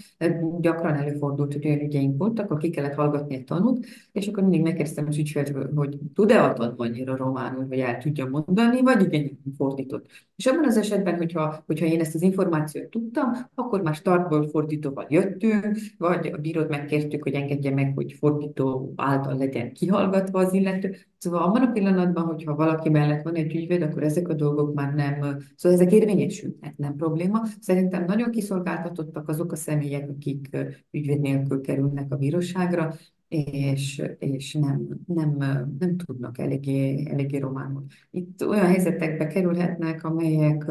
Gyakran 0.59 0.95
előfordult, 0.95 1.53
hogy 1.53 1.65
olyan 1.65 1.79
ügyeink 1.79 2.17
voltak, 2.17 2.45
akkor 2.45 2.57
ki 2.57 2.69
kellett 2.69 2.93
hallgatni 2.93 3.35
egy 3.35 3.43
tanút, 3.43 3.85
és 4.11 4.27
akkor 4.27 4.43
mindig 4.43 4.61
megkérdeztem 4.61 5.07
az 5.07 5.17
ügyfélt, 5.17 5.53
hogy 5.75 5.97
tud-e 6.13 6.43
a 6.43 6.53
tanú 6.53 6.73
annyira 6.77 7.15
románul, 7.15 7.65
hogy 7.67 7.79
el 7.79 7.97
tudja 7.97 8.25
mondani, 8.25 8.81
vagy 8.81 9.01
igen, 9.01 9.39
fordított. 9.57 10.05
És 10.35 10.45
abban 10.45 10.65
az 10.65 10.77
esetben, 10.77 11.17
hogyha, 11.17 11.63
hogyha 11.65 11.85
én 11.85 11.99
ezt 11.99 12.15
az 12.15 12.21
információt 12.21 12.89
tudtam, 12.89 13.31
akkor 13.55 13.81
már 13.81 13.95
startból 13.95 14.47
fordítóval 14.49 15.05
jöttünk, 15.09 15.77
vagy 15.97 16.27
a 16.27 16.37
bírót 16.37 16.69
megkértük, 16.69 17.23
hogy 17.23 17.33
engedje 17.33 17.71
meg, 17.71 17.91
hogy 17.95 18.13
fordító 18.13 18.93
által 18.95 19.37
legyen 19.37 19.73
kihallgatva 19.73 20.39
az 20.39 20.53
illető. 20.53 20.95
Szóval 21.21 21.41
abban 21.41 21.61
a 21.61 21.71
pillanatban, 21.71 22.23
hogyha 22.23 22.55
valaki 22.55 22.89
mellett 22.89 23.23
van 23.23 23.35
egy 23.35 23.55
ügyvéd, 23.55 23.81
akkor 23.81 24.03
ezek 24.03 24.27
a 24.27 24.33
dolgok 24.33 24.73
már 24.73 24.93
nem, 24.93 25.15
szóval 25.55 25.77
ezek 25.79 25.91
érvényesülnek, 25.91 26.77
nem 26.77 26.95
probléma. 26.95 27.41
Szerintem 27.59 28.05
nagyon 28.05 28.31
kiszolgáltatottak 28.31 29.29
azok 29.29 29.51
a 29.51 29.55
személyek, 29.55 30.09
akik 30.09 30.57
ügyvéd 30.91 31.19
nélkül 31.19 31.61
kerülnek 31.61 32.11
a 32.11 32.15
bíróságra, 32.15 32.93
és, 33.27 34.01
és 34.19 34.53
nem, 34.53 34.87
nem, 35.05 35.37
nem 35.79 35.97
tudnak 36.05 36.37
eléggé, 36.37 37.07
eléggé 37.09 37.37
románul. 37.37 37.85
Itt 38.11 38.45
olyan 38.47 38.65
helyzetekbe 38.65 39.27
kerülhetnek, 39.27 40.03
amelyek 40.03 40.65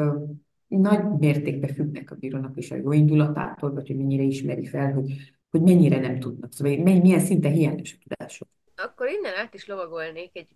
nagy 0.68 1.04
mértékben 1.18 1.74
függnek 1.74 2.10
a 2.10 2.14
bírónak 2.14 2.56
is 2.56 2.70
a 2.70 2.76
jó 2.76 2.92
indulatától, 2.92 3.72
vagy 3.72 3.86
hogy 3.86 3.96
mennyire 3.96 4.22
ismeri 4.22 4.66
fel, 4.66 4.92
hogy, 4.92 5.12
hogy 5.50 5.62
mennyire 5.62 6.00
nem 6.00 6.18
tudnak, 6.18 6.52
szóval 6.52 6.76
milyen 6.76 7.20
szinten 7.20 7.52
hiányos 7.52 7.92
a 7.92 8.02
tudások. 8.02 8.48
Akkor 8.82 9.08
innen 9.08 9.34
át 9.34 9.54
is 9.54 9.66
lovagolnék 9.66 10.36
egy 10.36 10.48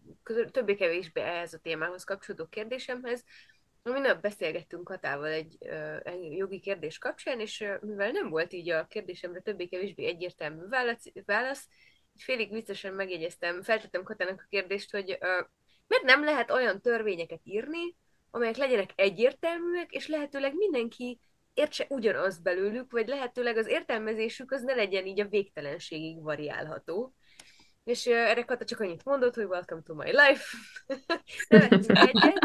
többé-kevésbé 0.51 1.21
ehhez 1.21 1.55
a 1.55 1.59
témához 1.59 2.05
kapcsolódó 2.05 2.47
kérdésemhez. 2.47 3.25
Minap 3.83 4.21
beszélgettünk 4.21 4.85
Katával 4.85 5.27
egy, 5.27 5.57
egy 6.03 6.33
jogi 6.33 6.61
kérdés 6.61 6.99
kapcsán, 6.99 7.41
és 7.41 7.65
mivel 7.81 8.11
nem 8.11 8.29
volt 8.29 8.53
így 8.53 8.71
a 8.71 8.87
kérdésemre 8.87 9.41
többé-kevésbé 9.41 10.07
egyértelmű 10.07 10.67
válasz, 10.69 11.05
válasz 11.25 11.69
félig 12.17 12.53
viccesen 12.53 12.95
megjegyeztem, 12.95 13.63
feltettem 13.63 14.03
Katának 14.03 14.41
a 14.41 14.49
kérdést, 14.51 14.91
hogy 14.91 15.19
miért 15.87 16.05
nem 16.05 16.25
lehet 16.25 16.51
olyan 16.51 16.81
törvényeket 16.81 17.41
írni, 17.45 17.97
amelyek 18.31 18.57
legyenek 18.57 18.91
egyértelműek, 18.95 19.93
és 19.93 20.07
lehetőleg 20.07 20.55
mindenki 20.55 21.21
értse 21.55 21.87
ugyanaz 21.89 22.39
belőlük, 22.39 22.91
vagy 22.91 23.09
lehetőleg 23.09 23.57
az 23.57 23.67
értelmezésük 23.67 24.53
az 24.53 24.63
ne 24.63 24.75
legyen 24.75 25.07
így 25.07 25.21
a 25.21 25.29
végtelenségig 25.29 26.23
variálható. 26.23 27.15
És 27.85 28.07
erre 28.07 28.45
Kata 28.45 28.65
csak 28.65 28.81
annyit 28.81 29.05
mondott, 29.05 29.35
hogy 29.35 29.45
welcome 29.45 29.83
to 29.83 29.95
my 29.95 30.11
life. 30.11 30.57
Nevettünk 31.49 31.99
egyet. 31.99 32.39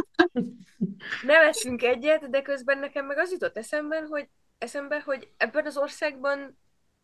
Nevettünk 1.22 1.84
egyet, 1.84 2.30
de 2.30 2.42
közben 2.42 2.80
nekem 2.80 3.06
meg 3.06 3.18
az 3.18 3.32
jutott 3.32 3.58
eszemben, 3.58 4.06
hogy 4.08 4.28
eszembe, 4.58 5.02
hogy 5.02 5.32
ebben 5.38 5.66
az 5.66 5.78
országban 5.78 6.58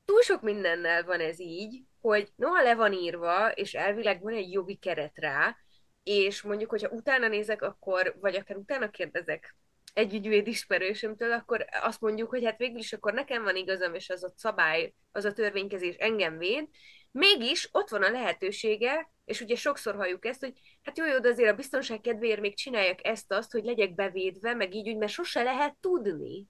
túl 0.06 0.22
sok 0.22 0.42
mindennel 0.42 1.04
van 1.04 1.20
ez 1.20 1.40
így, 1.40 1.84
hogy 2.02 2.32
noha 2.36 2.62
le 2.62 2.76
van 2.76 2.94
írva, 2.94 3.52
és 3.52 3.74
elvileg 3.74 4.22
van 4.22 4.34
egy 4.34 4.52
jogi 4.52 4.76
keret 4.76 5.18
rá, 5.18 5.56
és 6.04 6.42
mondjuk, 6.42 6.70
hogyha 6.70 6.90
utána 6.90 7.28
nézek, 7.28 7.62
akkor, 7.62 8.16
vagy 8.20 8.36
akár 8.36 8.58
utána 8.58 8.90
kérdezek 8.90 9.56
egy 9.94 10.14
ügyvéd 10.14 10.48
ismerősömtől, 10.48 11.32
akkor 11.32 11.66
azt 11.82 12.02
mondjuk, 12.02 12.30
hogy 12.30 12.46
hát 12.46 12.58
végül 12.58 12.80
is 12.80 12.94
akkor 12.94 13.14
nekem 13.14 13.44
van 13.44 13.56
igazam, 13.56 13.94
és 13.94 14.10
az 14.10 14.24
a 14.24 14.34
szabály, 14.36 14.94
az 15.12 15.26
a 15.26 15.34
törvénykezés 15.34 15.96
engem 15.96 16.38
véd, 16.38 16.68
mégis 17.16 17.70
ott 17.72 17.90
van 17.90 18.04
a 18.04 18.10
lehetősége, 18.10 19.12
és 19.26 19.42
ugye 19.42 19.56
sokszor 19.56 19.96
halljuk 19.96 20.26
ezt, 20.26 20.40
hogy 20.40 20.54
hát 20.84 20.98
jó, 20.98 21.06
jó, 21.06 21.20
de 21.20 21.30
azért 21.30 21.52
a 21.52 21.56
biztonság 21.56 22.02
kedvéért 22.02 22.40
még 22.40 22.56
csináljak 22.56 23.06
ezt-azt, 23.06 23.52
hogy 23.52 23.64
legyek 23.64 23.96
bevédve, 23.96 24.54
meg 24.54 24.76
így 24.76 24.90
úgy, 24.90 24.98
mert 24.98 25.12
sose 25.12 25.44
lehet 25.44 25.76
tudni. 25.80 26.48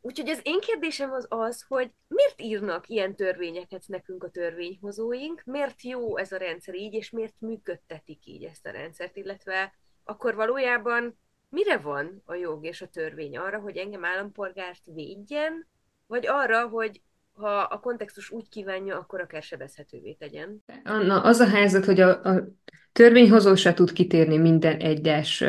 Úgyhogy 0.00 0.28
az 0.28 0.40
én 0.42 0.60
kérdésem 0.60 1.12
az 1.12 1.26
az, 1.28 1.64
hogy 1.68 1.90
miért 2.08 2.40
írnak 2.40 2.88
ilyen 2.88 3.16
törvényeket 3.16 3.84
nekünk 3.86 4.24
a 4.24 4.30
törvényhozóink, 4.30 5.42
miért 5.44 5.82
jó 5.82 6.16
ez 6.16 6.32
a 6.32 6.36
rendszer 6.36 6.74
így, 6.74 6.94
és 6.94 7.10
miért 7.10 7.34
működtetik 7.38 8.26
így 8.26 8.44
ezt 8.44 8.66
a 8.66 8.70
rendszert, 8.70 9.16
illetve 9.16 9.74
akkor 10.04 10.34
valójában 10.34 11.18
mire 11.48 11.78
van 11.78 12.22
a 12.24 12.34
jog 12.34 12.64
és 12.64 12.82
a 12.82 12.88
törvény? 12.88 13.36
Arra, 13.36 13.58
hogy 13.58 13.76
engem 13.76 14.04
állampolgárt 14.04 14.82
védjen, 14.84 15.68
vagy 16.06 16.26
arra, 16.26 16.68
hogy 16.68 17.00
ha 17.36 17.48
a 17.48 17.80
kontextus 17.80 18.30
úgy 18.30 18.48
kívánja, 18.48 18.98
akkor 18.98 19.20
akár 19.20 19.42
sebezhetővé 19.42 20.12
tegyen? 20.12 20.64
Na, 20.82 21.20
az 21.20 21.38
a 21.38 21.48
helyzet, 21.48 21.84
hogy 21.84 22.00
a, 22.00 22.22
a 22.24 22.48
törvényhozó 22.92 23.54
se 23.54 23.74
tud 23.74 23.92
kitérni 23.92 24.36
minden 24.36 24.76
egyes 24.76 25.44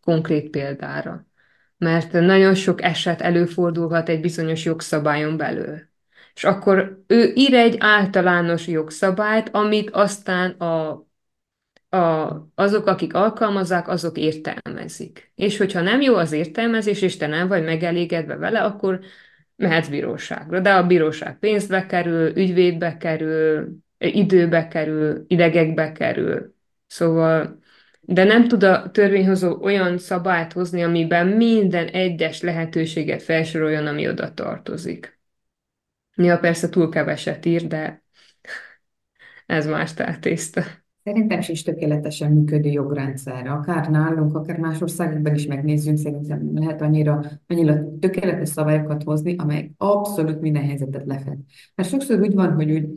konkrét 0.00 0.50
példára 0.50 1.28
mert 1.78 2.12
nagyon 2.12 2.54
sok 2.54 2.82
eset 2.82 3.20
előfordulhat 3.20 4.08
egy 4.08 4.20
bizonyos 4.20 4.64
jogszabályon 4.64 5.36
belül. 5.36 5.88
És 6.34 6.44
akkor 6.44 7.02
ő 7.06 7.32
ír 7.34 7.54
egy 7.54 7.76
általános 7.78 8.66
jogszabályt, 8.66 9.48
amit 9.48 9.90
aztán 9.90 10.50
a, 10.50 11.06
a, 11.96 12.48
azok, 12.54 12.86
akik 12.86 13.14
alkalmazzák, 13.14 13.88
azok 13.88 14.18
értelmezik. 14.18 15.32
És 15.34 15.56
hogyha 15.56 15.80
nem 15.80 16.00
jó 16.00 16.14
az 16.14 16.32
értelmezés, 16.32 17.02
és 17.02 17.16
te 17.16 17.26
nem 17.26 17.48
vagy 17.48 17.64
megelégedve 17.64 18.36
vele, 18.36 18.62
akkor 18.62 19.00
mehetsz 19.58 19.88
bíróságra. 19.88 20.60
De 20.60 20.74
a 20.74 20.86
bíróság 20.86 21.38
pénzbe 21.38 21.86
kerül, 21.86 22.36
ügyvédbe 22.36 22.96
kerül, 22.96 23.78
időbe 23.98 24.68
kerül, 24.68 25.24
idegekbe 25.26 25.92
kerül. 25.92 26.54
Szóval 26.86 27.58
de 28.00 28.24
nem 28.24 28.48
tud 28.48 28.62
a 28.62 28.90
törvényhozó 28.90 29.62
olyan 29.62 29.98
szabályt 29.98 30.52
hozni, 30.52 30.82
amiben 30.82 31.26
minden 31.26 31.86
egyes 31.86 32.40
lehetőséget 32.40 33.22
felsoroljon, 33.22 33.86
ami 33.86 34.08
oda 34.08 34.34
tartozik. 34.34 35.20
Ja, 36.14 36.38
persze 36.38 36.68
túl 36.68 36.88
keveset 36.88 37.44
ír, 37.44 37.66
de 37.66 38.02
ez 39.46 39.66
más 39.66 39.90
tészta. 40.20 40.62
Szerintem 41.08 41.40
is 41.46 41.62
tökéletesen 41.62 42.32
működő 42.32 42.68
jogrendszer. 42.68 43.46
Akár 43.46 43.90
nálunk, 43.90 44.34
akár 44.34 44.58
más 44.58 44.80
országokban 44.80 45.34
is 45.34 45.46
megnézzünk, 45.46 45.98
szerintem 45.98 46.50
lehet 46.54 46.80
annyira, 46.80 47.22
annyira 47.46 47.98
tökéletes 47.98 48.48
szabályokat 48.48 49.02
hozni, 49.02 49.34
amelyek 49.38 49.70
abszolút 49.76 50.40
minden 50.40 50.64
helyzetet 50.64 51.06
lefed. 51.06 51.38
Mert 51.74 51.88
sokszor 51.88 52.20
úgy 52.20 52.34
van, 52.34 52.52
hogy 52.52 52.70
úgy 52.70 52.88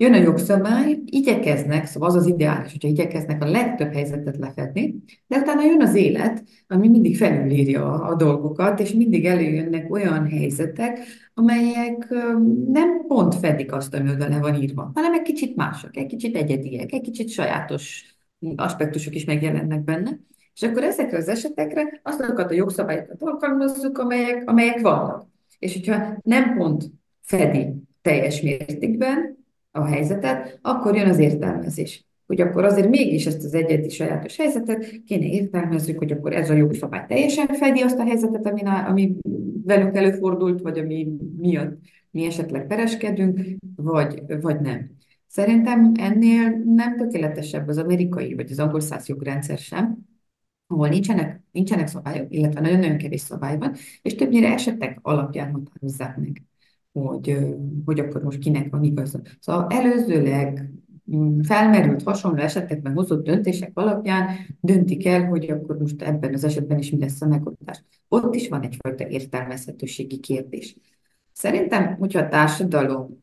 Jön 0.00 0.12
a 0.12 0.16
jogszabály, 0.16 0.98
igyekeznek, 1.04 1.86
szóval 1.86 2.08
az 2.08 2.14
az 2.14 2.26
ideális, 2.26 2.70
hogyha 2.70 2.88
igyekeznek 2.88 3.42
a 3.42 3.50
legtöbb 3.50 3.92
helyzetet 3.92 4.36
lefedni, 4.36 4.94
de 5.26 5.38
utána 5.38 5.64
jön 5.64 5.82
az 5.82 5.94
élet, 5.94 6.44
ami 6.68 6.88
mindig 6.88 7.16
felülírja 7.16 7.92
a, 7.92 8.08
a 8.08 8.14
dolgokat, 8.14 8.80
és 8.80 8.92
mindig 8.92 9.26
előjönnek 9.26 9.92
olyan 9.92 10.26
helyzetek, 10.28 10.98
amelyek 11.34 12.08
nem 12.66 13.06
pont 13.06 13.34
fedik 13.34 13.72
azt, 13.72 13.94
ami 13.94 14.10
oda 14.10 14.28
le 14.28 14.38
van 14.38 14.62
írva, 14.62 14.90
hanem 14.94 15.12
egy 15.12 15.22
kicsit 15.22 15.56
mások, 15.56 15.96
egy 15.96 16.06
kicsit 16.06 16.36
egyediek, 16.36 16.92
egy 16.92 17.00
kicsit 17.00 17.28
sajátos 17.28 18.04
aspektusok 18.56 19.14
is 19.14 19.24
megjelennek 19.24 19.84
benne. 19.84 20.20
És 20.54 20.62
akkor 20.62 20.82
ezekre 20.82 21.16
az 21.16 21.28
esetekre 21.28 22.00
azokat 22.02 22.50
a 22.50 22.54
jogszabályokat 22.54 23.22
alkalmazzuk, 23.22 23.98
amelyek, 23.98 24.42
amelyek 24.46 24.80
vannak. 24.80 25.26
És 25.58 25.72
hogyha 25.72 26.18
nem 26.22 26.56
pont 26.56 26.84
fedi 27.20 27.66
teljes 28.02 28.40
mértékben, 28.40 29.38
a 29.70 29.84
helyzetet, 29.84 30.58
akkor 30.62 30.96
jön 30.96 31.08
az 31.08 31.18
értelmezés. 31.18 32.04
Hogy 32.26 32.40
akkor 32.40 32.64
azért 32.64 32.88
mégis 32.88 33.26
ezt 33.26 33.44
az 33.44 33.54
egyedi 33.54 33.88
sajátos 33.88 34.36
helyzetet 34.36 35.02
kéne 35.04 35.26
értelmezzük, 35.26 35.98
hogy 35.98 36.12
akkor 36.12 36.32
ez 36.32 36.50
a 36.50 36.54
jogszabály 36.54 37.04
teljesen 37.08 37.46
fedi 37.46 37.80
azt 37.80 37.98
a 37.98 38.04
helyzetet, 38.04 38.46
ami, 38.46 38.62
ami 38.64 39.16
velünk 39.64 39.96
előfordult, 39.96 40.60
vagy 40.60 40.78
ami 40.78 41.08
miatt 41.36 41.78
mi 42.10 42.24
esetleg 42.24 42.66
pereskedünk, 42.66 43.40
vagy, 43.76 44.22
vagy 44.40 44.60
nem. 44.60 44.90
Szerintem 45.26 45.92
ennél 45.98 46.62
nem 46.64 46.96
tökéletesebb 46.96 47.68
az 47.68 47.78
amerikai 47.78 48.34
vagy 48.34 48.50
az 48.50 48.58
angol 48.58 48.80
száz 48.80 49.08
jogrendszer 49.08 49.58
sem, 49.58 49.98
ahol 50.66 50.88
nincsenek, 50.88 51.42
nincsenek 51.52 51.86
szabályok, 51.86 52.34
illetve 52.34 52.60
nagyon-nagyon 52.60 52.96
kevés 52.96 53.20
szabály 53.20 53.58
van, 53.58 53.74
és 54.02 54.14
többnyire 54.14 54.52
esetek 54.52 54.98
alapján 55.02 55.52
határozzák 55.52 56.16
meg 56.16 56.42
hogy, 56.92 57.36
hogy 57.84 58.00
akkor 58.00 58.22
most 58.22 58.38
kinek 58.38 58.70
van 58.70 58.82
igaza. 58.82 59.20
Szóval 59.40 59.66
előzőleg 59.68 60.72
mm, 61.16 61.40
felmerült 61.40 62.02
hasonló 62.02 62.42
esetekben 62.42 62.92
hozott 62.92 63.24
döntések 63.24 63.70
alapján 63.74 64.28
döntik 64.60 65.06
el, 65.06 65.26
hogy 65.26 65.50
akkor 65.50 65.78
most 65.78 66.02
ebben 66.02 66.34
az 66.34 66.44
esetben 66.44 66.78
is 66.78 66.90
mi 66.90 66.98
lesz 66.98 67.22
a 67.22 67.26
megoldás. 67.26 67.84
Ott 68.08 68.34
is 68.34 68.48
van 68.48 68.62
egyfajta 68.62 69.08
értelmezhetőségi 69.08 70.18
kérdés. 70.18 70.76
Szerintem, 71.32 71.96
hogyha 71.96 72.20
a 72.20 72.28
társadalom 72.28 73.22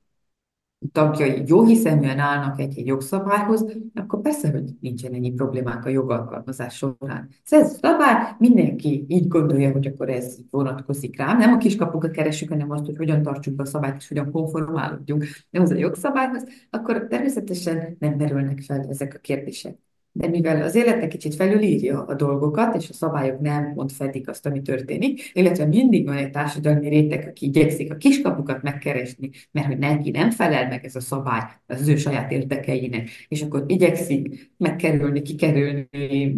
tagjai 0.92 1.44
jó 1.46 1.66
hiszeműen 1.66 2.20
állnak 2.20 2.60
egy, 2.60 2.78
egy 2.78 2.86
jogszabályhoz, 2.86 3.66
akkor 3.94 4.22
persze, 4.22 4.50
hogy 4.52 4.64
nincsen 4.80 5.14
ennyi 5.14 5.32
problémák 5.32 5.86
a 5.86 5.90
jogalkalmazás 5.90 6.76
során. 6.76 7.30
Ez 7.50 7.78
szabály, 7.82 8.36
mindenki 8.38 9.06
így 9.08 9.28
gondolja, 9.28 9.72
hogy 9.72 9.88
akkor 9.88 10.10
ez 10.10 10.38
vonatkozik 10.50 11.18
rám. 11.18 11.38
Nem 11.38 11.54
a 11.54 11.58
kiskapukat 11.58 12.12
keresünk, 12.12 12.52
hanem 12.52 12.72
azt, 12.72 12.86
hogy 12.86 12.98
hogyan 12.98 13.22
tartsuk 13.22 13.56
be 13.56 13.64
a 13.64 13.66
szabályt, 13.66 13.96
és 13.98 14.08
hogyan 14.08 14.32
konformálódjunk 14.32 15.26
nem 15.50 15.62
az 15.62 15.72
a 15.72 15.76
jogszabályhoz, 15.76 16.44
akkor 16.70 17.08
természetesen 17.10 17.96
nem 18.00 18.14
merülnek 18.14 18.62
fel 18.62 18.86
ezek 18.90 19.14
a 19.16 19.20
kérdések. 19.20 19.87
De 20.18 20.28
mivel 20.28 20.62
az 20.62 20.76
élet 20.76 21.02
egy 21.02 21.10
kicsit 21.10 21.36
felülírja 21.36 22.06
a 22.06 22.16
dolgokat, 22.16 22.76
és 22.76 22.90
a 22.90 22.94
szabályok 22.94 23.40
nem 23.40 23.74
pont 23.74 23.92
fedik 23.92 24.30
azt, 24.30 24.46
ami 24.46 24.62
történik, 24.62 25.32
illetve 25.34 25.66
mindig 25.66 26.06
van 26.06 26.18
egy 26.18 26.32
társadalmi 26.32 26.90
réteg, 26.90 27.28
aki 27.28 27.46
igyekszik 27.46 27.92
a 27.94 27.98
kiskapukat 27.98 28.62
megkeresni, 28.62 29.30
mert 29.52 29.68
hogy 29.68 29.78
neki 29.78 30.12
nem 30.12 30.32
felel 30.32 30.68
meg 30.68 30.86
ez 30.86 30.96
a 30.96 31.00
szabály 31.00 31.42
az 31.68 31.88
ő 31.88 31.96
saját 31.96 32.32
érdekeinek, 32.32 33.10
és 33.28 33.42
akkor 33.42 33.64
igyekszik 33.68 34.52
megkerülni, 34.58 35.22
kikerülni 35.22 36.36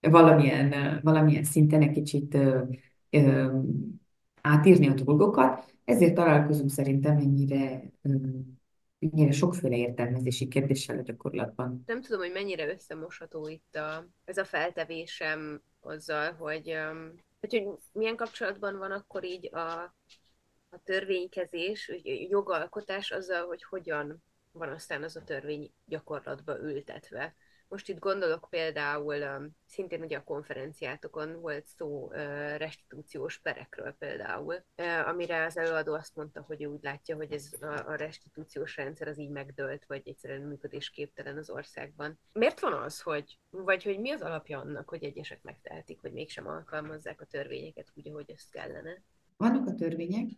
valamilyen, 0.00 0.74
valamilyen 1.02 1.44
szinten 1.44 1.82
egy 1.82 1.90
kicsit 1.90 2.34
ö, 2.34 2.58
ö, 3.10 3.58
átírni 4.40 4.88
a 4.88 4.94
dolgokat, 4.94 5.74
ezért 5.84 6.14
találkozunk 6.14 6.70
szerintem 6.70 7.16
ennyire 7.16 7.82
ennyire 9.12 9.32
sokféle 9.32 9.76
értelmezési 9.76 10.48
kérdéssel 10.48 10.98
a 10.98 11.02
gyakorlatban. 11.02 11.82
Nem 11.86 12.02
tudom, 12.02 12.20
hogy 12.20 12.32
mennyire 12.32 12.68
összemosható 12.68 13.48
itt 13.48 13.74
a, 13.74 14.06
ez 14.24 14.38
a 14.38 14.44
feltevésem 14.44 15.62
azzal, 15.80 16.32
hogy, 16.32 16.76
hogy, 17.40 17.54
hogy 17.54 17.68
milyen 17.92 18.16
kapcsolatban 18.16 18.78
van 18.78 18.90
akkor 18.90 19.24
így 19.24 19.54
a, 19.54 19.94
a 20.68 20.78
törvénykezés, 20.84 21.88
a 21.88 21.94
jogalkotás 22.28 23.10
azzal, 23.10 23.46
hogy 23.46 23.62
hogyan 23.62 24.22
van 24.52 24.68
aztán 24.68 25.02
az 25.02 25.16
a 25.16 25.24
törvény 25.24 25.72
gyakorlatba 25.86 26.58
ültetve. 26.58 27.34
Most 27.74 27.88
itt 27.88 27.98
gondolok 27.98 28.46
például, 28.50 29.14
szintén 29.66 30.02
ugye 30.02 30.16
a 30.16 30.24
konferenciátokon 30.24 31.40
volt 31.40 31.66
szó 31.66 32.08
restitúciós 32.56 33.38
perekről 33.38 33.92
például, 33.98 34.64
amire 35.06 35.44
az 35.44 35.56
előadó 35.56 35.94
azt 35.94 36.16
mondta, 36.16 36.44
hogy 36.46 36.64
úgy 36.64 36.82
látja, 36.82 37.16
hogy 37.16 37.32
ez 37.32 37.52
a, 37.60 37.88
a 37.88 37.94
restitúciós 37.94 38.76
rendszer 38.76 39.08
az 39.08 39.18
így 39.18 39.30
megdőlt, 39.30 39.84
vagy 39.86 40.02
egyszerűen 40.04 40.40
működésképtelen 40.40 41.36
az 41.36 41.50
országban. 41.50 42.18
Miért 42.32 42.60
van 42.60 42.72
az, 42.72 43.00
hogy, 43.00 43.38
vagy 43.50 43.82
hogy 43.82 44.00
mi 44.00 44.10
az 44.10 44.22
alapja 44.22 44.60
annak, 44.60 44.88
hogy 44.88 45.04
egyesek 45.04 45.42
megtehetik, 45.42 46.00
hogy 46.00 46.12
mégsem 46.12 46.46
alkalmazzák 46.46 47.20
a 47.20 47.26
törvényeket 47.26 47.92
úgy, 47.94 48.08
ahogy 48.08 48.30
ezt 48.30 48.50
kellene? 48.50 49.02
Vannak 49.36 49.66
a 49.66 49.74
törvények, 49.74 50.30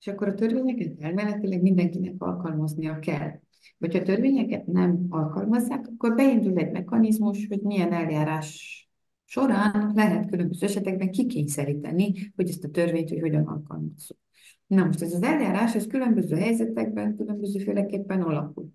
és 0.00 0.06
akkor 0.06 0.28
a 0.28 0.34
törvényeket 0.34 1.00
elméletileg 1.00 1.62
mindenkinek 1.62 2.14
alkalmaznia 2.18 2.98
kell. 2.98 3.40
Hogyha 3.78 3.98
a 3.98 4.02
törvényeket 4.02 4.66
nem 4.66 5.06
alkalmazzák, 5.08 5.86
akkor 5.86 6.14
beindul 6.14 6.58
egy 6.58 6.70
mechanizmus, 6.70 7.46
hogy 7.46 7.60
milyen 7.60 7.92
eljárás 7.92 8.80
során 9.24 9.92
lehet 9.94 10.30
különböző 10.30 10.66
esetekben 10.66 11.10
kikényszeríteni, 11.10 12.32
hogy 12.36 12.48
ezt 12.48 12.64
a 12.64 12.68
törvényt, 12.68 13.08
hogy 13.08 13.20
hogyan 13.20 13.46
alkalmazzuk. 13.46 14.18
Na 14.66 14.84
most 14.84 15.02
ez 15.02 15.12
az 15.12 15.22
eljárás, 15.22 15.74
ez 15.74 15.86
különböző 15.86 16.36
helyzetekben, 16.36 17.16
különbözőféleképpen 17.16 18.22
alakul. 18.22 18.68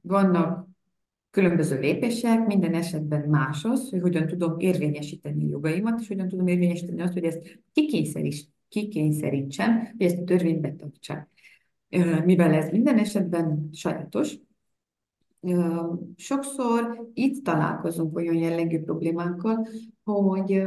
Vannak 0.00 0.68
különböző 1.30 1.80
lépések, 1.80 2.46
minden 2.46 2.74
esetben 2.74 3.28
más 3.28 3.64
az, 3.64 3.90
hogy 3.90 4.00
hogyan 4.00 4.26
tudom 4.26 4.58
érvényesíteni 4.58 5.48
jogaimat, 5.48 6.00
és 6.00 6.08
hogyan 6.08 6.28
tudom 6.28 6.46
érvényesíteni 6.46 7.00
azt, 7.00 7.12
hogy 7.12 7.24
ezt 7.24 7.60
kikényszerítsem, 8.68 9.78
hogy 9.78 10.06
ezt 10.06 10.18
a 10.18 10.24
törvényt 10.24 10.60
betartsák 10.60 11.31
mivel 12.24 12.52
ez 12.52 12.70
minden 12.70 12.98
esetben 12.98 13.68
sajátos, 13.72 14.34
sokszor 16.16 17.10
itt 17.14 17.44
találkozunk 17.44 18.16
olyan 18.16 18.34
jellegű 18.34 18.80
problémákkal, 18.80 19.68
hogy, 20.04 20.62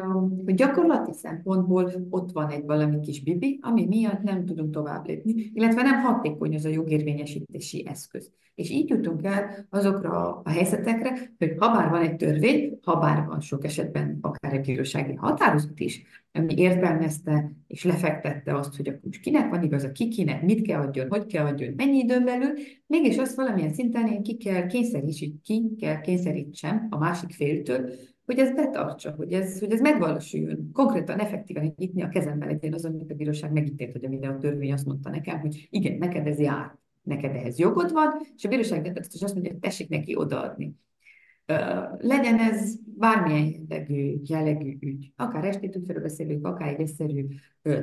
hogy 0.45 0.53
gyakorlati 0.53 1.13
szempontból 1.13 1.91
ott 2.09 2.31
van 2.31 2.49
egy 2.49 2.65
valami 2.65 2.99
kis 2.99 3.23
bibi, 3.23 3.59
ami 3.61 3.85
miatt 3.85 4.21
nem 4.21 4.45
tudunk 4.45 4.73
tovább 4.73 5.07
lépni, 5.07 5.51
illetve 5.53 5.81
nem 5.81 6.01
hatékony 6.01 6.55
az 6.55 6.65
a 6.65 6.69
jogérvényesítési 6.69 7.85
eszköz. 7.87 8.31
És 8.55 8.69
így 8.69 8.89
jutunk 8.89 9.25
el 9.25 9.67
azokra 9.69 10.41
a 10.43 10.49
helyzetekre, 10.49 11.33
hogy 11.37 11.53
ha 11.57 11.71
bár 11.71 11.89
van 11.89 12.01
egy 12.01 12.15
törvény, 12.15 12.79
ha 12.81 12.95
bár 12.99 13.25
van 13.25 13.39
sok 13.39 13.63
esetben 13.65 14.17
akár 14.21 14.53
egy 14.53 14.65
bírósági 14.65 15.13
határozat 15.13 15.79
is, 15.79 16.03
ami 16.31 16.53
értelmezte 16.57 17.51
és 17.67 17.83
lefektette 17.83 18.55
azt, 18.55 18.75
hogy 18.75 18.87
akkor 18.87 19.01
most 19.03 19.21
kinek 19.21 19.49
van 19.49 19.63
igaza, 19.63 19.91
ki 19.91 20.07
kinek, 20.07 20.43
mit 20.43 20.61
kell 20.61 20.81
adjon, 20.81 21.09
hogy 21.09 21.25
kell 21.25 21.45
adjon, 21.45 21.73
mennyi 21.77 21.97
időn 21.97 22.25
belül, 22.25 22.53
mégis 22.87 23.17
azt 23.17 23.35
valamilyen 23.35 23.73
szinten 23.73 24.07
én 24.07 24.23
ki 24.23 24.37
kell 24.37 24.67
kényszerítsem, 26.01 26.79
ki 26.79 26.87
a 26.89 26.97
másik 26.97 27.31
féltől, 27.31 27.89
hogy 28.25 28.39
ez 28.39 28.51
betartsa, 28.51 29.11
hogy 29.11 29.33
ez, 29.33 29.59
hogy 29.59 29.71
ez 29.71 29.81
megvalósuljon. 29.81 30.69
Konkrétan, 30.73 31.19
effektíven 31.19 31.63
hogy 31.63 31.73
nyitni 31.77 32.01
a 32.01 32.09
kezembe 32.09 32.45
legyen 32.45 32.73
az, 32.73 32.85
amit 32.85 33.11
a 33.11 33.15
bíróság 33.15 33.51
megítélt, 33.51 33.91
hogy 33.91 34.05
amire 34.05 34.27
a 34.27 34.37
törvény 34.37 34.73
azt 34.73 34.85
mondta 34.85 35.09
nekem, 35.09 35.39
hogy 35.39 35.67
igen, 35.69 35.97
neked 35.97 36.27
ez 36.27 36.39
jár, 36.39 36.77
neked 37.03 37.35
ehhez 37.35 37.59
jogod 37.59 37.91
van, 37.91 38.11
és 38.35 38.45
a 38.45 38.49
bíróság 38.49 38.97
azt 38.97 39.33
mondja, 39.33 39.51
hogy 39.51 39.59
tessék 39.59 39.89
neki 39.89 40.15
odaadni. 40.15 40.75
Legyen 41.97 42.39
ez 42.39 42.75
bármilyen 42.97 43.65
jellegű, 43.67 44.15
jellegű 44.23 44.77
ügy, 44.79 45.13
akár 45.15 45.43
restitúcióról 45.43 46.03
beszélünk, 46.03 46.47
akár 46.47 46.67
egy 46.67 46.79
egyszerű 46.79 47.25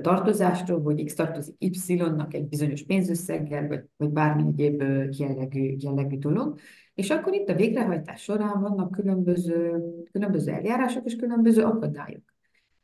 tartozásról, 0.01 0.83
hogy 0.83 1.05
X 1.05 1.15
tartozik 1.15 1.55
Y-nak 1.59 2.35
egy 2.35 2.49
bizonyos 2.49 2.83
pénzösszeggel, 2.83 3.69
vagy, 3.69 3.81
vagy 3.97 4.11
bármi 4.11 4.43
egyéb 4.49 4.83
jellegű, 5.19 5.77
jellegű 5.79 6.19
dolog. 6.19 6.59
És 6.95 7.11
akkor 7.11 7.35
itt 7.35 7.49
a 7.49 7.55
végrehajtás 7.55 8.23
során 8.23 8.61
vannak 8.61 8.91
különböző, 8.91 9.83
különböző 10.13 10.53
eljárások 10.53 11.05
és 11.05 11.17
különböző 11.17 11.63
akadályok. 11.63 12.35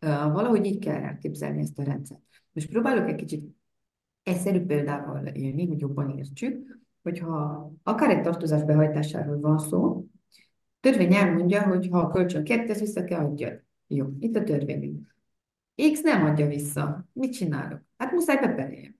Valahogy 0.00 0.66
így 0.66 0.78
kell 0.78 1.02
elképzelni 1.02 1.60
ezt 1.60 1.78
a 1.78 1.82
rendszert. 1.82 2.22
Most 2.52 2.68
próbálok 2.68 3.08
egy 3.08 3.14
kicsit 3.14 3.56
egyszerű 4.22 4.60
példával 4.60 5.26
élni, 5.26 5.66
hogy 5.66 5.80
jobban 5.80 6.10
értsük, 6.10 6.78
hogyha 7.02 7.70
akár 7.82 8.10
egy 8.10 8.22
tartozás 8.22 8.64
behajtásáról 8.64 9.40
van 9.40 9.58
szó, 9.58 10.06
törvény 10.80 11.14
elmondja, 11.14 11.62
hogy 11.62 11.88
ha 11.90 11.98
a 11.98 12.10
kölcsön 12.10 12.44
kért, 12.44 12.78
vissza 12.78 13.04
kell 13.04 13.24
adjad. 13.24 13.62
Jó, 13.86 14.06
itt 14.18 14.36
a 14.36 14.44
törvényünk. 14.44 15.16
X 15.92 16.02
nem 16.02 16.24
adja 16.24 16.46
vissza. 16.46 17.08
Mit 17.12 17.32
csinálok? 17.32 17.80
Hát 17.96 18.12
muszáj 18.12 18.36
bepereljem. 18.36 18.96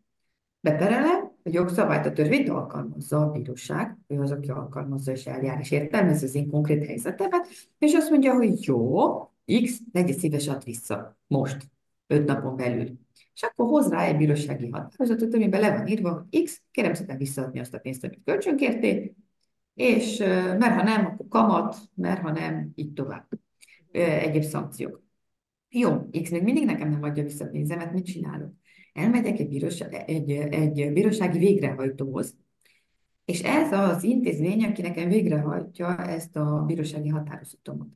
Beperelem, 0.61 1.27
a 1.45 1.49
jogszabályt, 1.53 2.07
a 2.07 2.12
törvényt 2.12 2.49
alkalmazza 2.49 3.20
a 3.20 3.30
bíróság, 3.30 3.97
ő 4.07 4.20
az, 4.20 4.30
aki 4.30 4.51
alkalmazza 4.51 5.12
és 5.12 5.26
eljár, 5.26 5.61
és 5.61 5.70
értelmez 5.70 6.22
az 6.22 6.34
én 6.34 6.51
konkrét 6.51 6.86
helyzetemet, 6.86 7.49
és 7.78 7.95
azt 7.95 8.11
mondja, 8.11 8.34
hogy 8.34 8.64
jó, 8.64 9.12
X, 9.62 9.80
legyen 9.93 10.16
szíves, 10.16 10.49
ad 10.49 10.64
vissza. 10.64 11.18
Most, 11.26 11.70
öt 12.07 12.26
napon 12.26 12.57
belül. 12.57 12.99
És 13.34 13.43
akkor 13.43 13.66
hoz 13.66 13.89
rá 13.89 14.05
egy 14.05 14.16
bírósági 14.16 14.68
határozatot, 14.70 15.34
amiben 15.34 15.61
le 15.61 15.76
van 15.76 15.86
írva, 15.86 16.26
hogy 16.30 16.43
X, 16.43 16.62
kérem 16.70 16.95
szépen 16.95 17.16
visszaadni 17.16 17.61
azt 17.61 17.74
a 17.74 17.78
pénzt, 17.78 18.05
amit 18.05 18.20
kölcsönkértél, 18.24 19.11
és 19.74 20.18
mert 20.59 20.74
ha 20.74 20.82
nem, 20.82 21.07
akkor 21.07 21.28
kamat, 21.28 21.76
mert 21.95 22.20
ha 22.20 22.30
nem, 22.30 22.72
így 22.74 22.93
tovább. 22.93 23.28
Egyéb 23.93 24.43
szankciók. 24.43 25.03
Jó, 25.68 26.09
X 26.22 26.30
még 26.30 26.43
mindig 26.43 26.64
nekem 26.64 26.91
nem 26.91 27.03
adja 27.03 27.22
vissza 27.22 27.45
a 27.45 27.49
pénzemet, 27.49 27.93
mit 27.93 28.05
csinálok? 28.05 28.53
Elmegyek 28.99 29.38
egy, 29.38 29.49
bíróság, 29.49 29.94
egy, 30.07 30.30
egy 30.30 30.92
bírósági 30.92 31.38
végrehajtóhoz, 31.38 32.36
és 33.24 33.42
ez 33.42 33.72
az 33.72 34.03
intézmény, 34.03 34.64
aki 34.64 34.82
nekem 34.82 35.09
végrehajtja 35.09 35.96
ezt 35.96 36.36
a 36.36 36.64
bírósági 36.66 37.09
határozatomat. 37.09 37.88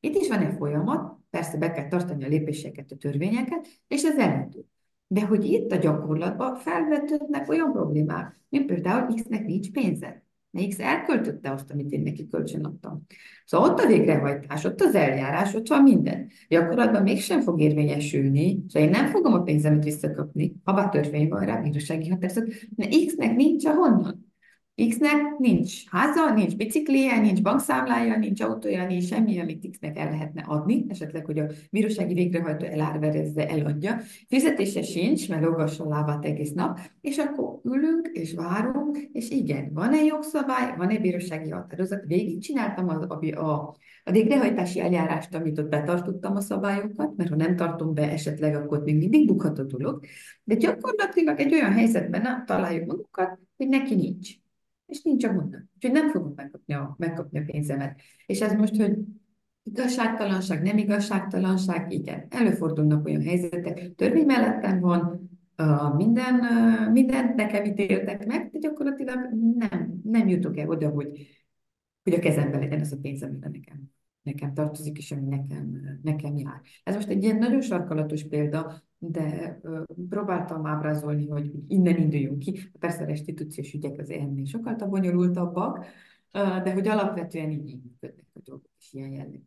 Itt 0.00 0.14
is 0.14 0.28
van 0.28 0.38
egy 0.38 0.56
folyamat, 0.56 1.18
persze 1.30 1.56
be 1.56 1.72
kell 1.72 1.88
tartani 1.88 2.24
a 2.24 2.28
lépéseket, 2.28 2.90
a 2.90 2.96
törvényeket, 2.96 3.66
és 3.88 4.02
ez 4.02 4.18
elindul. 4.18 4.66
De 5.06 5.26
hogy 5.26 5.44
itt 5.44 5.72
a 5.72 5.76
gyakorlatban 5.76 6.56
felvetődnek 6.56 7.48
olyan 7.48 7.72
problémák, 7.72 8.40
mint 8.48 8.66
például 8.66 9.14
X-nek 9.14 9.44
nincs 9.46 9.70
pénze. 9.70 10.23
X 10.68 10.78
elköltötte 10.78 11.50
azt, 11.50 11.70
amit 11.70 11.92
én 11.92 12.00
neki 12.00 12.28
kölcsön 12.28 12.64
adtam. 12.64 13.06
Szóval 13.44 13.70
ott 13.70 13.80
a 13.80 13.86
végrehajtás, 13.86 14.64
ott 14.64 14.80
az 14.80 14.94
eljárás, 14.94 15.54
ott 15.54 15.68
van 15.68 15.82
minden. 15.82 16.30
Gyakorlatban 16.48 17.02
mégsem 17.02 17.40
fog 17.40 17.60
érvényesülni, 17.60 18.64
szóval 18.68 18.88
én 18.88 18.94
nem 18.94 19.06
fogom 19.06 19.32
a 19.32 19.42
pénzemet 19.42 19.84
visszakapni, 19.84 20.54
ha 20.64 20.72
bár 20.72 20.88
törvény 20.88 21.28
van 21.28 21.44
rá, 21.44 21.60
bírósági 21.60 22.08
határozat, 22.08 22.48
mert 22.76 23.06
X-nek 23.06 23.36
nincs 23.36 23.64
ahonnan. 23.64 24.33
X-nek 24.88 25.38
nincs 25.38 25.88
háza, 25.90 26.34
nincs 26.34 26.56
biciklije, 26.56 27.20
nincs 27.20 27.42
bankszámlája, 27.42 28.18
nincs 28.18 28.40
autója, 28.40 28.86
nincs 28.86 29.04
semmi, 29.04 29.40
amit 29.40 29.70
X-nek 29.70 29.98
el 29.98 30.10
lehetne 30.10 30.42
adni, 30.46 30.84
esetleg, 30.88 31.24
hogy 31.24 31.38
a 31.38 31.46
bírósági 31.70 32.14
végrehajtó 32.14 32.64
elárverezze, 32.64 33.48
eladja. 33.48 34.00
Fizetése 34.28 34.82
sincs, 34.82 35.28
mert 35.28 35.42
logassa 35.42 35.84
a 35.84 35.88
lábát 35.88 36.24
egész 36.24 36.52
nap, 36.52 36.78
és 37.00 37.18
akkor 37.18 37.60
ülünk 37.64 38.10
és 38.12 38.34
várunk, 38.34 38.98
és 39.12 39.30
igen, 39.30 39.70
van 39.72 39.92
egy 39.92 40.06
jogszabály, 40.06 40.76
van 40.76 40.88
egy 40.88 41.00
bírósági 41.00 41.50
határozat, 41.50 42.04
végigcsináltam 42.06 42.88
a, 42.88 43.06
a, 43.08 43.40
a, 43.40 43.76
a 44.04 44.10
végrehajtási 44.10 44.80
eljárást, 44.80 45.34
amit 45.34 45.58
ott 45.58 45.68
betartottam 45.68 46.36
a 46.36 46.40
szabályokat, 46.40 47.16
mert 47.16 47.30
ha 47.30 47.36
nem 47.36 47.56
tartom 47.56 47.94
be 47.94 48.10
esetleg, 48.10 48.54
akkor 48.54 48.82
még 48.82 48.96
mindig 48.96 49.26
bukhat 49.26 49.58
a 49.58 49.64
dolog, 49.64 50.04
de 50.44 50.54
gyakorlatilag 50.54 51.40
egy 51.40 51.52
olyan 51.52 51.72
helyzetben 51.72 52.44
találjuk 52.46 52.86
magunkat, 52.86 53.38
hogy 53.56 53.68
neki 53.68 53.94
nincs 53.94 54.42
és 54.86 55.02
nincs 55.02 55.24
a 55.24 55.32
honnan. 55.32 55.70
Úgyhogy 55.74 55.92
nem 55.92 56.10
fogom 56.10 56.32
megkapni 56.36 56.74
a, 56.74 56.94
megkapni 56.98 57.38
a 57.38 57.44
pénzemet. 57.46 58.00
És 58.26 58.40
ez 58.40 58.52
most, 58.52 58.76
hogy 58.76 58.98
igazságtalanság, 59.62 60.62
nem 60.62 60.78
igazságtalanság, 60.78 61.92
igen, 61.92 62.26
előfordulnak 62.30 63.06
olyan 63.06 63.22
helyzetek, 63.22 63.94
törvény 63.94 64.26
mellettem 64.26 64.80
van, 64.80 65.32
minden, 65.96 66.40
uh, 66.40 66.92
mindent 66.92 67.34
nekem 67.34 67.64
ítéltek 67.64 68.26
meg, 68.26 68.50
de 68.50 68.58
gyakorlatilag 68.58 69.28
nem, 69.58 70.00
nem 70.04 70.28
jutok 70.28 70.58
el 70.58 70.68
oda, 70.68 70.88
hogy, 70.88 71.28
hogy 72.02 72.12
a 72.12 72.18
kezemben 72.18 72.60
legyen 72.60 72.80
ez 72.80 72.92
a 72.92 72.98
pénzem, 73.02 73.38
nekem. 73.40 73.93
Nekem 74.24 74.54
tartozik, 74.54 74.98
és 74.98 75.12
ami 75.12 75.26
nekem, 75.28 75.98
nekem 76.02 76.36
jár. 76.36 76.60
Ez 76.84 76.94
most 76.94 77.08
egy 77.08 77.22
ilyen 77.22 77.36
nagyon 77.36 77.60
sarkalatos 77.60 78.28
példa, 78.28 78.82
de 78.98 79.60
próbáltam 80.08 80.66
ábrázolni, 80.66 81.28
hogy 81.28 81.50
innen 81.68 81.96
induljunk 81.96 82.38
ki. 82.38 82.70
Persze 82.78 83.02
a 83.02 83.06
restitúciós 83.06 83.72
ügyek 83.72 83.98
az 83.98 84.10
ennél 84.10 84.44
sokkal 84.44 84.74
bonyolultabbak, 84.74 85.86
de 86.32 86.72
hogy 86.72 86.88
alapvetően 86.88 87.50
így, 87.50 87.68
így 87.68 87.82
működnek 87.82 88.26
a 88.32 88.40
dolgok, 88.44 88.70
és 88.78 88.92
ilyen 88.92 89.10
jellegű 89.10 89.42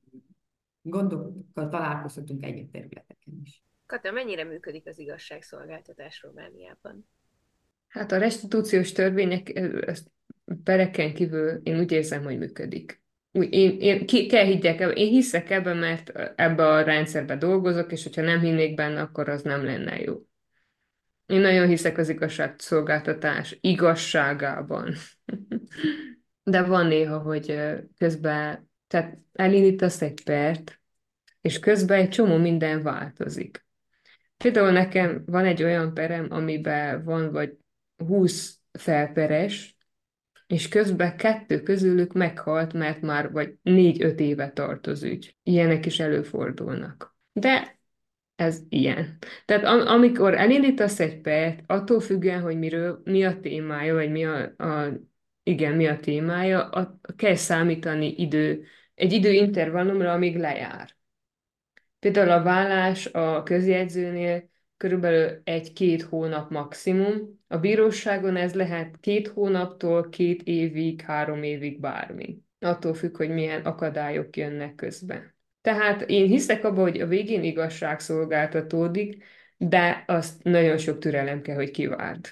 gondokkal 0.81 1.67
találkozhatunk 1.69 2.43
egyéb 2.45 2.71
területeken 2.71 3.41
is. 3.43 3.63
Kata, 3.85 4.11
mennyire 4.11 4.43
működik 4.43 4.87
az 4.87 4.99
igazságszolgáltatás 4.99 6.21
Romániában? 6.21 7.07
Hát 7.87 8.11
a 8.11 8.17
restitúciós 8.17 8.91
törvények, 8.91 9.55
ezt 9.85 10.11
pereken 10.63 11.13
kívül 11.13 11.59
én 11.63 11.79
úgy 11.79 11.91
érzem, 11.91 12.23
hogy 12.23 12.37
működik. 12.37 13.01
Én, 13.43 13.79
én 13.79 14.05
ki, 14.05 14.25
kell 14.25 14.45
higgyek 14.45 14.79
ebben, 14.79 14.95
én 14.95 15.09
hiszek 15.09 15.49
ebben, 15.49 15.77
mert 15.77 16.09
ebbe 16.35 16.67
a 16.67 16.81
rendszerbe 16.81 17.35
dolgozok, 17.35 17.91
és 17.91 18.03
hogyha 18.03 18.21
nem 18.21 18.39
hinnék 18.39 18.75
benne, 18.75 19.01
akkor 19.01 19.29
az 19.29 19.41
nem 19.41 19.65
lenne 19.65 19.99
jó. 19.99 20.25
Én 21.25 21.39
nagyon 21.39 21.67
hiszek 21.67 21.97
az 21.97 22.09
igazságszolgáltatás 22.09 23.57
igazságában. 23.61 24.93
De 26.43 26.63
van 26.63 26.87
néha, 26.87 27.17
hogy 27.17 27.59
közben, 27.97 28.69
tehát 28.87 29.17
elindítasz 29.33 30.01
egy 30.01 30.23
pert, 30.23 30.79
és 31.41 31.59
közben 31.59 31.99
egy 31.99 32.09
csomó 32.09 32.37
minden 32.37 32.83
változik. 32.83 33.65
Például 34.37 34.71
nekem 34.71 35.23
van 35.25 35.45
egy 35.45 35.63
olyan 35.63 35.93
perem, 35.93 36.27
amiben 36.29 37.03
van 37.03 37.31
vagy 37.31 37.57
20 38.07 38.59
felperes, 38.71 39.76
és 40.47 40.67
közben 40.67 41.17
kettő 41.17 41.63
közülük 41.63 42.13
meghalt, 42.13 42.73
mert 42.73 43.01
már 43.01 43.31
vagy 43.31 43.57
négy-öt 43.61 44.19
éve 44.19 44.51
tart 44.51 44.87
az 44.87 45.03
ügy. 45.03 45.35
Ilyenek 45.43 45.85
is 45.85 45.99
előfordulnak. 45.99 47.15
De 47.31 47.79
ez 48.35 48.61
ilyen. 48.69 49.17
Tehát 49.45 49.63
am- 49.63 49.87
amikor 49.87 50.33
elindítasz 50.33 50.99
egy 50.99 51.21
pert, 51.21 51.63
attól 51.65 51.99
függően, 51.99 52.41
hogy 52.41 52.57
miről, 52.57 53.01
mi 53.03 53.23
a 53.25 53.39
témája, 53.39 53.93
vagy 53.93 54.11
mi 54.11 54.25
a, 54.25 54.55
a 54.57 54.99
igen, 55.43 55.75
mi 55.75 55.87
a 55.87 55.99
témája, 55.99 56.69
a, 56.69 56.99
kell 57.15 57.35
számítani 57.35 58.13
idő, 58.17 58.65
egy 58.95 59.13
időintervallumra, 59.13 60.11
amíg 60.11 60.37
lejár. 60.37 60.95
Például 61.99 62.31
a 62.31 62.43
vállás 62.43 63.05
a 63.05 63.43
közjegyzőnél 63.43 64.49
körülbelül 64.77 65.41
egy-két 65.43 66.01
hónap 66.01 66.51
maximum. 66.51 67.36
A 67.47 67.57
bíróságon 67.57 68.35
ez 68.35 68.53
lehet 68.53 68.97
két 68.99 69.27
hónaptól 69.27 70.09
két 70.09 70.43
évig, 70.43 71.01
három 71.01 71.43
évig 71.43 71.79
bármi. 71.79 72.37
Attól 72.59 72.93
függ, 72.93 73.17
hogy 73.17 73.29
milyen 73.29 73.61
akadályok 73.61 74.35
jönnek 74.35 74.75
közben. 74.75 75.35
Tehát 75.61 76.09
én 76.09 76.27
hiszek 76.27 76.63
abban, 76.63 76.83
hogy 76.83 77.01
a 77.01 77.07
végén 77.07 77.43
igazság 77.43 77.99
szolgáltatódik, 77.99 79.23
de 79.57 80.03
azt 80.07 80.43
nagyon 80.43 80.77
sok 80.77 80.99
türelem 80.99 81.41
kell, 81.41 81.55
hogy 81.55 81.71
kivárd. 81.71 82.25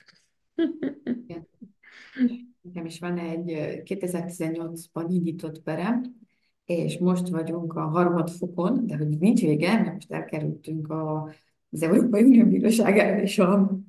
Nekem 2.61 2.85
is 2.85 2.99
van 2.99 3.17
egy 3.17 3.51
2018-ban 3.85 5.05
indított 5.09 5.61
perem, 5.61 6.03
és 6.65 6.97
most 6.97 7.29
vagyunk 7.29 7.73
a 7.73 7.81
harmad 7.81 8.29
fokon, 8.29 8.87
de 8.87 8.97
hogy 8.97 9.07
nincs 9.07 9.41
vége, 9.41 9.73
mert 9.73 9.93
most 9.93 10.11
elkerültünk 10.11 10.89
a 10.89 11.33
az 11.75 11.83
Európai 11.83 12.23
Unió 12.23 12.45
Bíróságára 12.45 13.21
is 13.21 13.39
a, 13.39 13.79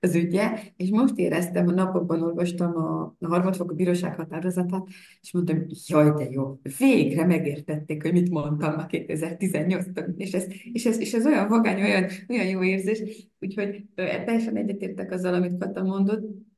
az 0.00 0.14
ügye, 0.14 0.58
és 0.76 0.90
most 0.90 1.18
éreztem, 1.18 1.68
a 1.68 1.72
napokban 1.72 2.22
olvastam 2.22 2.76
a, 2.76 3.16
a 3.18 3.26
harmadfokú 3.26 3.74
bíróság 3.74 4.14
határozatát, 4.14 4.82
és 5.20 5.32
mondtam, 5.32 5.66
jaj, 5.86 6.10
de 6.10 6.30
jó, 6.30 6.60
végre 6.78 7.26
megértették, 7.26 8.02
hogy 8.02 8.12
mit 8.12 8.30
mondtam 8.30 8.78
a 8.78 8.86
2018-ban, 8.86 10.14
és 10.16 10.32
ez, 10.32 10.46
és, 10.72 10.86
ez, 10.86 10.98
és 10.98 11.14
ez 11.14 11.26
olyan 11.26 11.48
vagány, 11.48 11.82
olyan, 11.82 12.06
olyan 12.28 12.46
jó 12.46 12.62
érzés, 12.62 13.28
úgyhogy 13.40 13.84
teljesen 13.94 14.56
egyetértek 14.56 15.12
azzal, 15.12 15.34
amit 15.34 15.58
Kata 15.58 15.82
mondott, 15.82 16.52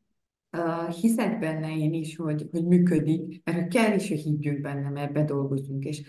Uh, 0.57 0.95
hiszek 0.95 1.39
benne 1.39 1.77
én 1.77 1.93
is, 1.93 2.17
hogy, 2.17 2.49
hogy 2.51 2.65
működik, 2.65 3.41
mert 3.45 3.59
hogy 3.59 3.69
kell 3.69 3.95
is, 3.95 4.09
hogy 4.09 4.21
higgyünk 4.21 4.61
benne, 4.61 4.91
mert 4.91 5.13
bedolgozunk, 5.13 5.85
és 5.85 6.03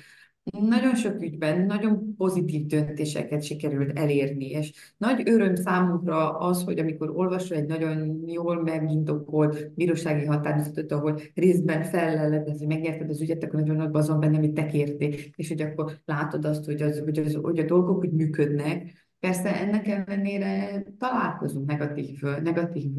nagyon 0.52 0.96
sok 0.96 1.22
ügyben 1.22 1.66
nagyon 1.66 2.16
pozitív 2.18 2.66
döntéseket 2.66 3.44
sikerült 3.44 3.98
elérni, 3.98 4.50
és 4.50 4.94
nagy 4.98 5.30
öröm 5.30 5.56
számunkra 5.56 6.38
az, 6.38 6.64
hogy 6.64 6.80
amikor 6.80 7.10
olvasol 7.10 7.58
egy 7.58 7.66
nagyon 7.66 8.24
jól 8.28 8.64
megindokolt 8.64 9.72
bírósági 9.76 10.26
határozatot, 10.26 10.92
ahol 10.92 11.20
részben 11.34 11.84
feleled, 11.84 12.48
hogy 12.48 12.68
megnyerted 12.68 13.10
az 13.10 13.22
ügyet, 13.22 13.44
akkor 13.44 13.60
nagyon 13.60 13.76
nagy 13.76 13.90
azon 13.92 14.20
benne, 14.20 14.38
amit 14.38 14.54
te 14.54 14.66
kértél, 14.66 15.14
és 15.36 15.48
hogy 15.48 15.62
akkor 15.62 15.92
látod 16.06 16.46
azt, 16.46 16.66
hogy, 16.66 16.82
az, 16.82 17.00
hogy, 17.00 17.20
az, 17.20 17.38
hogy 17.42 17.60
a 17.60 17.66
dolgok 17.66 17.98
úgy 17.98 18.12
működnek. 18.12 19.06
Persze 19.20 19.60
ennek 19.62 19.88
ellenére 19.88 20.84
találkozunk 20.98 21.68
negatív, 21.68 22.22
negatív 22.44 22.92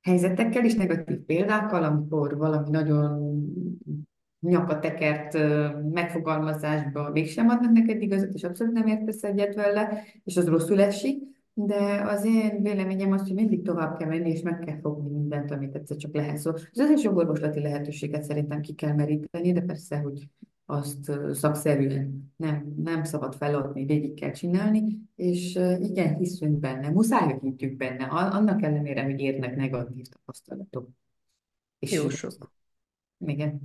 helyzetekkel 0.00 0.64
és 0.64 0.74
negatív 0.74 1.16
példákkal, 1.16 1.84
amikor 1.84 2.36
valami 2.36 2.70
nagyon 2.70 3.36
nyakatekert 4.40 5.38
megfogalmazásba 5.92 7.10
mégsem 7.10 7.48
adnak 7.48 7.72
neked 7.72 8.02
igazat, 8.02 8.34
és 8.34 8.44
abszolút 8.44 8.72
nem 8.72 8.86
értesz 8.86 9.22
egyet 9.22 9.54
vele, 9.54 10.02
és 10.24 10.36
az 10.36 10.48
rosszul 10.48 10.80
esik, 10.80 11.22
de 11.54 12.02
az 12.06 12.24
én 12.24 12.62
véleményem 12.62 13.12
az, 13.12 13.20
hogy 13.20 13.34
mindig 13.34 13.62
tovább 13.62 13.98
kell 13.98 14.08
menni, 14.08 14.30
és 14.30 14.42
meg 14.42 14.58
kell 14.58 14.78
fogni 14.80 15.10
mindent, 15.10 15.50
amit 15.50 15.74
egyszer 15.74 15.96
csak 15.96 16.14
lehet. 16.14 16.36
Szóval 16.36 16.60
az 16.72 16.78
összes 16.78 17.02
jogorvoslati 17.02 17.60
lehetőséget 17.60 18.22
szerintem 18.22 18.60
ki 18.60 18.74
kell 18.74 18.94
meríteni, 18.94 19.52
de 19.52 19.60
persze, 19.60 19.96
hogy 19.96 20.28
azt 20.66 21.12
szakszerűen 21.32 22.32
nem, 22.36 22.74
nem 22.76 23.04
szabad 23.04 23.34
feladni, 23.34 23.84
végig 23.84 24.14
kell 24.14 24.30
csinálni, 24.30 24.98
és 25.16 25.54
igen, 25.80 26.16
hiszünk 26.16 26.58
benne, 26.58 26.90
muszáj, 26.90 27.32
hogy 27.32 27.40
higgyük 27.40 27.76
benne, 27.76 28.04
annak 28.04 28.62
ellenére, 28.62 29.04
hogy 29.04 29.20
érnek 29.20 29.56
negatív 29.56 30.06
tapasztalatok. 30.06 30.88
És 31.78 31.92
Jó 31.92 32.08
sok. 32.08 32.52
Igen. 33.18 33.60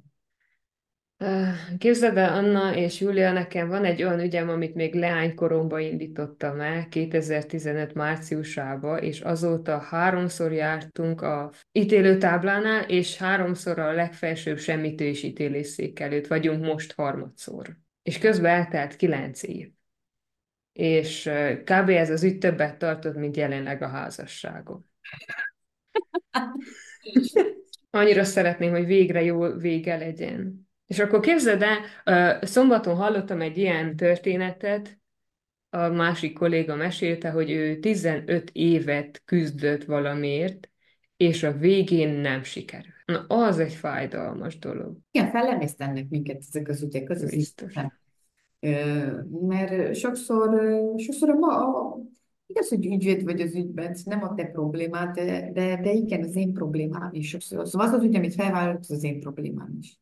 Képzeld 1.77 2.17
el, 2.17 2.33
Anna 2.33 2.75
és 2.75 2.99
Júlia, 2.99 3.31
nekem 3.31 3.67
van 3.67 3.85
egy 3.85 4.03
olyan 4.03 4.19
ügyem, 4.19 4.49
amit 4.49 4.75
még 4.75 4.95
leánykoromban 4.95 5.79
indítottam 5.79 6.59
el, 6.59 6.87
2015 6.87 7.93
márciusába, 7.93 9.01
és 9.01 9.21
azóta 9.21 9.77
háromszor 9.77 10.51
jártunk 10.51 11.21
a 11.21 11.51
ítélőtáblánál, 11.71 12.83
és 12.83 13.17
háromszor 13.17 13.79
a 13.79 13.91
legfelsőbb 13.91 14.57
semmitő 14.57 15.05
és 15.05 15.23
ítélésszék 15.23 15.99
előtt 15.99 16.27
vagyunk 16.27 16.65
most 16.65 16.93
harmadszor. 16.93 17.77
És 18.03 18.17
közben 18.17 18.51
eltelt 18.51 18.95
kilenc 18.95 19.43
év. 19.43 19.71
És 20.73 21.29
kb. 21.63 21.89
ez 21.89 22.09
az 22.09 22.23
ügy 22.23 22.37
többet 22.37 22.77
tartott, 22.77 23.15
mint 23.15 23.37
jelenleg 23.37 23.81
a 23.81 23.87
házasságom. 23.87 24.85
Annyira 27.89 28.23
szeretném, 28.23 28.71
hogy 28.71 28.85
végre 28.85 29.23
jó 29.23 29.51
vége 29.51 29.97
legyen. 29.97 30.62
És 30.87 30.99
akkor 30.99 31.19
képzeld 31.19 31.63
el, 32.03 32.39
szombaton 32.45 32.95
hallottam 32.95 33.41
egy 33.41 33.57
ilyen 33.57 33.95
történetet, 33.95 34.97
a 35.69 35.87
másik 35.87 36.37
kolléga 36.37 36.75
mesélte, 36.75 37.29
hogy 37.29 37.51
ő 37.51 37.79
15 37.79 38.49
évet 38.53 39.21
küzdött 39.25 39.83
valamiért, 39.83 40.69
és 41.17 41.43
a 41.43 41.51
végén 41.51 42.09
nem 42.09 42.43
sikerült. 42.43 42.93
Na, 43.05 43.25
az 43.27 43.59
egy 43.59 43.73
fájdalmas 43.73 44.59
dolog. 44.59 44.97
Igen, 45.11 45.29
fellemésztennek 45.29 46.09
minket 46.09 46.43
ezek 46.47 46.67
az 46.67 46.81
ügyek, 46.81 47.09
az 47.09 47.29
Biztos. 47.29 47.73
Mert 49.41 49.95
sokszor, 49.95 50.61
sokszor 50.97 51.29
a, 51.29 51.33
ma, 51.33 51.47
a, 51.47 51.97
igaz, 52.45 52.69
hogy 52.69 52.85
ügyvéd 52.85 53.23
vagy 53.23 53.41
az 53.41 53.55
ügyben, 53.55 53.95
nem 54.05 54.23
a 54.23 54.33
te 54.33 54.45
problémád, 54.45 55.15
de, 55.15 55.51
de, 55.51 55.81
de 55.81 55.91
igen, 55.91 56.23
az 56.23 56.35
én 56.35 56.53
problémám 56.53 57.09
is 57.11 57.29
sokszor. 57.29 57.67
Szóval 57.67 57.87
az 57.87 57.93
az 57.93 58.03
ügy, 58.03 58.15
amit 58.15 58.33
felvállalok, 58.33 58.79
az 58.79 58.91
az 58.91 59.03
én 59.03 59.19
problémám 59.19 59.77
is 59.79 60.01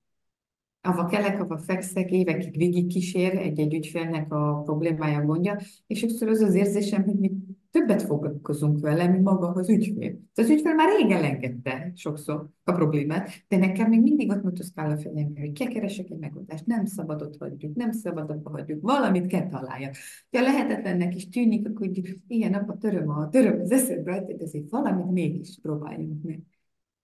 ava 0.82 1.06
kelek, 1.06 1.42
ava 1.42 1.58
fekszek, 1.58 2.12
évekig 2.12 2.58
végig 2.58 2.88
kísér 2.88 3.38
egy-egy 3.38 3.74
ügyfélnek 3.74 4.34
a 4.34 4.62
problémája, 4.66 5.22
gondja, 5.22 5.60
és 5.88 6.00
sokszor 6.00 6.28
az 6.28 6.42
az 6.42 6.56
érzésem, 6.56 7.04
hogy 7.04 7.16
mi 7.16 7.32
többet 7.72 8.02
foglalkozunk 8.02 8.80
vele, 8.80 9.08
mint 9.08 9.24
maga 9.24 9.48
az 9.48 9.70
ügyfél. 9.70 10.20
Az 10.36 10.50
ügyfél 10.50 10.74
már 10.74 10.90
rég 11.00 11.12
elengedte 11.12 11.92
sokszor 11.96 12.50
a 12.64 12.72
problémát, 12.72 13.30
de 13.48 13.58
nekem 13.58 13.90
még 13.90 14.02
mindig 14.02 14.30
ott 14.30 14.44
motoszkál 14.44 14.92
a 14.92 14.98
fejembe, 14.98 15.40
hogy 15.40 15.70
keresek 15.70 16.10
egy 16.10 16.18
megoldást, 16.18 16.66
nem 16.66 16.86
szabad 16.86 17.22
ott 17.22 17.38
hagyjuk, 17.38 17.76
nem 17.76 17.92
szabad 17.92 18.32
ott 18.32 18.48
hagyjuk, 18.48 18.82
valamit 18.82 19.28
kell 19.28 19.48
találjak. 19.48 19.96
Ha 20.32 20.42
lehetetlennek 20.42 21.16
is 21.16 21.30
tűnik, 21.30 21.68
akkor 21.68 21.90
ilyen 22.28 22.52
nap 22.52 22.70
a 22.70 22.78
töröm, 22.78 23.10
a 23.10 23.30
töröm 23.30 23.60
az 23.60 23.72
eszedbe, 23.72 24.26
de 24.28 24.44
ezért 24.44 24.70
valamit 24.70 25.12
mégis 25.12 25.58
próbáljunk 25.62 26.24
meg. 26.24 26.42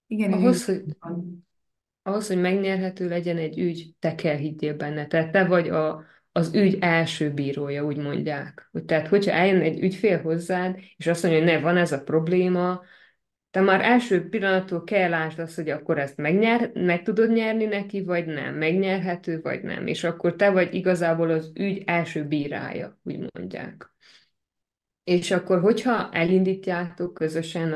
Igen, 0.08 0.32
ahhoz, 0.32 0.66
hogy, 0.66 0.84
ahhoz, 2.08 2.28
hogy 2.28 2.42
megnyerhető 2.42 3.08
legyen 3.08 3.38
egy 3.38 3.60
ügy, 3.60 3.94
te 4.00 4.16
kell 4.16 4.36
higgyél 4.36 4.76
benne. 4.76 5.08
Tehát 5.08 5.32
te 5.32 5.46
vagy 5.46 5.70
a, 5.70 6.06
az 6.32 6.56
ügy 6.56 6.78
első 6.80 7.34
bírója, 7.34 7.86
úgy 7.86 7.98
mondják. 7.98 8.72
Tehát, 8.86 9.08
hogyha 9.08 9.32
eljön 9.32 9.62
egy 9.62 9.84
ügyfél 9.84 10.22
hozzád, 10.22 10.80
és 10.98 11.08
azt 11.08 11.24
mondja, 11.24 11.42
hogy 11.42 11.52
ne, 11.52 11.60
van 11.60 11.78
ez 11.78 11.92
a 11.92 12.04
probléma, 12.04 12.82
te 13.52 13.62
már 13.62 13.82
első 13.82 14.30
pillanattól 14.30 14.84
kell 14.84 15.10
lásd 15.10 15.40
azt, 15.40 15.56
hogy 15.56 15.70
akkor 15.70 16.00
ezt 16.00 16.18
megnyer, 16.18 16.72
meg 16.74 17.04
tudod 17.04 17.32
nyerni 17.32 17.66
neki, 17.66 18.04
vagy 18.04 18.26
nem, 18.26 18.56
megnyerhető, 18.56 19.42
vagy 19.42 19.62
nem. 19.62 19.88
És 19.88 20.04
akkor 20.04 20.36
te 20.36 20.50
vagy 20.50 20.74
igazából 20.74 21.30
az 21.30 21.52
ügy 21.56 21.84
első 21.86 22.24
bírája, 22.24 23.00
úgy 23.04 23.30
mondják. 23.34 23.96
És 25.08 25.32
akkor, 25.32 25.60
hogyha 25.62 26.10
elindítjátok 26.12 27.14
közösen 27.14 27.74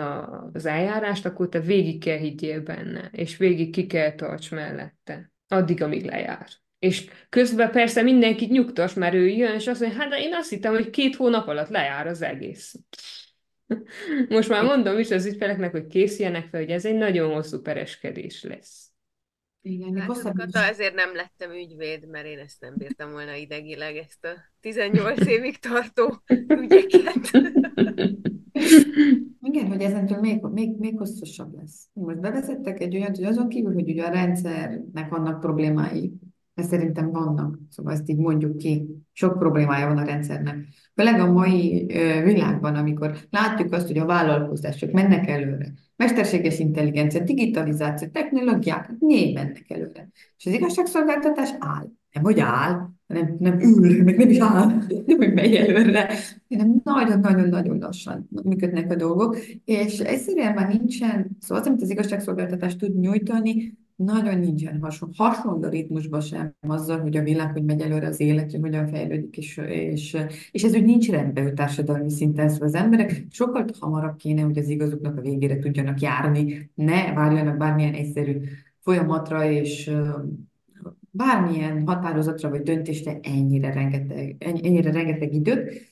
az 0.54 0.66
eljárást, 0.66 1.26
akkor 1.26 1.50
te 1.50 1.60
végig 1.60 2.04
kell 2.04 2.18
higgyél 2.18 2.62
benne, 2.62 3.10
és 3.12 3.38
végig 3.38 3.72
ki 3.72 3.88
kell 3.88 4.12
tarts 4.12 4.52
mellette, 4.52 5.32
addig, 5.48 5.82
amíg 5.82 6.06
lejár. 6.06 6.48
És 6.80 7.10
közben 7.30 7.72
persze 7.72 8.02
mindenkit 8.02 8.50
nyugtas, 8.50 8.94
mert 8.94 9.14
ő 9.14 9.28
jön, 9.28 9.54
és 9.54 9.68
azt 9.68 9.80
mondja, 9.80 10.00
hát 10.00 10.10
de 10.10 10.20
én 10.20 10.34
azt 10.34 10.50
hittem, 10.50 10.74
hogy 10.74 10.90
két 10.90 11.16
hónap 11.16 11.48
alatt 11.48 11.70
lejár 11.70 12.08
az 12.08 12.22
egész. 12.22 12.76
Most 14.30 14.50
már 14.50 14.64
mondom 14.64 15.00
is 15.00 15.12
az 15.12 15.26
ügyfeleknek, 15.26 15.72
hogy 15.72 15.88
készüljenek 15.88 16.48
fel, 16.50 16.60
hogy 16.60 16.70
ez 16.70 16.86
egy 16.86 16.98
nagyon 16.98 17.34
hosszú 17.34 17.62
pereskedés 17.62 18.44
lesz. 18.44 18.91
Igen, 19.62 19.98
hát 19.98 20.22
Kata, 20.22 20.60
ezért 20.60 20.96
nem 20.96 21.16
lettem 21.16 21.52
ügyvéd, 21.52 22.08
mert 22.08 22.26
én 22.26 22.40
ezt 22.40 22.62
nem 22.62 22.74
bírtam 22.78 23.12
volna 23.12 23.36
idegileg, 23.36 23.96
ezt 23.96 24.26
a 24.26 24.30
18 24.60 25.28
évig 25.36 25.58
tartó 25.58 26.22
ügyeket. 26.48 27.32
Igen, 29.42 29.68
hogy 29.68 29.82
ezentől 29.82 30.20
még, 30.20 30.42
még, 30.42 30.78
még 30.78 30.98
hosszasabb 30.98 31.54
lesz. 31.56 31.88
Most 31.94 32.20
bevezettek 32.20 32.80
egy 32.80 32.96
olyat, 32.96 33.16
hogy 33.16 33.26
azon 33.26 33.50
kívül, 33.50 33.74
hogy 33.74 33.90
ugye 33.90 34.04
a 34.04 34.12
rendszernek 34.12 35.10
vannak 35.10 35.40
problémái, 35.40 36.14
mert 36.54 36.70
szerintem 36.70 37.12
vannak, 37.12 37.60
szóval 37.70 37.94
ezt 37.94 38.10
így 38.10 38.18
mondjuk 38.18 38.58
ki, 38.58 38.86
sok 39.12 39.38
problémája 39.38 39.88
van 39.88 39.98
a 39.98 40.06
rendszernek. 40.06 40.68
Főleg 40.96 41.20
a 41.20 41.32
mai 41.32 41.86
világban, 42.24 42.76
amikor 42.76 43.18
látjuk 43.30 43.74
azt, 43.74 43.88
hogy 43.88 43.98
a 43.98 44.06
vállalkozások 44.06 44.92
mennek 44.92 45.28
előre, 45.28 45.74
mesterséges 45.96 46.60
intelligencia, 46.60 47.24
digitalizáció, 47.24 48.08
technológiák, 48.08 48.92
négy 49.00 49.34
mennek 49.34 49.66
előre. 49.68 50.10
És 50.38 50.46
az 50.46 50.54
igazságszolgáltatás 50.54 51.50
áll. 51.60 51.90
Nem, 52.12 52.24
hogy 52.24 52.40
áll, 52.40 52.90
nem, 53.08 53.36
nem 53.40 53.60
ül, 53.60 54.04
meg 54.04 54.18
nem 54.18 54.30
is 54.30 54.40
áll, 54.40 54.66
nem, 55.06 55.18
hogy 55.18 55.34
megy 55.34 55.56
előre, 55.56 56.14
hanem 56.50 56.82
nagyon-nagyon-nagyon 56.84 57.78
lassan 57.78 58.30
működnek 58.44 58.92
a 58.92 58.96
dolgok, 58.96 59.38
és 59.66 60.00
egyszerűen 60.00 60.54
már 60.54 60.68
nincsen, 60.68 61.38
szóval 61.40 61.64
az, 61.64 61.68
amit 61.68 61.82
az 61.82 61.90
igazságszolgáltatás 61.90 62.76
tud 62.76 63.00
nyújtani, 63.00 63.78
nagyon 64.04 64.40
nincsen 64.40 64.80
hasonló, 64.82 65.14
hasonló 65.18 65.70
ritmusban 65.70 66.22
sem 66.22 66.56
azzal, 66.68 67.00
hogy 67.00 67.18
a 67.18 67.24
világ, 67.24 67.52
hogy 67.52 67.64
megy 67.64 67.82
előre 67.82 68.08
az 68.08 68.20
élet, 68.20 68.52
hogy 68.52 68.62
hogyan 68.62 68.88
fejlődik, 68.88 69.38
és, 69.38 69.58
és, 69.68 70.18
és 70.52 70.64
ez 70.64 70.76
úgy 70.76 70.86
nincs 70.86 71.10
rendben 71.10 71.46
ő 71.46 71.54
társadalmi 71.54 72.10
szinten, 72.10 72.50
szóval 72.50 72.68
az 72.68 72.76
emberek. 72.76 73.26
Sokkal 73.30 73.66
hamarabb 73.80 74.16
kéne, 74.16 74.42
hogy 74.42 74.58
az 74.58 74.70
igazuknak 74.70 75.18
a 75.18 75.22
végére 75.22 75.60
tudjanak 75.60 76.00
járni, 76.00 76.72
ne 76.76 77.14
várjanak 77.14 77.58
bármilyen 77.58 77.94
egyszerű 77.94 78.42
folyamatra, 78.80 79.50
és 79.52 79.92
bármilyen 81.12 81.88
határozatra 81.88 82.50
vagy 82.50 82.62
döntésre 82.62 83.20
ennyire 83.22 83.74
rengeteg, 83.74 84.36
ennyire 84.40 84.92
rengeteg 84.92 85.34
időt, 85.34 85.90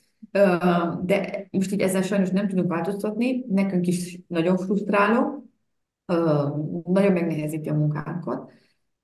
de 1.05 1.47
most 1.51 1.71
így 1.71 1.81
ezzel 1.81 2.01
sajnos 2.01 2.29
nem 2.29 2.47
tudunk 2.47 2.69
változtatni, 2.69 3.45
nekünk 3.47 3.87
is 3.87 4.19
nagyon 4.27 4.57
frusztráló, 4.57 5.48
nagyon 6.83 7.11
megnehezíti 7.11 7.69
a 7.69 7.73
munkánkat, 7.73 8.51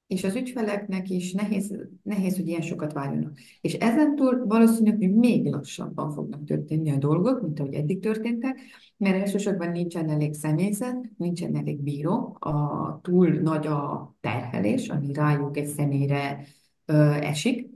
és 0.08 0.24
az 0.24 0.36
ügyfeleknek 0.36 1.10
is 1.10 1.34
nehéz, 1.34 1.76
nehéz, 2.04 2.36
hogy 2.36 2.48
ilyen 2.48 2.62
sokat 2.62 2.94
várjanak. 2.94 3.38
És 3.62 3.74
ezentúl 3.74 4.46
valószínűleg, 4.46 4.98
hogy 4.98 5.14
még 5.14 5.46
lassabban 5.46 6.12
fognak 6.12 6.44
történni 6.44 6.92
a 6.92 6.98
dolgok, 6.98 7.42
mint 7.42 7.60
ahogy 7.60 7.74
eddig 7.74 8.00
történtek, 8.00 8.60
mert 8.98 9.16
elsősorban 9.16 9.70
nincsen 9.72 10.10
elég 10.10 10.34
személyzet, 10.34 11.10
nincsen 11.18 11.56
elég 11.56 11.80
bíró, 11.82 12.38
a 12.40 13.00
túl 13.02 13.30
nagy 13.30 13.68
a 13.68 14.16
terhelés, 14.22 14.90
ami 14.90 15.14
rájuk 15.14 15.58
egy 15.58 15.68
személyre 15.68 16.46
ö, 16.86 16.94
esik, 17.12 17.70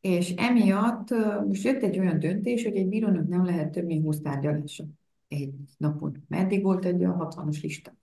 és 0.00 0.34
emiatt 0.36 1.10
ö, 1.10 1.44
most 1.46 1.64
jött 1.64 1.82
egy 1.82 1.98
olyan 1.98 2.18
döntés, 2.18 2.64
hogy 2.64 2.76
egy 2.76 2.88
bírónak 2.88 3.28
nem 3.28 3.44
lehet 3.44 3.70
több 3.70 3.84
mint 3.84 4.04
20 4.04 4.20
tárgyalása 4.20 4.84
egy 5.28 5.54
napon. 5.76 6.24
Meddig 6.28 6.62
volt 6.62 6.84
egy 6.84 7.04
a 7.04 7.28
60-as 7.28 7.62
lista? 7.62 7.96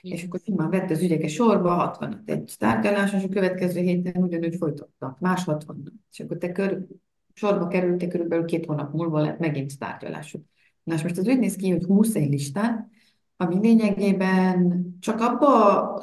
És 0.00 0.24
akkor 0.24 0.40
simán 0.44 0.70
vett 0.70 0.90
az 0.90 1.02
ügyeket 1.02 1.28
sorba, 1.28 1.70
60 1.70 2.22
egy 2.24 2.54
tárgyalás, 2.58 3.12
és 3.12 3.24
a 3.24 3.28
következő 3.28 3.80
héten 3.80 4.22
ugyanúgy 4.22 4.56
folytattak, 4.56 5.18
más 5.18 5.44
60 5.44 6.02
És 6.10 6.20
akkor 6.20 6.36
te 6.36 6.52
kör, 6.52 6.86
sorba 7.32 7.66
kerültek, 7.66 8.08
körülbelül 8.08 8.44
két 8.44 8.66
hónap 8.66 8.92
múlva 8.92 9.20
lett 9.20 9.38
megint 9.38 9.78
tárgyalásuk. 9.78 10.44
Na 10.82 10.94
és 10.94 11.02
most 11.02 11.18
az 11.18 11.26
úgy 11.26 11.38
néz 11.38 11.56
ki, 11.56 11.70
hogy 11.70 11.84
20 11.84 12.14
egy 12.14 12.30
listán, 12.30 12.90
ami 13.36 13.58
lényegében 13.60 14.88
csak 15.00 15.20
abba, 15.20 15.46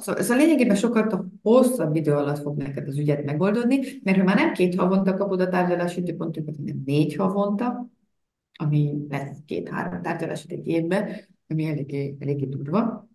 szóval, 0.01 0.21
szóval 0.21 0.38
lényegében 0.38 0.75
sokkal 0.75 1.31
hosszabb 1.41 1.95
idő 1.95 2.11
alatt 2.11 2.39
fog 2.39 2.57
neked 2.57 2.88
az 2.88 2.97
ügyet 2.97 3.25
megoldani, 3.25 3.79
mert 4.03 4.17
ha 4.17 4.23
már 4.23 4.35
nem 4.35 4.53
két 4.53 4.75
havonta 4.75 5.13
kapod 5.13 5.41
a 5.41 5.49
tárgyalási 5.49 5.99
időpontokat, 5.99 6.55
hanem 6.55 6.81
négy 6.85 7.15
havonta, 7.15 7.89
ami 8.53 9.05
lesz 9.09 9.38
két-három 9.45 10.01
tárgyalás 10.01 10.45
egy 10.47 10.67
évben, 10.67 11.09
ami 11.47 11.65
eléggé, 11.65 12.15
eléggé 12.19 12.45
durva, 12.45 13.07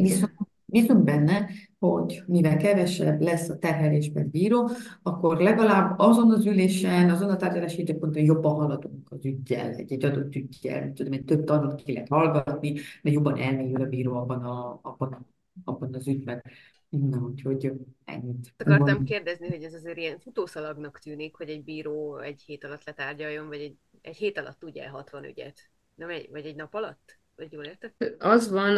Viszont 0.00 0.32
bízunk 0.72 1.04
benne, 1.04 1.48
hogy 1.78 2.22
mivel 2.26 2.56
kevesebb 2.56 3.20
lesz 3.20 3.48
a 3.48 3.58
terhelés 3.58 4.10
per 4.12 4.26
bíró, 4.26 4.70
akkor 5.02 5.40
legalább 5.40 5.98
azon 5.98 6.30
az 6.30 6.46
ülésen, 6.46 7.10
azon 7.10 7.30
a 7.30 7.36
tárgyalási 7.36 7.80
időponton 7.80 8.22
jobban 8.22 8.54
haladunk 8.54 9.10
az 9.10 9.24
ügyjel, 9.24 9.72
egy, 9.74 9.92
egy 9.92 10.04
adott 10.04 10.34
ügyjel, 10.34 10.92
tudom, 10.92 11.12
egy 11.12 11.24
több 11.24 11.44
tanult 11.44 11.82
ki 11.82 11.92
lehet 11.92 12.08
hallgatni, 12.08 12.72
de 13.02 13.10
jobban 13.10 13.38
elmélyül 13.38 13.80
a 13.80 13.86
bíró 13.86 14.14
abban, 14.14 14.44
a, 14.44 14.78
abban, 14.82 15.26
abban 15.64 15.94
az 15.94 16.08
ügyben. 16.08 16.42
Na, 16.88 17.18
úgyhogy 17.18 17.72
ennyit. 18.04 18.54
Akartam 18.56 18.94
van. 18.94 19.04
kérdezni, 19.04 19.48
hogy 19.48 19.62
ez 19.62 19.74
azért 19.74 19.96
ilyen 19.96 20.18
futószalagnak 20.18 20.98
tűnik, 20.98 21.36
hogy 21.36 21.48
egy 21.48 21.64
bíró 21.64 22.18
egy 22.18 22.42
hét 22.42 22.64
alatt 22.64 22.84
letárgyaljon, 22.84 23.46
vagy 23.46 23.60
egy, 23.60 23.76
egy 24.00 24.16
hét 24.16 24.38
alatt 24.38 24.58
tudja 24.58 24.90
60 24.90 25.24
ügyet, 25.24 25.70
nem 25.94 26.08
egy, 26.08 26.28
vagy 26.30 26.46
egy 26.46 26.56
nap 26.56 26.74
alatt? 26.74 27.20
Vagy 27.36 27.52
jól 27.52 27.64
érted? 27.64 27.92
Az 28.18 28.50
van, 28.50 28.76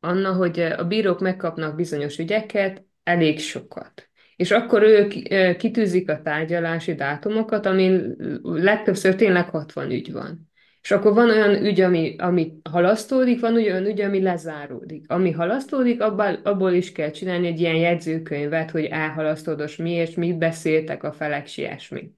Anna, 0.00 0.32
hogy 0.32 0.60
a 0.60 0.84
bírók 0.84 1.20
megkapnak 1.20 1.74
bizonyos 1.74 2.18
ügyeket, 2.18 2.84
elég 3.02 3.40
sokat. 3.40 4.10
És 4.36 4.50
akkor 4.50 4.82
ők 4.82 5.12
kitűzik 5.56 6.10
a 6.10 6.22
tárgyalási 6.22 6.94
dátumokat, 6.94 7.66
ami 7.66 8.00
legtöbbször 8.42 9.14
tényleg 9.14 9.48
60 9.48 9.90
ügy 9.90 10.12
van. 10.12 10.50
És 10.82 10.90
akkor 10.90 11.14
van 11.14 11.30
olyan 11.30 11.64
ügy, 11.64 11.80
ami, 11.80 12.14
ami 12.18 12.52
halasztódik, 12.70 13.40
van 13.40 13.54
olyan 13.54 13.86
ügy, 13.86 14.00
ami 14.00 14.22
lezáródik. 14.22 15.04
Ami 15.08 15.30
halasztódik, 15.30 16.00
abból, 16.00 16.40
abból 16.42 16.72
is 16.72 16.92
kell 16.92 17.10
csinálni 17.10 17.46
egy 17.46 17.60
ilyen 17.60 17.76
jegyzőkönyvet, 17.76 18.70
hogy 18.70 18.84
elhalasztódos 18.84 19.76
miért, 19.76 20.16
mit 20.16 20.38
beszéltek 20.38 21.02
a 21.02 21.12
felek, 21.12 21.56
ilyesmi. 21.56 22.10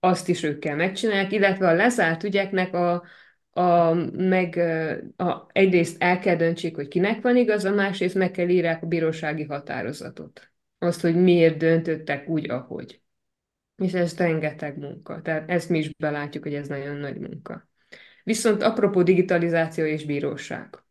Azt 0.00 0.28
is 0.28 0.42
ők 0.42 0.58
kell 0.58 0.76
megcsinálják, 0.76 1.32
illetve 1.32 1.68
a 1.68 1.74
lezárt 1.74 2.24
ügyeknek 2.24 2.74
a, 2.74 3.04
a, 3.54 3.94
meg 4.12 4.56
a, 5.16 5.46
egyrészt 5.52 6.02
el 6.02 6.18
kell 6.18 6.36
döntsék, 6.36 6.74
hogy 6.74 6.88
kinek 6.88 7.22
van 7.22 7.36
igaza, 7.36 7.70
másrészt 7.70 8.14
meg 8.14 8.30
kell 8.30 8.48
írják 8.48 8.82
a 8.82 8.86
bírósági 8.86 9.44
határozatot. 9.44 10.52
Azt, 10.78 11.00
hogy 11.00 11.16
miért 11.22 11.56
döntöttek 11.56 12.28
úgy, 12.28 12.50
ahogy. 12.50 13.02
És 13.76 13.92
ez 13.92 14.16
rengeteg 14.16 14.78
munka. 14.78 15.22
Tehát 15.22 15.50
ezt 15.50 15.68
mi 15.68 15.78
is 15.78 15.90
belátjuk, 15.94 16.42
hogy 16.42 16.54
ez 16.54 16.68
nagyon 16.68 16.96
nagy 16.96 17.18
munka. 17.18 17.68
Viszont 18.24 18.62
apropó 18.62 19.02
digitalizáció 19.02 19.84
és 19.84 20.04
bíróság. 20.04 20.84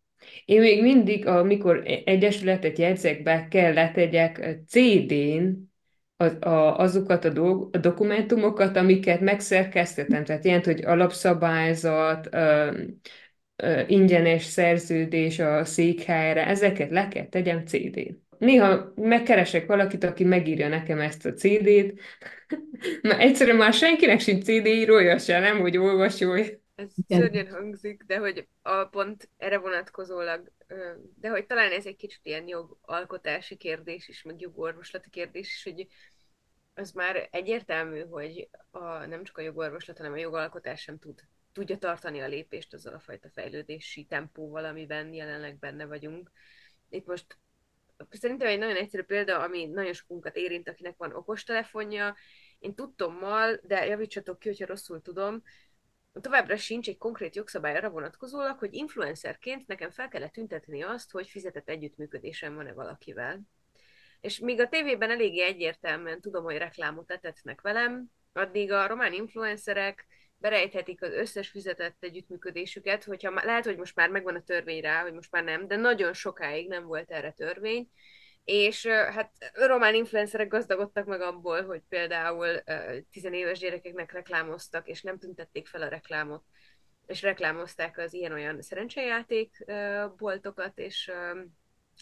Én 0.45 0.59
még 0.59 0.81
mindig, 0.81 1.27
amikor 1.27 1.81
egyesületet 2.05 2.77
jegyzek 2.77 3.23
be, 3.23 3.47
kell 3.47 3.73
letegyek 3.73 4.57
CD-n 4.67 5.71
azokat 6.17 7.25
a, 7.25 7.29
dolg, 7.29 7.75
a 7.75 7.77
dokumentumokat, 7.77 8.77
amiket 8.77 9.19
megszerkesztettem, 9.19 10.23
tehát 10.23 10.45
ilyen, 10.45 10.61
hogy 10.63 10.85
alapszabályzat, 10.85 12.27
ö, 12.31 12.71
ö, 13.55 13.81
ingyenes 13.87 14.43
szerződés 14.43 15.39
a 15.39 15.65
székhelyre, 15.65 16.47
ezeket 16.47 16.89
le 16.89 17.07
kell 17.07 17.25
tegyem 17.25 17.65
CD-n. 17.65 18.21
Néha 18.37 18.93
megkeresek 18.95 19.65
valakit, 19.65 20.03
aki 20.03 20.23
megírja 20.23 20.67
nekem 20.67 20.99
ezt 20.99 21.25
a 21.25 21.33
CD-t, 21.33 21.99
mert 23.01 23.21
egyszerűen 23.21 23.57
már 23.57 23.73
senkinek 23.73 24.19
sincs 24.19 24.43
CD 24.43 24.65
írója 24.65 25.17
se, 25.17 25.39
nem, 25.39 25.59
hogy 25.59 25.77
olvasója. 25.77 26.45
Ez 26.83 26.93
szörnyen 27.07 27.49
hangzik, 27.49 28.03
de 28.03 28.17
hogy 28.17 28.47
a 28.61 28.85
pont 28.85 29.29
erre 29.37 29.57
vonatkozólag, 29.57 30.51
de 31.19 31.29
hogy 31.29 31.45
talán 31.45 31.71
ez 31.71 31.85
egy 31.85 31.95
kicsit 31.95 32.25
ilyen 32.25 32.47
jogalkotási 32.47 33.55
kérdés 33.55 34.07
is, 34.07 34.23
meg 34.23 34.41
jogorvoslati 34.41 35.09
kérdés 35.09 35.47
is, 35.47 35.63
hogy 35.63 35.87
az 36.73 36.91
már 36.91 37.27
egyértelmű, 37.31 38.01
hogy 38.01 38.49
a, 38.71 39.05
nem 39.05 39.23
csak 39.23 39.37
a 39.37 39.41
jogorvoslat, 39.41 39.97
hanem 39.97 40.13
a 40.13 40.17
jogalkotás 40.17 40.81
sem 40.81 40.99
tud, 40.99 41.21
tudja 41.51 41.77
tartani 41.77 42.19
a 42.19 42.27
lépést 42.27 42.73
azzal 42.73 42.93
a 42.93 42.99
fajta 42.99 43.29
fejlődési 43.29 44.03
tempóval, 44.03 44.65
amiben 44.65 45.13
jelenleg 45.13 45.59
benne 45.59 45.85
vagyunk. 45.85 46.31
Itt 46.89 47.05
most 47.05 47.37
szerintem 48.09 48.47
egy 48.47 48.59
nagyon 48.59 48.75
egyszerű 48.75 49.03
példa, 49.03 49.39
ami 49.39 49.65
nagyon 49.65 49.93
sokunkat 49.93 50.35
érint, 50.35 50.69
akinek 50.69 50.97
van 50.97 51.13
okostelefonja. 51.13 52.15
Én 52.59 52.75
tudtommal, 52.75 53.59
de 53.63 53.85
javítsatok 53.85 54.39
ki, 54.39 54.47
hogyha 54.47 54.65
rosszul 54.65 55.01
tudom, 55.01 55.43
továbbra 56.21 56.57
sincs 56.57 56.87
egy 56.87 56.97
konkrét 56.97 57.35
jogszabály 57.35 57.75
arra 57.75 57.89
vonatkozólag, 57.89 58.59
hogy 58.59 58.73
influencerként 58.73 59.67
nekem 59.67 59.91
fel 59.91 60.07
kellett 60.07 60.31
tüntetni 60.31 60.83
azt, 60.83 61.11
hogy 61.11 61.27
fizetett 61.27 61.69
együttműködésem 61.69 62.55
van-e 62.55 62.73
valakivel. 62.73 63.41
És 64.21 64.39
míg 64.39 64.61
a 64.61 64.69
tévében 64.69 65.11
eléggé 65.11 65.43
egyértelműen 65.43 66.21
tudom, 66.21 66.43
hogy 66.43 66.57
reklámot 66.57 67.11
etetnek 67.11 67.61
velem, 67.61 68.11
addig 68.33 68.71
a 68.71 68.87
román 68.87 69.13
influencerek 69.13 70.07
berejthetik 70.37 71.01
az 71.01 71.11
összes 71.11 71.49
fizetett 71.49 71.97
együttműködésüket, 71.99 73.03
hogyha 73.03 73.31
lehet, 73.43 73.65
hogy 73.65 73.77
most 73.77 73.95
már 73.95 74.09
megvan 74.09 74.35
a 74.35 74.43
törvény 74.43 74.81
rá, 74.81 75.01
hogy 75.01 75.13
most 75.13 75.31
már 75.31 75.43
nem, 75.43 75.67
de 75.67 75.75
nagyon 75.75 76.13
sokáig 76.13 76.67
nem 76.67 76.85
volt 76.85 77.11
erre 77.11 77.31
törvény, 77.31 77.89
és 78.43 78.87
hát 78.87 79.31
román 79.53 79.95
influencerek 79.95 80.47
gazdagodtak 80.47 81.05
meg 81.05 81.21
abból, 81.21 81.65
hogy 81.65 81.81
például 81.89 82.63
tizenéves 83.11 83.59
gyerekeknek 83.59 84.11
reklámoztak, 84.11 84.87
és 84.87 85.01
nem 85.01 85.19
tüntették 85.19 85.67
fel 85.67 85.81
a 85.81 85.87
reklámot, 85.87 86.43
és 87.05 87.21
reklámozták 87.21 87.97
az 87.97 88.13
ilyen-olyan 88.13 88.61
szerencsejáték 88.61 89.65
boltokat, 90.17 90.77
és 90.77 91.11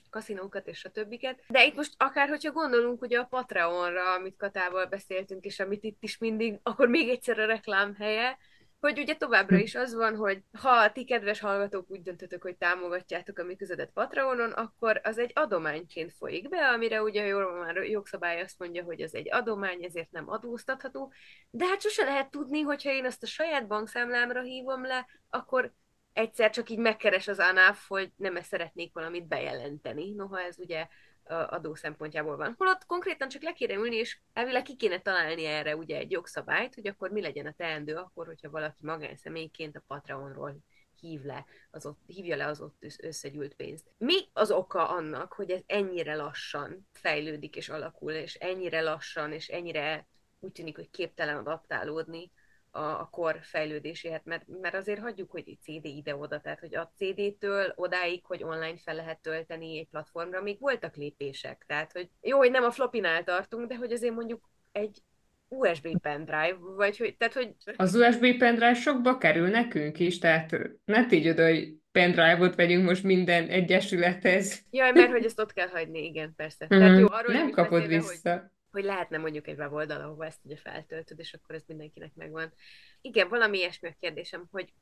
kaszinókat 0.09 0.67
és 0.67 0.85
a 0.85 0.89
többiket. 0.89 1.43
De 1.47 1.65
itt 1.65 1.75
most 1.75 1.93
akár, 1.97 2.29
hogyha 2.29 2.51
gondolunk 2.51 3.01
ugye 3.01 3.19
a 3.19 3.25
Patreonra, 3.25 4.13
amit 4.13 4.37
Katával 4.37 4.85
beszéltünk, 4.85 5.45
és 5.45 5.59
amit 5.59 5.83
itt 5.83 6.03
is 6.03 6.17
mindig, 6.17 6.59
akkor 6.63 6.87
még 6.87 7.09
egyszer 7.09 7.39
a 7.39 7.45
reklám 7.45 7.95
helye, 7.95 8.37
hogy 8.81 8.99
ugye 8.99 9.15
továbbra 9.15 9.57
is 9.57 9.75
az 9.75 9.93
van, 9.93 10.15
hogy 10.15 10.43
ha 10.57 10.91
ti 10.91 11.05
kedves 11.05 11.39
hallgatók 11.39 11.89
úgy 11.89 12.01
döntötök, 12.01 12.41
hogy 12.41 12.55
támogatjátok 12.57 13.39
a 13.39 13.43
mi 13.43 13.55
közedet 13.55 13.91
Patreonon, 13.93 14.51
akkor 14.51 15.01
az 15.03 15.17
egy 15.17 15.31
adományként 15.33 16.13
folyik 16.13 16.49
be, 16.49 16.67
amire 16.67 17.01
ugye 17.01 17.25
jól 17.25 17.59
már 17.59 17.75
jogszabály 17.75 18.41
azt 18.41 18.59
mondja, 18.59 18.83
hogy 18.83 19.01
az 19.01 19.15
egy 19.15 19.31
adomány, 19.31 19.83
ezért 19.83 20.11
nem 20.11 20.29
adóztatható, 20.29 21.13
de 21.49 21.65
hát 21.65 21.81
sose 21.81 22.03
lehet 22.03 22.31
tudni, 22.31 22.61
hogyha 22.61 22.91
én 22.91 23.05
azt 23.05 23.23
a 23.23 23.27
saját 23.27 23.67
bankszámlámra 23.67 24.41
hívom 24.41 24.85
le, 24.85 25.07
akkor 25.29 25.73
egyszer 26.13 26.49
csak 26.49 26.69
így 26.69 26.79
megkeres 26.79 27.27
az 27.27 27.39
ANAF, 27.39 27.87
hogy 27.87 28.11
nem 28.15 28.35
-e 28.35 28.43
szeretnék 28.43 28.93
valamit 28.93 29.27
bejelenteni. 29.27 30.11
Noha 30.11 30.41
ez 30.41 30.59
ugye 30.59 30.87
adó 31.31 31.75
szempontjából 31.75 32.37
van. 32.37 32.55
Holott 32.57 32.85
konkrétan 32.85 33.29
csak 33.29 33.41
le 33.41 33.53
kéne 33.53 33.73
ülni, 33.73 33.95
és 33.95 34.19
elvileg 34.33 34.63
ki 34.63 34.75
kéne 34.75 35.01
találni 35.01 35.45
erre 35.45 35.75
ugye 35.75 35.97
egy 35.97 36.11
jogszabályt, 36.11 36.75
hogy 36.75 36.87
akkor 36.87 37.11
mi 37.11 37.21
legyen 37.21 37.45
a 37.45 37.53
teendő 37.57 37.95
akkor, 37.95 38.25
hogyha 38.25 38.49
valaki 38.49 38.77
magánszemélyként 38.79 39.75
a 39.75 39.83
Patreonról 39.87 40.55
hív 40.99 41.21
le, 41.21 41.45
az 41.71 41.85
ott, 41.85 41.99
hívja 42.07 42.35
le 42.35 42.45
az 42.45 42.61
ott 42.61 42.85
összegyűlt 42.97 43.53
pénzt. 43.53 43.87
Mi 43.97 44.17
az 44.33 44.51
oka 44.51 44.89
annak, 44.89 45.33
hogy 45.33 45.51
ez 45.51 45.61
ennyire 45.65 46.15
lassan 46.15 46.87
fejlődik 46.91 47.55
és 47.55 47.69
alakul, 47.69 48.11
és 48.11 48.35
ennyire 48.35 48.81
lassan, 48.81 49.31
és 49.31 49.47
ennyire 49.47 50.07
úgy 50.39 50.51
tűnik, 50.51 50.75
hogy 50.75 50.89
képtelen 50.89 51.37
adaptálódni 51.37 52.31
a, 52.71 52.79
a 52.79 53.07
kor 53.11 53.39
fejlődéséhez, 53.41 54.21
mert, 54.23 54.43
mert 54.61 54.75
azért 54.75 54.99
hagyjuk, 54.99 55.31
hogy 55.31 55.57
CD 55.61 55.85
ide-oda, 55.85 56.39
tehát 56.39 56.59
hogy 56.59 56.75
a 56.75 56.91
CD-től 56.97 57.73
odáig, 57.75 58.25
hogy 58.25 58.43
online 58.43 58.77
fel 58.77 58.95
lehet 58.95 59.21
tölteni 59.21 59.77
egy 59.77 59.87
platformra, 59.87 60.41
még 60.41 60.59
voltak 60.59 60.95
lépések, 60.95 61.63
tehát 61.67 61.91
hogy 61.91 62.09
jó, 62.21 62.37
hogy 62.37 62.51
nem 62.51 62.63
a 62.63 62.71
flopinál 62.71 63.23
tartunk, 63.23 63.67
de 63.67 63.75
hogy 63.75 63.91
azért 63.91 64.13
mondjuk 64.13 64.49
egy 64.71 65.01
USB 65.47 65.99
pendrive, 66.01 66.57
vagy 66.75 66.97
hogy, 66.97 67.15
tehát 67.17 67.33
hogy... 67.33 67.53
Az 67.75 67.95
USB 67.95 68.37
pendrive 68.37 68.73
sokba 68.73 69.17
kerül 69.17 69.47
nekünk 69.47 69.99
is, 69.99 70.17
tehát 70.19 70.59
ne 70.85 71.05
tégy 71.05 71.29
oda, 71.29 71.47
hogy 71.47 71.73
pendrive-ot 71.91 72.55
vegyünk 72.55 72.85
most 72.85 73.03
minden 73.03 73.47
egyesülethez. 73.47 74.63
Jaj, 74.69 74.91
mert 74.91 75.11
hogy 75.11 75.25
ezt 75.25 75.39
ott 75.39 75.53
kell 75.53 75.67
hagyni, 75.67 76.05
igen, 76.05 76.33
persze. 76.35 76.65
Mm-hmm. 76.65 76.79
Tehát 76.85 76.99
jó, 76.99 77.07
arról 77.09 77.33
nem 77.33 77.49
kapod 77.49 77.87
vissza. 77.87 78.31
Hogy 78.31 78.41
hogy 78.71 78.83
lehetne 78.83 79.17
mondjuk 79.17 79.47
egy 79.47 79.57
weboldal, 79.57 80.01
ahova 80.01 80.25
ezt 80.25 80.39
ugye 80.43 80.55
feltöltöd, 80.55 81.19
és 81.19 81.33
akkor 81.33 81.55
ez 81.55 81.63
mindenkinek 81.67 82.11
megvan. 82.15 82.53
Igen, 83.01 83.29
valami 83.29 83.57
ilyesmi 83.57 83.89
a 83.89 83.95
kérdésem, 83.99 84.47
hogy 84.51 84.73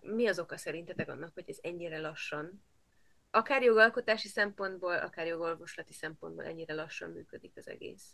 mi 0.00 0.26
az 0.26 0.38
oka 0.38 0.56
szerintetek 0.56 1.08
annak, 1.08 1.30
hogy 1.34 1.44
ez 1.46 1.58
ennyire 1.60 1.98
lassan, 2.00 2.64
akár 3.30 3.62
jogalkotási 3.62 4.28
szempontból, 4.28 4.94
akár 4.94 5.26
jogolvoslati 5.26 5.92
szempontból 5.92 6.44
ennyire 6.44 6.74
lassan 6.74 7.10
működik 7.10 7.52
az 7.54 7.68
egész? 7.68 8.04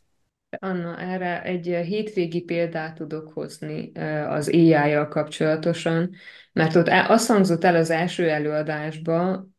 Anna, 0.59 0.99
erre 0.99 1.43
egy 1.43 1.67
hétvégi 1.67 2.43
példát 2.43 2.95
tudok 2.95 3.33
hozni 3.33 3.93
az 4.29 4.49
AI-jal 4.49 5.09
kapcsolatosan, 5.09 6.15
mert 6.53 6.75
ott 6.75 6.89
azt 6.89 7.29
hangzott 7.29 7.65
el 7.65 7.75
az 7.75 7.91
első 7.91 8.29
előadásban, 8.29 9.57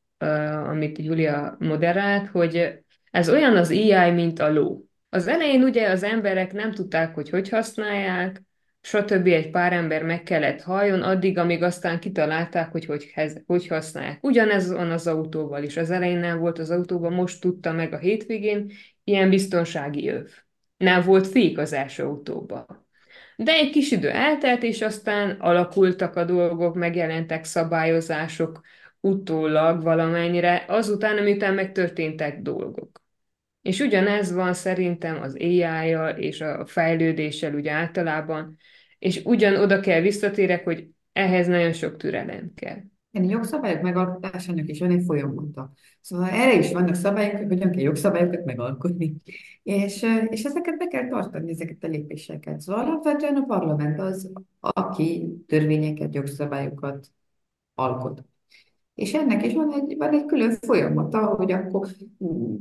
amit 0.65 0.97
Julia 0.97 1.55
moderált, 1.59 2.27
hogy 2.27 2.83
ez 3.11 3.29
olyan 3.29 3.55
az 3.57 3.69
AI, 3.69 4.11
mint 4.11 4.39
a 4.39 4.51
ló. 4.51 4.85
Az 5.13 5.27
elején 5.27 5.63
ugye 5.63 5.89
az 5.89 6.03
emberek 6.03 6.53
nem 6.53 6.71
tudták, 6.71 7.13
hogy 7.15 7.29
hogy 7.29 7.49
használják, 7.49 8.41
stb. 8.81 9.27
egy 9.27 9.49
pár 9.49 9.73
ember 9.73 10.03
meg 10.03 10.23
kellett 10.23 10.61
halljon, 10.61 11.01
addig, 11.01 11.37
amíg 11.37 11.63
aztán 11.63 11.99
kitalálták, 11.99 12.71
hogy 12.71 12.85
hogy, 12.85 13.13
hogy 13.45 13.67
használják. 13.67 14.23
Ugyanez 14.23 14.71
van 14.71 14.91
az 14.91 15.07
autóval 15.07 15.63
is. 15.63 15.77
Az 15.77 15.91
elején 15.91 16.17
nem 16.17 16.39
volt 16.39 16.59
az 16.59 16.69
autóban, 16.69 17.13
most 17.13 17.41
tudta 17.41 17.71
meg 17.71 17.93
a 17.93 17.97
hétvégén, 17.97 18.71
ilyen 19.03 19.29
biztonsági 19.29 20.09
öv. 20.09 20.29
Nem 20.77 21.01
volt 21.01 21.27
fék 21.27 21.57
az 21.57 21.73
első 21.73 22.03
autóban. 22.03 22.87
De 23.35 23.51
egy 23.51 23.69
kis 23.69 23.91
idő 23.91 24.09
eltelt, 24.09 24.63
és 24.63 24.81
aztán 24.81 25.29
alakultak 25.29 26.15
a 26.15 26.23
dolgok, 26.23 26.75
megjelentek 26.75 27.43
szabályozások 27.43 28.61
utólag 28.99 29.83
valamennyire, 29.83 30.65
azután, 30.67 31.17
amitán 31.17 31.53
megtörténtek 31.53 32.41
dolgok. 32.41 33.01
És 33.61 33.79
ugyanez 33.79 34.33
van 34.33 34.53
szerintem 34.53 35.21
az 35.21 35.35
AI-jal 35.35 36.09
és 36.09 36.41
a 36.41 36.65
fejlődéssel 36.65 37.55
úgy 37.55 37.67
általában, 37.67 38.57
és 38.99 39.21
ugyan 39.25 39.55
oda 39.55 39.79
kell 39.79 40.01
visszatérek, 40.01 40.63
hogy 40.63 40.87
ehhez 41.13 41.47
nagyon 41.47 41.73
sok 41.73 41.97
türelem 41.97 42.51
kell. 42.55 42.77
Igen, 43.11 43.29
jogszabályok 43.29 43.81
megalkotásának 43.81 44.67
is 44.67 44.79
van 44.79 44.91
egy 44.91 45.03
folyamata. 45.05 45.73
Szóval 46.01 46.29
erre 46.29 46.57
is 46.57 46.71
vannak 46.71 46.95
szabályok, 46.95 47.37
hogy 47.37 47.47
hogyan 47.47 47.71
kell 47.71 47.81
jogszabályokat 47.81 48.45
megalkotni. 48.45 49.15
És, 49.63 50.05
és 50.29 50.43
ezeket 50.43 50.77
be 50.77 50.87
kell 50.87 51.07
tartani, 51.07 51.51
ezeket 51.51 51.83
a 51.83 51.87
lépéseket. 51.87 52.59
Szóval 52.59 52.85
alapvetően 52.85 53.35
a 53.35 53.45
parlament 53.45 53.99
az, 53.99 54.31
aki 54.59 55.27
törvényeket, 55.47 56.15
jogszabályokat 56.15 57.07
alkot. 57.73 58.23
És 58.95 59.13
ennek 59.13 59.45
is 59.45 59.53
van 59.53 59.73
egy, 59.73 59.95
van 59.97 60.13
egy 60.13 60.25
külön 60.25 60.51
folyamata, 60.61 61.25
hogy 61.25 61.51
akkor 61.51 61.87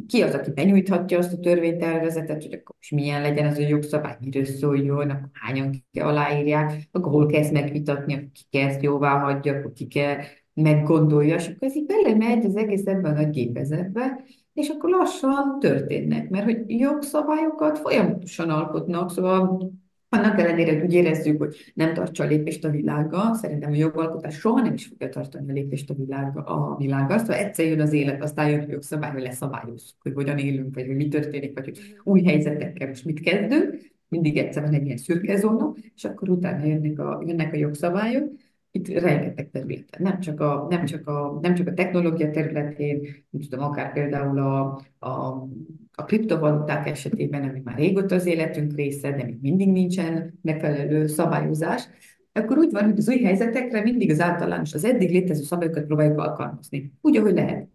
ki 0.06 0.22
az, 0.22 0.34
aki 0.34 0.50
benyújthatja 0.50 1.18
azt 1.18 1.32
a 1.32 1.38
törvénytervezetet, 1.38 2.42
hogy 2.42 2.52
akkor 2.52 2.76
is 2.80 2.90
milyen 2.90 3.22
legyen 3.22 3.46
az 3.46 3.58
a 3.58 3.66
jogszabály, 3.66 4.16
miről 4.20 4.44
szóljon, 4.44 5.10
akkor 5.10 5.28
hányan 5.32 5.84
aláírják, 6.00 6.88
akkor 6.90 7.12
hol 7.12 7.26
kezd 7.26 7.52
megvitatni, 7.52 8.14
akkor 8.14 8.28
ki 8.32 8.42
kezd 8.50 8.82
jóvá 8.82 9.18
hagyja, 9.18 9.54
akkor 9.54 9.72
ki 9.72 9.86
kell 9.86 10.16
meggondolja, 10.54 11.34
és 11.34 11.48
akkor 11.48 11.68
ez 11.68 11.76
így 11.76 11.86
belemegy 11.86 12.44
az 12.44 12.56
egész 12.56 12.86
ebben 12.86 13.16
a 13.16 13.30
gépezetbe, 13.30 14.24
és 14.52 14.68
akkor 14.68 14.90
lassan 14.90 15.58
történnek, 15.60 16.28
mert 16.28 16.44
hogy 16.44 16.64
jogszabályokat 16.66 17.78
folyamatosan 17.78 18.50
alkotnak, 18.50 19.10
szóval 19.10 19.70
annak 20.10 20.38
ellenére, 20.38 20.72
hogy 20.72 20.82
úgy 20.82 20.92
érezzük, 20.92 21.38
hogy 21.38 21.72
nem 21.74 21.94
tartsa 21.94 22.24
a 22.24 22.26
lépést 22.26 22.64
a 22.64 22.70
világgal, 22.70 23.34
szerintem 23.34 23.72
a 23.72 23.76
jogalkotás 23.76 24.34
soha 24.34 24.60
nem 24.60 24.74
is 24.74 24.86
fogja 24.86 25.08
tartani 25.08 25.50
a 25.50 25.54
lépést 25.54 25.90
a, 25.90 25.94
világgal, 25.94 26.42
a 26.42 26.76
világgal. 26.76 27.18
Szóval 27.18 27.36
egyszer 27.36 27.66
jön 27.66 27.80
az 27.80 27.92
élet, 27.92 28.22
aztán 28.22 28.50
jön 28.50 28.60
a 28.60 28.70
jogszabály, 28.70 29.12
hogy 29.12 29.22
leszabályozzuk, 29.22 30.02
hogy 30.02 30.12
hogyan 30.14 30.38
élünk, 30.38 30.74
vagy 30.74 30.86
hogy 30.86 30.96
mi 30.96 31.08
történik, 31.08 31.54
vagy 31.54 31.64
hogy 31.64 31.78
új 32.04 32.22
helyzetekkel 32.22 32.88
most 32.88 33.04
mit 33.04 33.20
kezdünk. 33.20 33.78
Mindig 34.08 34.36
egyszer 34.36 34.62
van 34.62 34.74
egy 34.74 34.84
ilyen 34.84 34.96
szürke 34.96 35.36
zóna, 35.36 35.74
és 35.94 36.04
akkor 36.04 36.28
utána 36.28 36.64
jönnek 36.64 36.98
a, 36.98 37.22
jönnek 37.26 37.52
a 37.52 37.56
jogszabályok 37.56 38.32
itt 38.70 38.88
rengeteg 38.88 39.50
területen, 39.50 40.02
nem 40.02 40.20
csak 40.20 40.40
a, 40.40 40.66
nem 40.70 40.84
csak 40.84 41.08
a, 41.08 41.38
nem 41.42 41.54
csak 41.54 41.66
a 41.66 41.74
technológia 41.74 42.30
területén, 42.30 43.00
nem 43.30 43.42
tudom, 43.48 43.64
akár 43.64 43.92
például 43.92 44.38
a, 44.38 44.80
a, 44.98 45.46
a 45.94 46.04
kriptovaluták 46.04 46.88
esetében, 46.88 47.48
ami 47.48 47.60
már 47.64 47.76
régóta 47.76 48.14
az 48.14 48.26
életünk 48.26 48.74
része, 48.74 49.10
de 49.10 49.24
még 49.24 49.38
mindig 49.40 49.68
nincsen 49.68 50.38
megfelelő 50.42 51.06
szabályozás, 51.06 51.88
akkor 52.32 52.58
úgy 52.58 52.70
van, 52.70 52.84
hogy 52.84 52.98
az 52.98 53.08
új 53.08 53.22
helyzetekre 53.22 53.82
mindig 53.82 54.10
az 54.10 54.20
általános, 54.20 54.74
az 54.74 54.84
eddig 54.84 55.10
létező 55.10 55.42
szabályokat 55.42 55.84
próbáljuk 55.84 56.18
alkalmazni, 56.18 56.92
úgy, 57.00 57.16
ahogy 57.16 57.34
lehet. 57.34 57.68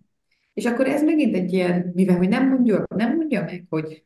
És 0.53 0.65
akkor 0.65 0.87
ez 0.87 1.03
megint 1.03 1.35
egy 1.35 1.53
ilyen, 1.53 1.91
mivel 1.93 2.17
hogy 2.17 2.29
nem 2.29 2.49
mondja, 2.49 2.83
nem 2.95 3.15
mondja 3.15 3.43
meg, 3.43 3.65
hogy 3.69 4.03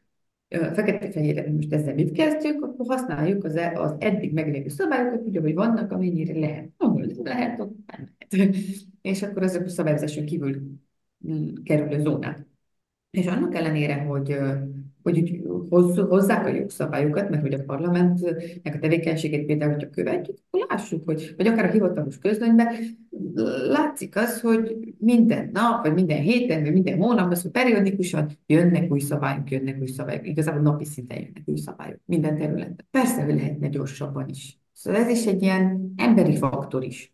fekete-fehérre 0.49 1.51
most 1.51 1.74
ezzel 1.74 1.93
mit 1.93 2.12
kezdjük, 2.12 2.64
akkor 2.64 2.86
használjuk 2.88 3.43
az, 3.43 3.55
e, 3.55 3.72
az 3.76 3.95
eddig 3.99 4.34
meglévő 4.34 4.70
szabályokat, 4.70 5.22
úgy, 5.26 5.38
hogy 5.38 5.53
vannak, 5.53 5.91
amennyire 5.91 6.39
lehet. 6.39 6.70
Ahol 6.78 7.05
lehet, 7.24 7.60
ott 7.60 7.76
nem 7.88 8.10
lehet. 8.18 8.55
És 9.01 9.24
akkor 9.24 9.43
azok 9.43 9.66
a 9.66 9.70
szabályozáson 9.70 10.26
kívül 10.26 10.62
mm, 11.28 11.53
kerülő 11.64 11.99
zónák. 11.99 12.49
És 13.12 13.26
annak 13.26 13.55
ellenére, 13.55 13.95
hogy 13.95 14.38
hogy 15.03 15.20
úgy 15.20 15.41
hozzák 16.10 16.45
a 16.45 16.49
jogszabályokat, 16.49 17.30
mert 17.30 17.41
hogy 17.41 17.53
a 17.53 17.64
parlamentnek 17.64 18.76
a 18.76 18.80
tevékenységét 18.80 19.45
például, 19.45 19.72
hogyha 19.72 19.89
követjük, 19.89 20.38
akkor 20.49 20.68
lássuk, 20.70 21.05
hogy, 21.05 21.34
vagy 21.38 21.47
akár 21.47 21.66
a 21.66 21.72
hivatalos 21.72 22.18
közlönyben 22.18 22.68
látszik 23.68 24.16
az, 24.16 24.41
hogy 24.41 24.78
minden 24.97 25.49
nap, 25.53 25.86
vagy 25.86 25.93
minden 25.93 26.22
héten, 26.22 26.62
vagy 26.64 26.74
minden 26.74 26.97
hónapban, 26.97 27.36
szóval 27.36 27.64
periódikusan 27.64 28.30
jönnek 28.45 28.91
új 28.91 28.99
szabályok, 28.99 29.51
jönnek 29.51 29.78
új 29.80 29.88
szabályok. 29.88 30.28
Igazából 30.28 30.62
napi 30.62 30.86
szinten 30.86 31.18
jönnek 31.18 31.43
új 31.45 31.57
szabályok 31.57 31.99
minden 32.05 32.38
területen. 32.38 32.88
Persze, 32.91 33.24
hogy 33.24 33.36
lehetne 33.36 33.68
gyorsabban 33.68 34.30
is. 34.30 34.60
Szóval 34.74 35.01
ez 35.01 35.10
is 35.10 35.26
egy 35.26 35.41
ilyen 35.41 35.93
emberi 35.95 36.36
faktor 36.36 36.84
is, 36.84 37.14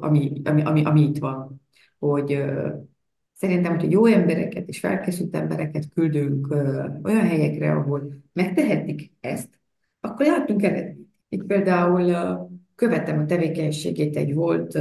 ami, 0.00 0.32
ami, 0.44 0.62
ami, 0.62 0.84
ami 0.84 1.00
itt 1.00 1.18
van, 1.18 1.60
hogy 1.98 2.44
Szerintem, 3.34 3.70
hogyha 3.70 3.90
jó 3.90 4.06
embereket 4.06 4.68
és 4.68 4.78
felkészült 4.78 5.36
embereket 5.36 5.84
küldünk 5.94 6.50
olyan 7.02 7.26
helyekre, 7.26 7.72
ahol 7.72 8.22
megtehetik 8.32 9.12
ezt, 9.20 9.48
akkor 10.00 10.26
látunk 10.26 10.62
eredményt. 10.62 11.08
Itt 11.28 11.44
például 11.44 12.14
követtem 12.74 13.18
a 13.18 13.24
tevékenységét 13.24 14.16
egy 14.16 14.34
volt, 14.34 14.78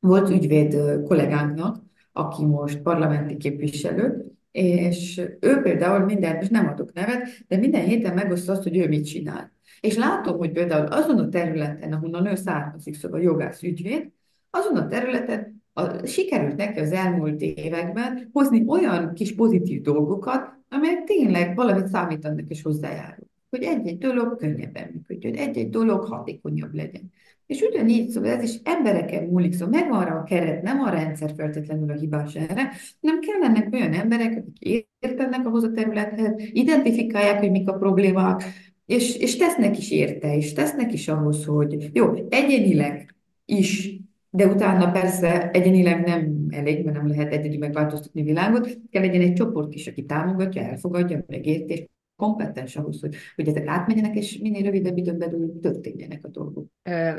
volt 0.00 0.30
ügyvéd 0.30 1.02
kollégánknak, 1.04 1.82
aki 2.12 2.44
most 2.44 2.78
parlamenti 2.78 3.36
képviselő, 3.36 4.26
és 4.50 5.22
ő 5.40 5.60
például 5.62 6.04
minden, 6.04 6.40
és 6.40 6.48
nem 6.48 6.68
adok 6.68 6.92
nevet, 6.92 7.28
de 7.48 7.56
minden 7.56 7.84
héten 7.84 8.14
megosztja 8.14 8.52
azt, 8.52 8.62
hogy 8.62 8.76
ő 8.76 8.88
mit 8.88 9.04
csinál. 9.04 9.52
És 9.80 9.96
látom, 9.96 10.38
hogy 10.38 10.52
például 10.52 10.86
azon 10.86 11.18
a 11.18 11.28
területen, 11.28 11.92
ahonnan 11.92 12.26
ő 12.26 12.34
származik, 12.34 12.94
szóval 12.94 13.22
jogász 13.22 13.62
ügyvéd, 13.62 14.10
azon 14.50 14.76
a 14.76 14.88
területen 14.88 15.61
a, 15.72 16.06
sikerült 16.06 16.56
neki 16.56 16.80
az 16.80 16.92
elmúlt 16.92 17.40
években 17.40 18.30
hozni 18.32 18.64
olyan 18.66 19.14
kis 19.14 19.34
pozitív 19.34 19.80
dolgokat, 19.80 20.60
amelyek 20.68 21.04
tényleg 21.04 21.56
valamit 21.56 21.86
számítanak 21.86 22.48
és 22.48 22.62
hozzájárul. 22.62 23.26
Hogy 23.50 23.62
egy-egy 23.62 23.98
dolog 23.98 24.36
könnyebben 24.36 24.90
működjön, 24.92 25.34
egy-egy 25.34 25.70
dolog 25.70 26.04
hatékonyabb 26.04 26.74
legyen. 26.74 27.10
És 27.46 27.60
ugyanígy, 27.60 28.08
szóval 28.08 28.30
ez 28.30 28.42
is 28.42 28.60
embereken 28.64 29.24
múlik, 29.24 29.52
szóval 29.52 29.80
megvan 29.80 30.00
arra 30.00 30.14
a 30.14 30.22
keret, 30.22 30.62
nem 30.62 30.80
a 30.80 30.90
rendszer 30.90 31.32
feltétlenül 31.36 31.90
a 31.90 31.94
hibás 31.94 32.34
erre, 32.34 32.70
nem 33.00 33.20
kellenek 33.20 33.72
olyan 33.72 33.92
emberek, 33.92 34.36
akik 34.36 34.88
értenek 34.98 35.46
ahhoz 35.46 35.64
a 35.64 35.72
területhez, 35.72 36.34
identifikálják, 36.36 37.38
hogy 37.38 37.50
mik 37.50 37.68
a 37.68 37.78
problémák, 37.78 38.42
és, 38.86 39.16
és 39.16 39.36
tesznek 39.36 39.78
is 39.78 39.90
érte, 39.90 40.36
és 40.36 40.52
tesznek 40.52 40.92
is 40.92 41.08
ahhoz, 41.08 41.44
hogy 41.44 41.90
jó, 41.92 42.14
egyénileg 42.28 43.14
is 43.44 44.01
de 44.34 44.46
utána 44.46 44.90
persze 44.90 45.50
egyenileg 45.50 46.06
nem 46.06 46.46
elég, 46.50 46.84
mert 46.84 46.96
nem 46.96 47.08
lehet 47.08 47.32
egyedül 47.32 47.58
megváltoztatni 47.58 48.20
a 48.20 48.24
világot, 48.24 48.78
kell 48.90 49.02
legyen 49.02 49.20
egy 49.20 49.32
csoport 49.32 49.74
is, 49.74 49.86
aki 49.86 50.04
támogatja, 50.04 50.62
elfogadja, 50.62 51.24
megérti, 51.26 51.72
és 51.72 51.84
kompetens 52.16 52.76
ahhoz, 52.76 53.00
hogy, 53.00 53.16
hogy 53.36 53.48
ezek 53.48 53.66
átmenjenek, 53.66 54.16
és 54.16 54.38
minél 54.38 54.62
rövidebb 54.62 54.96
időn 54.96 55.18
belül 55.18 55.60
történjenek 55.62 56.24
a 56.24 56.28
dolgok. 56.28 56.66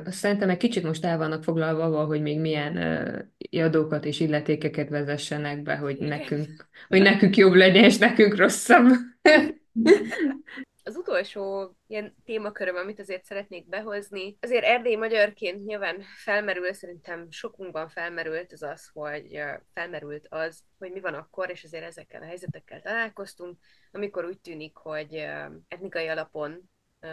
Szerintem 0.06 0.50
egy 0.50 0.58
kicsit 0.58 0.84
most 0.84 1.06
el 1.06 1.18
vannak 1.18 1.44
foglalva, 1.44 2.06
hogy 2.06 2.22
még 2.22 2.40
milyen 2.40 2.78
adókat 3.52 4.06
és 4.06 4.20
illetékeket 4.20 4.90
vezessenek 4.90 5.62
be, 5.62 5.76
hogy 5.76 5.98
nekünk, 6.00 6.68
hogy 6.88 7.02
nekünk 7.02 7.38
jobb 7.38 7.54
legyen, 7.54 7.84
és 7.84 7.98
nekünk 7.98 8.36
rosszabb. 8.36 8.86
Az 10.84 10.96
utolsó 10.96 11.76
ilyen 11.88 12.16
témaköröm, 12.26 12.76
amit 12.76 13.00
azért 13.00 13.24
szeretnék 13.24 13.68
behozni, 13.68 14.38
azért 14.42 14.64
erdély 14.64 14.96
magyarként 14.96 15.66
nyilván 15.66 16.02
felmerül, 16.02 16.74
szerintem 16.74 17.32
sokunkban 17.32 17.90
felmerült 17.90 18.52
az 18.52 18.64
az, 18.64 18.90
hogy 18.94 19.40
felmerült 19.74 20.28
az, 20.30 20.64
hogy 20.78 20.92
mi 20.92 21.00
van 21.00 21.14
akkor, 21.14 21.50
és 21.50 21.64
azért 21.64 21.84
ezekkel 21.84 22.22
a 22.22 22.26
helyzetekkel 22.26 22.82
találkoztunk, 22.82 23.60
amikor 23.92 24.26
úgy 24.26 24.40
tűnik, 24.40 24.76
hogy 24.76 25.14
etnikai 25.68 26.08
alapon 26.08 26.70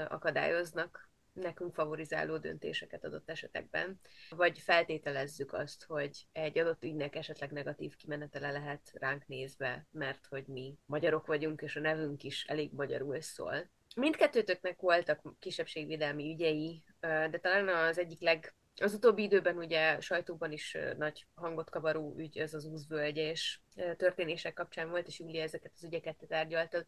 akadályoznak 0.09 1.10
nekünk 1.33 1.75
favorizáló 1.75 2.39
döntéseket 2.39 3.05
adott 3.05 3.31
esetekben, 3.31 4.01
vagy 4.31 4.59
feltételezzük 4.59 5.53
azt, 5.53 5.85
hogy 5.85 6.27
egy 6.33 6.59
adott 6.59 6.85
ügynek 6.85 7.17
esetleg 7.17 7.51
negatív 7.51 7.97
kimenetele 7.97 8.51
lehet 8.51 8.93
ránk 8.95 9.27
nézve, 9.27 9.87
mert 9.91 10.27
hogy 10.27 10.45
mi 10.47 10.79
magyarok 10.87 11.27
vagyunk, 11.27 11.63
és 11.63 11.77
a 11.77 11.81
nevünk 11.81 12.23
is 12.23 12.45
elég 12.45 12.73
magyarul 12.73 13.21
szól. 13.21 13.71
Mindkettőtöknek 13.97 14.81
voltak 14.81 15.35
kisebbségvédelmi 15.39 16.33
ügyei, 16.33 16.83
de 17.01 17.39
talán 17.41 17.69
az 17.69 17.99
egyik 17.99 18.21
leg 18.21 18.55
az 18.81 18.95
utóbbi 18.95 19.23
időben 19.23 19.57
ugye 19.57 20.01
sajtóban 20.01 20.53
is 20.53 20.77
nagy 20.97 21.27
hangot 21.35 21.71
kavaró 21.71 22.15
ügy, 22.19 22.39
ez 22.39 22.55
az 22.55 22.65
úszvölgyes 22.65 23.63
történések 23.97 24.53
kapcsán 24.53 24.91
volt, 24.91 25.07
és 25.07 25.19
Júlia 25.19 25.43
ezeket 25.43 25.73
az 25.75 25.85
ügyeket 25.85 26.25
tárgyaltad. 26.29 26.87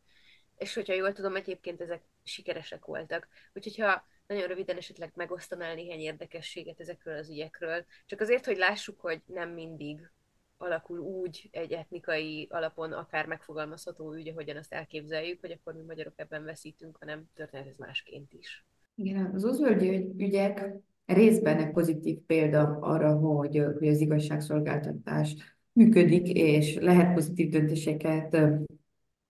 És 0.57 0.75
hogyha 0.75 0.95
jól 0.95 1.13
tudom, 1.13 1.37
egyébként 1.37 1.81
ezek 1.81 2.03
sikeresek 2.23 2.85
voltak. 2.85 3.29
Úgyhogy 3.53 3.77
ha 3.77 4.07
nagyon 4.33 4.49
röviden 4.49 4.77
esetleg 4.77 5.13
megosztanál 5.15 5.75
néhány 5.75 6.01
érdekességet 6.01 6.81
ezekről 6.81 7.17
az 7.17 7.31
ügyekről, 7.31 7.85
csak 8.07 8.21
azért, 8.21 8.45
hogy 8.45 8.57
lássuk, 8.57 9.01
hogy 9.01 9.23
nem 9.27 9.51
mindig 9.51 10.11
alakul 10.57 10.99
úgy 10.99 11.49
egy 11.51 11.73
etnikai 11.73 12.49
alapon 12.51 12.93
akár 12.93 13.27
megfogalmazható 13.27 14.15
ügy, 14.15 14.29
ahogyan 14.29 14.57
azt 14.57 14.73
elképzeljük, 14.73 15.41
hogy 15.41 15.51
akkor 15.51 15.75
mi 15.75 15.83
magyarok 15.87 16.13
ebben 16.17 16.45
veszítünk, 16.45 16.97
hanem 17.01 17.25
történet 17.35 17.67
ez 17.67 17.77
másként 17.77 18.33
is. 18.33 18.67
Igen, 18.95 19.31
az 19.35 19.45
uzvölgyi 19.45 20.15
ügyek 20.19 20.71
részben 21.07 21.59
egy 21.59 21.71
pozitív 21.71 22.19
példa 22.19 22.79
arra, 22.81 23.17
hogy, 23.17 23.63
hogy 23.79 23.89
az 23.89 24.01
igazságszolgáltatás 24.01 25.35
működik, 25.73 26.29
és 26.29 26.75
lehet 26.75 27.15
pozitív 27.15 27.49
döntéseket 27.49 28.37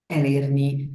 elérni 0.07 0.89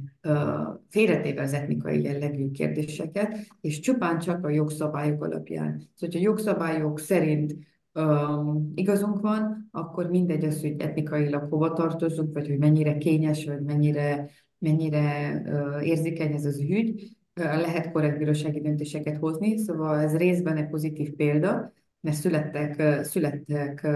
félretéve 0.89 1.41
az 1.41 1.53
etnikai 1.53 2.03
jellegű 2.03 2.51
kérdéseket, 2.51 3.37
és 3.61 3.79
csupán 3.79 4.19
csak 4.19 4.45
a 4.45 4.49
jogszabályok 4.49 5.23
alapján. 5.23 5.69
Szóval, 5.69 5.89
hogyha 5.99 6.19
jogszabályok 6.19 6.99
szerint 6.99 7.55
um, 7.93 8.71
igazunk 8.75 9.19
van, 9.19 9.69
akkor 9.71 10.09
mindegy 10.09 10.43
az, 10.43 10.61
hogy 10.61 10.75
etnikailag 10.77 11.49
hova 11.49 11.73
tartozunk, 11.73 12.33
vagy 12.33 12.47
hogy 12.47 12.57
mennyire 12.57 12.97
kényes, 12.97 13.45
vagy 13.45 13.61
mennyire, 13.61 14.29
mennyire 14.57 15.41
uh, 15.45 15.87
érzékeny 15.87 16.33
ez 16.33 16.45
az 16.45 16.59
ügy, 16.59 17.17
uh, 17.39 17.45
lehet 17.45 17.91
korrekt 17.91 18.17
bírósági 18.17 18.61
döntéseket 18.61 19.17
hozni, 19.17 19.57
szóval 19.57 19.99
ez 19.99 20.15
részben 20.15 20.57
egy 20.57 20.69
pozitív 20.69 21.11
példa, 21.11 21.73
mert 22.01 22.17
születtek, 22.17 23.03
születtek 23.03 23.87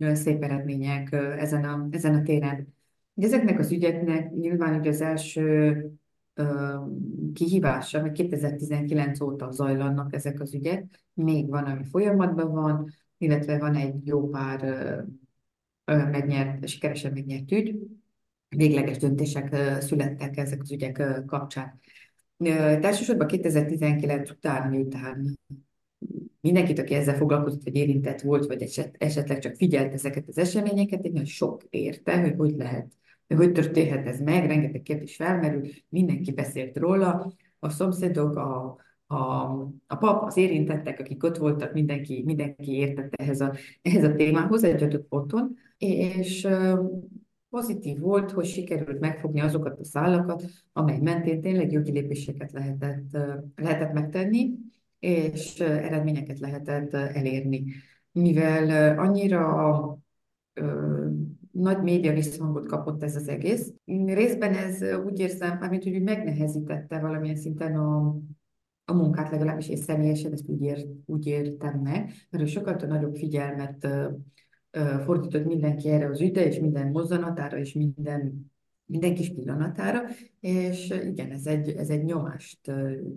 olyan 0.00 0.14
szép 0.14 0.42
eredmények 0.42 1.12
ezen 1.38 1.64
a, 1.64 1.88
ezen 1.90 2.14
a 2.14 2.22
téren. 2.22 2.73
Ezeknek 3.16 3.58
az 3.58 3.72
ügyeknek 3.72 4.32
nyilván 4.32 4.80
ugye 4.80 4.88
az 4.90 5.00
első 5.00 5.76
ö, 6.34 6.74
kihívása, 7.34 8.02
mert 8.02 8.14
2019 8.14 9.20
óta 9.20 9.50
zajlanak 9.50 10.14
ezek 10.14 10.40
az 10.40 10.54
ügyek, 10.54 11.04
még 11.14 11.48
van, 11.48 11.64
ami 11.64 11.84
folyamatban 11.84 12.52
van, 12.52 12.90
illetve 13.18 13.58
van 13.58 13.74
egy 13.74 14.06
jó 14.06 14.28
pár 14.28 14.64
ö, 15.84 15.96
megnyert, 16.08 16.68
sikeresen 16.68 17.12
megnyert 17.12 17.52
ügy, 17.52 17.76
végleges 18.48 18.96
döntések 18.96 19.52
ö, 19.52 19.80
születtek 19.80 20.36
ezek 20.36 20.60
az 20.62 20.72
ügyek 20.72 20.98
ö, 20.98 21.24
kapcsán. 21.26 21.80
Elsősorban 22.82 23.26
2019 23.26 24.30
után, 24.30 24.70
miután 24.70 25.38
mindenkit, 26.40 26.78
aki 26.78 26.94
ezzel 26.94 27.16
foglalkozott, 27.16 27.64
vagy 27.64 27.76
érintett 27.76 28.20
volt, 28.20 28.46
vagy 28.46 28.62
eset, 28.62 28.96
esetleg 28.98 29.38
csak 29.38 29.54
figyelt 29.54 29.92
ezeket 29.92 30.28
az 30.28 30.38
eseményeket, 30.38 31.04
egy 31.04 31.12
nagyon 31.12 31.26
sok 31.26 31.62
érte, 31.70 32.20
hogy 32.20 32.34
hogy 32.36 32.54
lehet 32.56 32.92
de 33.26 33.36
hogy 33.36 33.52
történhet 33.52 34.06
ez 34.06 34.20
meg, 34.20 34.46
rengeteg 34.46 34.82
kérdés 34.82 35.16
felmerül, 35.16 35.68
mindenki 35.88 36.32
beszélt 36.32 36.76
róla, 36.76 37.32
a 37.58 37.68
szomszédok, 37.68 38.36
a, 38.36 38.76
a, 39.06 39.16
a 39.86 39.96
pap, 39.98 40.22
az 40.22 40.36
érintettek, 40.36 41.00
akik 41.00 41.24
ott 41.24 41.36
voltak, 41.36 41.72
mindenki, 41.72 42.22
mindenki 42.24 42.72
értette 42.72 43.16
ehhez 43.22 43.40
a, 43.40 43.52
ehhez 43.82 44.04
a 44.04 44.14
témához 44.14 44.64
egy 44.64 44.82
adott 44.82 45.08
ponton, 45.08 45.56
és 45.78 46.48
pozitív 47.50 47.98
volt, 47.98 48.30
hogy 48.30 48.46
sikerült 48.46 49.00
megfogni 49.00 49.40
azokat 49.40 49.78
a 49.80 49.84
szálakat, 49.84 50.44
amely 50.72 50.98
mentén 50.98 51.40
tényleg 51.40 51.72
jogi 51.72 51.90
lépéseket 51.90 52.52
lehetett, 52.52 53.16
lehetett 53.56 53.92
megtenni, 53.92 54.50
és 54.98 55.60
eredményeket 55.60 56.38
lehetett 56.38 56.94
elérni. 56.94 57.64
Mivel 58.12 58.98
annyira 58.98 59.98
nagy 61.54 61.82
média 61.82 62.12
visszhangot 62.12 62.66
kapott 62.66 63.02
ez 63.02 63.16
az 63.16 63.28
egész. 63.28 63.72
Részben 64.06 64.54
ez 64.54 64.82
úgy 65.04 65.18
érzem, 65.18 65.58
mármint, 65.58 65.82
hogy 65.82 65.94
úgy 65.94 66.02
megnehezítette 66.02 67.00
valamilyen 67.00 67.36
szinten 67.36 67.76
a, 67.76 68.16
a 68.84 68.92
munkát, 68.92 69.30
legalábbis 69.30 69.68
én 69.68 69.76
személyesen 69.76 70.32
ezt 70.32 70.48
úgy, 70.48 70.62
ér, 70.62 70.86
úgy 71.06 71.26
értem 71.26 71.80
meg, 71.80 72.10
mert 72.30 72.46
sokkal 72.46 72.74
nagyobb 72.74 73.16
figyelmet 73.16 73.88
fordított 75.04 75.44
mindenki 75.44 75.88
erre 75.88 76.06
az 76.06 76.20
ügyre, 76.20 76.46
és 76.46 76.58
minden 76.58 76.90
mozzanatára, 76.90 77.58
és 77.58 77.72
minden 77.72 78.52
minden 78.86 79.14
kis 79.14 79.34
pillanatára, 79.34 80.02
és 80.40 80.94
igen, 81.04 81.30
ez 81.30 81.46
egy, 81.46 81.68
ez 81.68 81.88
egy 81.88 82.04
nyomást 82.04 82.72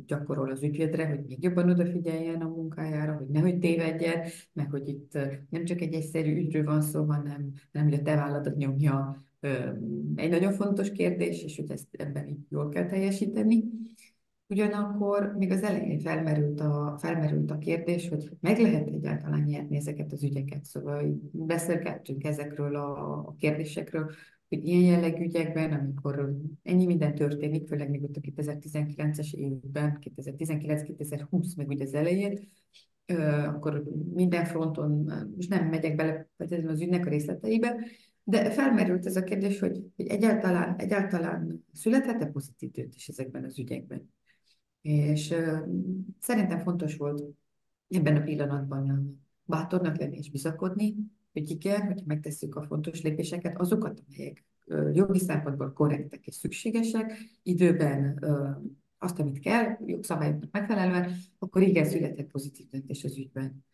gyakorol 0.06 0.52
az 0.52 0.64
ügyvédre, 0.64 1.08
hogy 1.08 1.20
még 1.28 1.44
jobban 1.44 1.70
odafigyeljen 1.70 2.42
a 2.42 2.48
munkájára, 2.48 3.16
hogy 3.16 3.28
nehogy 3.28 3.60
tévedjen, 3.60 4.22
meg 4.54 4.70
hogy 4.70 4.88
itt 4.88 5.18
nem 5.50 5.66
csak 5.66 5.82
egy 5.82 5.94
egyszerű 5.94 6.36
ügyről 6.36 6.64
van 6.64 6.82
szó, 6.82 7.04
hanem, 7.04 7.52
hanem 7.74 7.90
hogy 7.90 8.00
a 8.00 8.02
te 8.02 8.16
válladat 8.16 8.56
nyomja 8.56 9.26
egy 10.16 10.30
nagyon 10.30 10.52
fontos 10.52 10.92
kérdés, 10.92 11.44
és 11.44 11.56
hogy 11.56 11.72
ezt 11.72 11.88
ebben 11.92 12.28
így 12.28 12.46
jól 12.50 12.70
kell 12.70 12.86
teljesíteni. 12.86 13.64
Ugyanakkor 14.50 15.34
még 15.38 15.52
az 15.52 15.64
elején 15.64 16.00
felmerült 16.00 16.60
a, 16.60 16.96
felmerült 17.00 17.52
a 17.52 17.58
kérdés, 17.58 18.10
hogy 18.10 18.30
meg 18.40 18.60
lehet 18.60 18.88
egyáltalán 18.88 19.42
nyerni 19.42 19.76
ezeket 19.76 20.12
az 20.12 20.24
ügyeket. 20.24 20.66
Szóval 20.66 21.20
beszélgettünk 21.32 22.24
ezekről 22.24 22.76
a 22.76 23.36
kérdésekről, 23.40 24.12
hogy 24.50 24.68
ilyen 24.68 24.84
jellegű 24.84 25.24
ügyekben, 25.24 25.74
amikor 25.74 26.38
ennyi 26.64 26.86
minden 26.86 27.16
történik, 27.16 27.68
főleg 27.68 27.90
még 27.90 28.04
ott 28.04 28.16
a 28.16 28.20
2019-es 28.20 29.34
évben, 29.34 30.00
2019-2020, 30.16 31.56
meg 31.56 31.68
ugye 31.68 31.84
az 31.84 31.94
elején, 31.94 32.40
akkor 33.46 33.84
minden 34.14 34.46
fronton, 34.46 35.12
most 35.36 35.50
nem 35.50 35.68
megyek 35.68 35.96
bele 35.96 36.30
az 36.68 36.82
ügynek 36.82 37.06
a 37.06 37.10
részleteibe, 37.10 37.76
de 38.24 38.52
felmerült 38.52 39.06
ez 39.06 39.16
a 39.16 39.24
kérdés, 39.24 39.60
hogy, 39.60 39.92
hogy 39.96 40.08
egyáltalán, 40.08 40.76
egyáltalán 40.76 41.66
születhet-e 41.74 42.26
pozitív 42.26 42.72
döntés 42.72 43.08
ezekben 43.08 43.44
az 43.44 43.60
ügyekben. 43.60 44.14
És 44.82 45.30
uh, 45.30 45.60
szerintem 46.20 46.60
fontos 46.60 46.96
volt 46.96 47.24
ebben 47.90 48.16
a 48.16 48.22
pillanatban 48.22 49.18
bátornak 49.46 49.98
lenni 49.98 50.18
és 50.18 50.32
bizakodni, 50.32 50.96
hogy 51.40 51.50
igen, 51.50 51.82
hogyha 51.82 52.06
megtesszük 52.06 52.56
a 52.56 52.64
fontos 52.64 53.02
lépéseket, 53.02 53.60
azokat, 53.60 54.04
amelyek 54.08 54.46
jogi 54.94 55.20
szempontból 55.20 55.74
korrektek 55.74 56.28
és 56.28 56.36
szükségesek, 56.36 57.14
időben 57.44 58.26
azt, 58.98 59.20
amit 59.20 59.40
kell, 59.40 59.78
jogszabályoknak 59.86 60.52
megfelelően, 60.52 61.12
akkor 61.40 61.62
igen, 61.62 61.86
született 61.86 62.32
pozitív 62.32 62.70
döntés 62.70 63.04
az 63.04 63.18
ügyben 63.18 63.66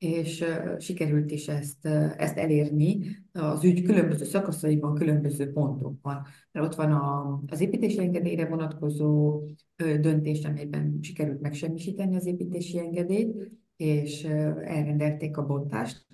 és 0.00 0.44
sikerült 0.78 1.30
is 1.30 1.48
ezt, 1.48 1.86
ezt 2.16 2.36
elérni 2.36 3.16
az 3.32 3.64
ügy 3.64 3.82
különböző 3.82 4.24
szakaszaiban, 4.24 4.94
különböző 4.94 5.52
pontokban. 5.52 6.26
Mert 6.52 6.66
ott 6.66 6.74
van 6.74 6.92
a, 6.92 7.40
az 7.46 7.60
építési 7.60 7.98
engedélyre 7.98 8.46
vonatkozó 8.46 9.42
döntés, 9.76 10.44
amelyben 10.44 10.98
sikerült 11.02 11.40
megsemmisíteni 11.40 12.16
az 12.16 12.26
építési 12.26 12.78
engedélyt, 12.78 13.50
és 13.76 14.24
elrendelték 14.64 15.36
a 15.36 15.46
bontást 15.46 16.06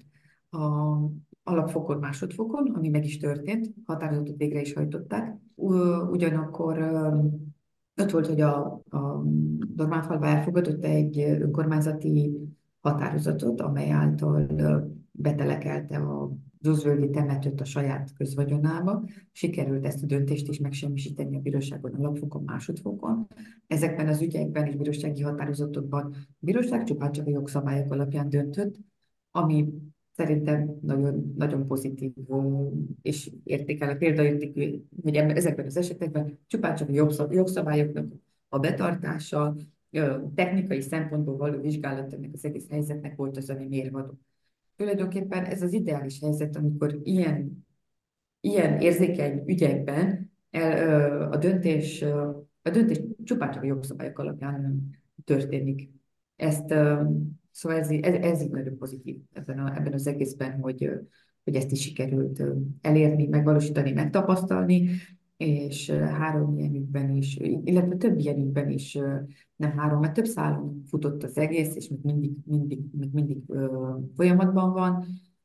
a 0.57 0.99
alapfokon, 1.43 1.99
másodfokon, 1.99 2.73
ami 2.75 2.89
meg 2.89 3.05
is 3.05 3.19
történt, 3.19 3.75
határozatot 3.85 4.37
végre 4.37 4.61
is 4.61 4.73
hajtották. 4.73 5.37
Ugyanakkor 6.11 6.79
ott 8.03 8.11
volt, 8.11 8.27
hogy 8.27 8.41
a, 8.41 8.83
a 8.89 9.23
Dormánfalva 9.75 10.27
elfogadott 10.27 10.85
egy 10.85 11.19
önkormányzati 11.19 12.39
határozatot, 12.81 13.61
amely 13.61 13.91
által 13.91 14.47
betelekelte 15.13 15.97
a 15.97 16.31
Zuzvöldi 16.61 17.11
temetőt 17.11 17.61
a 17.61 17.65
saját 17.65 18.13
közvagyonába. 18.13 19.05
Sikerült 19.33 19.87
ezt 19.87 20.03
a 20.03 20.07
döntést 20.07 20.49
is 20.49 20.59
megsemmisíteni 20.59 21.37
a 21.37 21.41
bíróságon, 21.41 21.95
a 21.95 22.03
lapfokon, 22.03 22.43
másodfokon. 22.43 23.27
Ezekben 23.67 24.09
az 24.09 24.23
ügyekben 24.23 24.67
és 24.67 24.77
bírósági 24.77 25.23
határozatokban 25.23 26.13
a 26.13 26.27
bíróság 26.39 26.85
csupán 26.85 27.13
csak 27.13 27.27
a 27.27 27.31
jogszabályok 27.31 27.93
alapján 27.93 28.29
döntött, 28.29 28.77
ami 29.31 29.69
szerintem 30.17 30.79
nagyon, 30.83 31.35
nagyon 31.37 31.67
pozitív 31.67 32.13
és 33.03 33.31
értékel. 33.45 33.97
Példaértékű, 33.97 34.83
hogy 35.03 35.17
ezekben 35.17 35.67
az 35.67 35.77
esetekben 35.77 36.39
csupán 36.47 36.77
csak 36.77 36.89
a 36.89 37.33
jogszabályoknak 37.33 38.13
a 38.49 38.59
betartása, 38.59 39.57
technikai 40.35 40.81
szempontból 40.81 41.37
való 41.37 41.61
vizsgálat 41.61 42.13
ennek 42.13 42.31
az 42.33 42.45
egész 42.45 42.69
helyzetnek 42.71 43.17
volt 43.17 43.37
az, 43.37 43.51
ami 43.51 43.67
mérvadó. 43.67 44.19
Tulajdonképpen 44.77 45.45
ez 45.45 45.63
az 45.63 45.73
ideális 45.73 46.21
helyzet, 46.21 46.57
amikor 46.57 47.01
ilyen, 47.03 47.67
ilyen 48.41 48.81
érzékeny 48.81 49.43
ügyekben 49.47 50.33
el, 50.51 51.33
a 51.33 51.37
döntés, 51.37 52.03
a 52.63 52.71
döntés 52.73 53.01
csupán 53.25 53.51
csak 53.51 53.63
a 53.63 53.67
jogszabályok 53.67 54.19
alapján 54.19 54.91
történik. 55.25 55.91
Ezt, 56.37 56.75
szóval 57.57 57.79
ez, 57.79 57.91
ez, 57.91 58.15
ez 58.15 58.41
nagyon 58.41 58.79
pozitív 58.79 59.17
ebben, 59.33 59.59
a, 59.59 59.77
ebben 59.77 59.93
az 59.93 60.07
egészben, 60.07 60.61
hogy, 60.61 60.91
hogy 61.45 61.55
ezt 61.55 61.71
is 61.71 61.81
sikerült 61.81 62.43
elérni, 62.81 63.27
megvalósítani, 63.27 63.93
megtapasztalni, 63.93 64.91
és 65.37 65.91
három 65.91 66.59
ilyen 66.59 66.75
ügyben 66.75 67.11
is, 67.11 67.37
illetve 67.65 67.97
több 67.97 68.19
ilyen 68.19 68.39
ügyben 68.39 68.71
is, 68.71 68.99
nem 69.57 69.79
három, 69.79 70.01
mert 70.01 70.13
több 70.13 70.25
szálon 70.25 70.83
futott 70.89 71.23
az 71.23 71.37
egész, 71.37 71.75
és 71.75 71.89
még 71.89 72.01
mindig, 72.03 72.33
mindig, 72.45 72.81
még 72.99 73.11
mindig 73.13 73.39
folyamatban 74.17 74.73
van. 74.73 75.05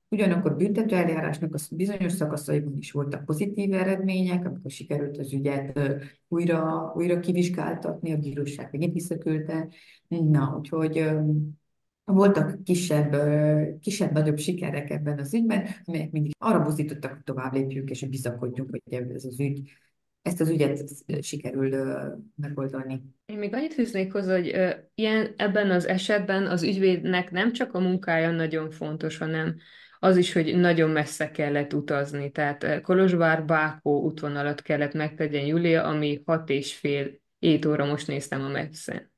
Ugyanakkor 0.09 0.55
büntető 0.55 0.95
eljárásnak 0.95 1.55
a 1.55 1.75
bizonyos 1.75 2.11
szakaszaiban 2.11 2.77
is 2.77 2.91
voltak 2.91 3.25
pozitív 3.25 3.73
eredmények, 3.73 4.45
amikor 4.45 4.71
sikerült 4.71 5.17
az 5.17 5.33
ügyet 5.33 5.79
újra, 6.27 6.93
újra 6.95 7.19
kivizsgáltatni, 7.19 8.11
a 8.11 8.17
bíróság 8.17 8.69
megint 8.71 8.93
visszaküldte. 8.93 9.67
Na, 10.07 10.55
úgyhogy 10.57 11.03
voltak 12.05 12.63
kisebb, 12.63 13.15
kisebb-nagyobb 13.79 14.37
sikerek 14.37 14.89
ebben 14.89 15.19
az 15.19 15.33
ügyben, 15.33 15.67
amelyek 15.83 16.11
mindig 16.11 16.31
arra 16.37 16.61
buzdítottak, 16.61 17.11
hogy 17.11 17.23
tovább 17.23 17.53
lépjünk, 17.53 17.89
és 17.89 18.07
bizakodjunk, 18.07 18.69
hogy 18.69 18.81
ez 19.13 19.25
az 19.25 19.39
ügy, 19.39 19.71
ezt 20.21 20.41
az 20.41 20.49
ügyet 20.49 20.83
sikerül 21.23 21.75
megoldani. 22.35 23.01
Én 23.25 23.37
még 23.37 23.53
annyit 23.53 23.73
fűznék 23.73 24.11
hozzá, 24.11 24.35
hogy 24.35 24.77
ilyen, 24.95 25.33
ebben 25.37 25.71
az 25.71 25.87
esetben 25.87 26.47
az 26.47 26.63
ügyvédnek 26.63 27.31
nem 27.31 27.51
csak 27.51 27.73
a 27.73 27.79
munkája 27.79 28.31
nagyon 28.31 28.69
fontos, 28.69 29.17
hanem 29.17 29.55
az 29.99 30.17
is, 30.17 30.33
hogy 30.33 30.55
nagyon 30.55 30.89
messze 30.89 31.31
kellett 31.31 31.73
utazni. 31.73 32.31
Tehát 32.31 32.81
Kolozsvár-Bákó 32.81 34.01
útvonalat 34.01 34.61
kellett 34.61 34.93
megtegyen 34.93 35.45
Júlia, 35.45 35.83
ami 35.83 36.21
hat 36.25 36.49
és 36.49 36.75
fél, 36.75 37.19
ét 37.39 37.65
óra 37.65 37.85
most 37.85 38.07
néztem 38.07 38.41
a 38.41 38.47
messzen 38.47 39.10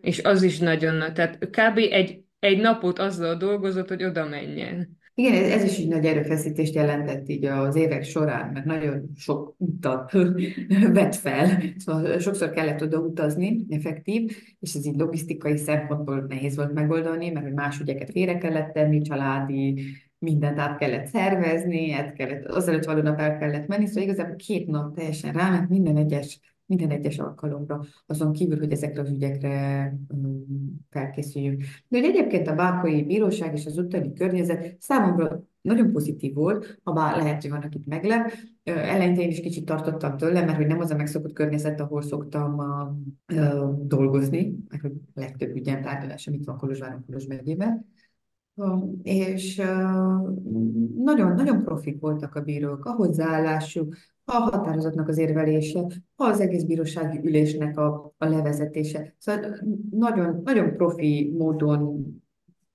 és 0.00 0.22
az 0.22 0.42
is 0.42 0.58
nagyon 0.58 0.94
nagy. 0.94 1.12
Tehát 1.12 1.38
kb. 1.38 1.76
egy, 1.76 2.22
egy 2.38 2.60
napot 2.60 2.98
azzal 2.98 3.36
dolgozott, 3.36 3.88
hogy 3.88 4.04
oda 4.04 4.28
menjen. 4.28 4.98
Igen, 5.14 5.34
ez, 5.34 5.50
ez 5.50 5.64
is 5.64 5.78
egy 5.78 5.88
nagy 5.88 6.04
erőfeszítést 6.04 6.74
jelentett 6.74 7.28
így 7.28 7.44
az 7.44 7.76
évek 7.76 8.04
során, 8.04 8.50
mert 8.52 8.64
nagyon 8.64 9.10
sok 9.16 9.54
utat 9.58 10.12
vett 10.92 11.14
fel, 11.14 11.62
szóval 11.76 12.18
sokszor 12.18 12.50
kellett 12.50 12.82
oda 12.82 12.98
utazni, 12.98 13.66
effektív, 13.68 14.36
és 14.60 14.74
ez 14.74 14.86
így 14.86 14.96
logisztikai 14.96 15.56
szempontból 15.56 16.24
nehéz 16.28 16.56
volt 16.56 16.72
megoldani, 16.72 17.30
mert 17.30 17.54
más 17.54 17.80
ügyeket 17.80 18.10
félre 18.10 18.38
kellett 18.38 18.72
tenni, 18.72 19.00
családi, 19.00 19.82
mindent 20.18 20.58
át 20.58 20.78
kellett 20.78 21.06
szervezni, 21.06 21.92
át 21.92 22.12
kellett, 22.12 22.44
azelőtt 22.44 22.84
való 22.84 23.00
nap 23.00 23.20
el 23.20 23.38
kellett 23.38 23.66
menni, 23.66 23.86
szóval 23.86 24.02
igazából 24.02 24.36
két 24.36 24.66
nap 24.66 24.94
teljesen 24.94 25.32
ráment 25.32 25.68
minden 25.68 25.96
egyes 25.96 26.40
minden 26.70 26.90
egyes 26.90 27.18
alkalomra, 27.18 27.84
azon 28.06 28.32
kívül, 28.32 28.58
hogy 28.58 28.72
ezekre 28.72 29.00
az 29.00 29.10
ügyekre 29.10 29.92
felkészüljünk. 30.90 31.62
De 31.88 31.98
hogy 31.98 32.08
egyébként 32.08 32.48
a 32.48 32.54
Bákai 32.54 33.02
Bíróság 33.02 33.54
és 33.54 33.66
az 33.66 33.78
utáni 33.78 34.12
környezet 34.12 34.76
számomra 34.78 35.42
nagyon 35.60 35.92
pozitív 35.92 36.34
volt, 36.34 36.80
ha 36.82 36.92
bár 36.92 37.16
lehet, 37.16 37.42
hogy 37.42 37.50
van, 37.50 37.62
akit 37.62 37.86
meglep. 37.86 38.32
Eleinte 38.62 39.20
én 39.20 39.28
is 39.28 39.40
kicsit 39.40 39.64
tartottam 39.64 40.16
tőle, 40.16 40.44
mert 40.44 40.56
hogy 40.56 40.66
nem 40.66 40.80
az 40.80 40.90
a 40.90 40.96
megszokott 40.96 41.32
környezet, 41.32 41.80
ahol 41.80 42.02
szoktam 42.02 42.54
uh, 42.54 43.38
uh, 43.38 43.86
dolgozni, 43.86 44.56
mert 44.68 44.82
hogy 44.82 44.92
a 45.14 45.20
legtöbb 45.20 45.56
ügyem 45.56 45.82
tárgyalás, 45.82 46.26
amit 46.26 46.44
van 46.44 46.56
Kolozsváron, 46.56 47.04
Kolozs 47.06 47.26
megyében. 47.26 47.86
És 49.02 49.56
nagyon, 50.96 51.34
nagyon 51.34 51.62
profik 51.64 52.00
voltak 52.00 52.34
a 52.34 52.40
bírók, 52.40 52.84
a 52.84 52.90
hozzáállásuk, 52.90 53.96
a 54.30 54.50
határozatnak 54.50 55.08
az 55.08 55.18
érvelése, 55.18 55.86
az 56.16 56.40
egész 56.40 56.62
bírósági 56.62 57.18
ülésnek 57.28 57.78
a, 57.78 58.14
a 58.18 58.26
levezetése. 58.26 59.14
Szóval 59.18 59.58
nagyon, 59.90 60.40
nagyon 60.44 60.76
profi 60.76 61.34
módon 61.38 62.06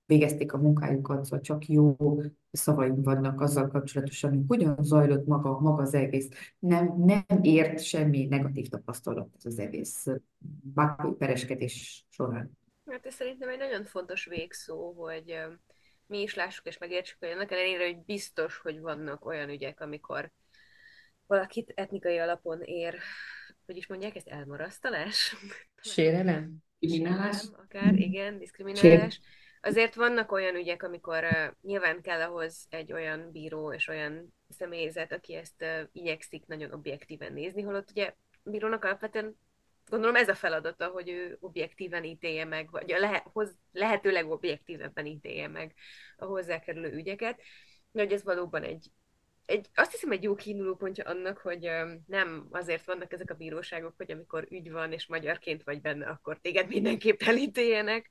végezték 0.06 0.52
a 0.52 0.58
munkájukat, 0.58 1.24
szóval 1.24 1.40
csak 1.40 1.68
jó 1.68 1.96
szavaim 2.50 3.02
vannak 3.02 3.40
azzal 3.40 3.68
kapcsolatosan, 3.68 4.30
hogy 4.30 4.44
hogyan 4.46 4.76
zajlott 4.80 5.26
maga, 5.26 5.60
maga 5.60 5.82
az 5.82 5.94
egész. 5.94 6.28
Nem, 6.58 6.94
nem 6.96 7.24
ért 7.42 7.82
semmi 7.82 8.26
negatív 8.26 8.68
tapasztalat 8.68 9.28
az 9.44 9.58
egész 9.58 10.06
bákói 10.74 11.12
pereskedés 11.12 12.06
során. 12.08 12.58
Hát 12.90 13.06
ez 13.06 13.14
szerintem 13.14 13.48
egy 13.48 13.58
nagyon 13.58 13.84
fontos 13.84 14.24
végszó, 14.24 14.92
hogy 14.92 15.34
mi 16.06 16.22
is 16.22 16.34
lássuk 16.34 16.66
és 16.66 16.78
megértsük, 16.78 17.18
hogy 17.18 17.28
annak 17.28 17.52
ellenére, 17.52 17.84
hogy 17.84 17.98
biztos, 18.04 18.58
hogy 18.58 18.80
vannak 18.80 19.26
olyan 19.26 19.48
ügyek, 19.48 19.80
amikor 19.80 20.32
valakit 21.26 21.72
etnikai 21.74 22.18
alapon 22.18 22.60
ér, 22.62 22.98
hogy 23.66 23.76
is 23.76 23.86
mondják 23.86 24.16
ezt, 24.16 24.28
elmarasztalás? 24.28 25.36
Sérelem? 25.80 26.56
Diszkriminálás? 26.78 27.44
Akár, 27.56 27.94
igen, 27.94 28.38
diszkriminálás. 28.38 29.20
Azért 29.60 29.94
vannak 29.94 30.32
olyan 30.32 30.54
ügyek, 30.54 30.82
amikor 30.82 31.24
uh, 31.24 31.52
nyilván 31.62 32.02
kell 32.02 32.20
ahhoz 32.20 32.66
egy 32.70 32.92
olyan 32.92 33.30
bíró 33.32 33.72
és 33.72 33.88
olyan 33.88 34.34
személyzet, 34.48 35.12
aki 35.12 35.34
ezt 35.34 35.62
uh, 35.62 35.80
igyekszik 35.92 36.46
nagyon 36.46 36.72
objektíven 36.72 37.32
nézni, 37.32 37.62
holott 37.62 37.90
ugye 37.90 38.14
a 38.44 38.50
bírónak 38.50 38.84
alapvetően 38.84 39.36
gondolom 39.88 40.16
ez 40.16 40.28
a 40.28 40.34
feladata, 40.34 40.86
hogy 40.88 41.08
ő 41.08 41.36
objektíven 41.40 42.04
ítélje 42.04 42.44
meg, 42.44 42.70
vagy 42.70 42.92
a 42.92 42.98
lehe, 42.98 43.24
hoz, 43.32 43.58
lehetőleg 43.72 44.30
objektívebben 44.30 45.06
ítélje 45.06 45.48
meg 45.48 45.74
a 46.16 46.24
hozzákerülő 46.24 46.92
ügyeket, 46.92 47.40
de 47.90 48.02
hogy 48.02 48.12
ez 48.12 48.22
valóban 48.22 48.62
egy 48.62 48.90
egy, 49.46 49.66
azt 49.74 49.90
hiszem 49.90 50.10
egy 50.10 50.22
jó 50.22 50.34
kiindulópontja 50.34 51.04
annak, 51.04 51.38
hogy 51.38 51.70
nem 52.06 52.46
azért 52.50 52.84
vannak 52.84 53.12
ezek 53.12 53.30
a 53.30 53.34
bíróságok, 53.34 53.94
hogy 53.96 54.12
amikor 54.12 54.46
ügy 54.50 54.70
van, 54.70 54.92
és 54.92 55.06
magyarként 55.06 55.62
vagy 55.64 55.80
benne, 55.80 56.06
akkor 56.06 56.38
téged 56.42 56.68
mindenképp 56.68 57.22
elítéljenek, 57.22 58.10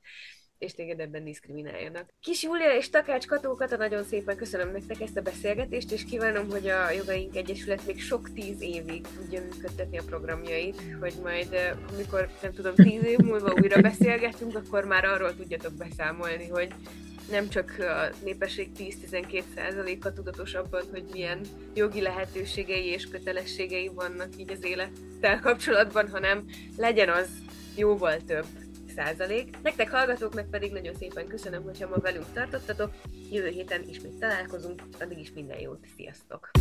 és 0.57 0.73
téged 0.73 0.99
ebben 0.99 1.23
diszkrimináljanak. 1.23 2.09
Kis 2.19 2.43
Júlia 2.43 2.75
és 2.75 2.89
Takács 2.89 3.27
Katókata, 3.27 3.77
nagyon 3.77 4.03
szépen 4.03 4.35
köszönöm 4.35 4.71
nektek 4.71 5.01
ezt 5.01 5.17
a 5.17 5.21
beszélgetést, 5.21 5.91
és 5.91 6.05
kívánom, 6.05 6.49
hogy 6.49 6.67
a 6.67 6.91
Jogaink 6.91 7.35
Egyesület 7.35 7.85
még 7.85 8.01
sok 8.01 8.33
tíz 8.33 8.61
évig 8.61 9.07
tudja 9.15 9.41
működtetni 9.41 9.97
a 9.97 10.03
programjait, 10.03 10.81
hogy 10.99 11.13
majd, 11.23 11.75
amikor 11.93 12.29
nem 12.41 12.53
tudom, 12.53 12.75
tíz 12.75 13.03
év 13.03 13.17
múlva 13.17 13.53
újra 13.61 13.81
beszélgetünk, 13.81 14.55
akkor 14.55 14.85
már 14.85 15.05
arról 15.05 15.35
tudjatok 15.35 15.73
beszámolni, 15.73 16.47
hogy 16.47 16.73
nem 17.29 17.49
csak 17.49 17.75
a 17.79 18.15
népesség 18.23 18.69
10-12%-a 18.77 20.13
tudatos 20.13 20.53
abban, 20.53 20.83
hogy 20.91 21.03
milyen 21.11 21.41
jogi 21.73 22.01
lehetőségei 22.01 22.85
és 22.85 23.07
kötelességei 23.07 23.91
vannak 23.93 24.29
így 24.37 24.51
az 24.51 24.63
élettel 24.63 25.39
kapcsolatban, 25.39 26.09
hanem 26.09 26.45
legyen 26.77 27.09
az 27.09 27.27
jóval 27.75 28.17
több 28.27 28.45
százalék. 28.95 29.57
Nektek 29.63 29.89
hallgatóknak 29.89 30.49
pedig 30.49 30.71
nagyon 30.71 30.95
szépen 30.95 31.27
köszönöm, 31.27 31.63
hogyha 31.63 31.87
ma 31.87 31.97
velünk 31.97 32.25
tartottatok. 32.33 32.91
Jövő 33.31 33.47
héten 33.47 33.83
ismét 33.89 34.19
találkozunk, 34.19 34.81
addig 34.99 35.19
is 35.19 35.31
minden 35.33 35.59
jót, 35.59 35.85
sziasztok! 35.95 36.51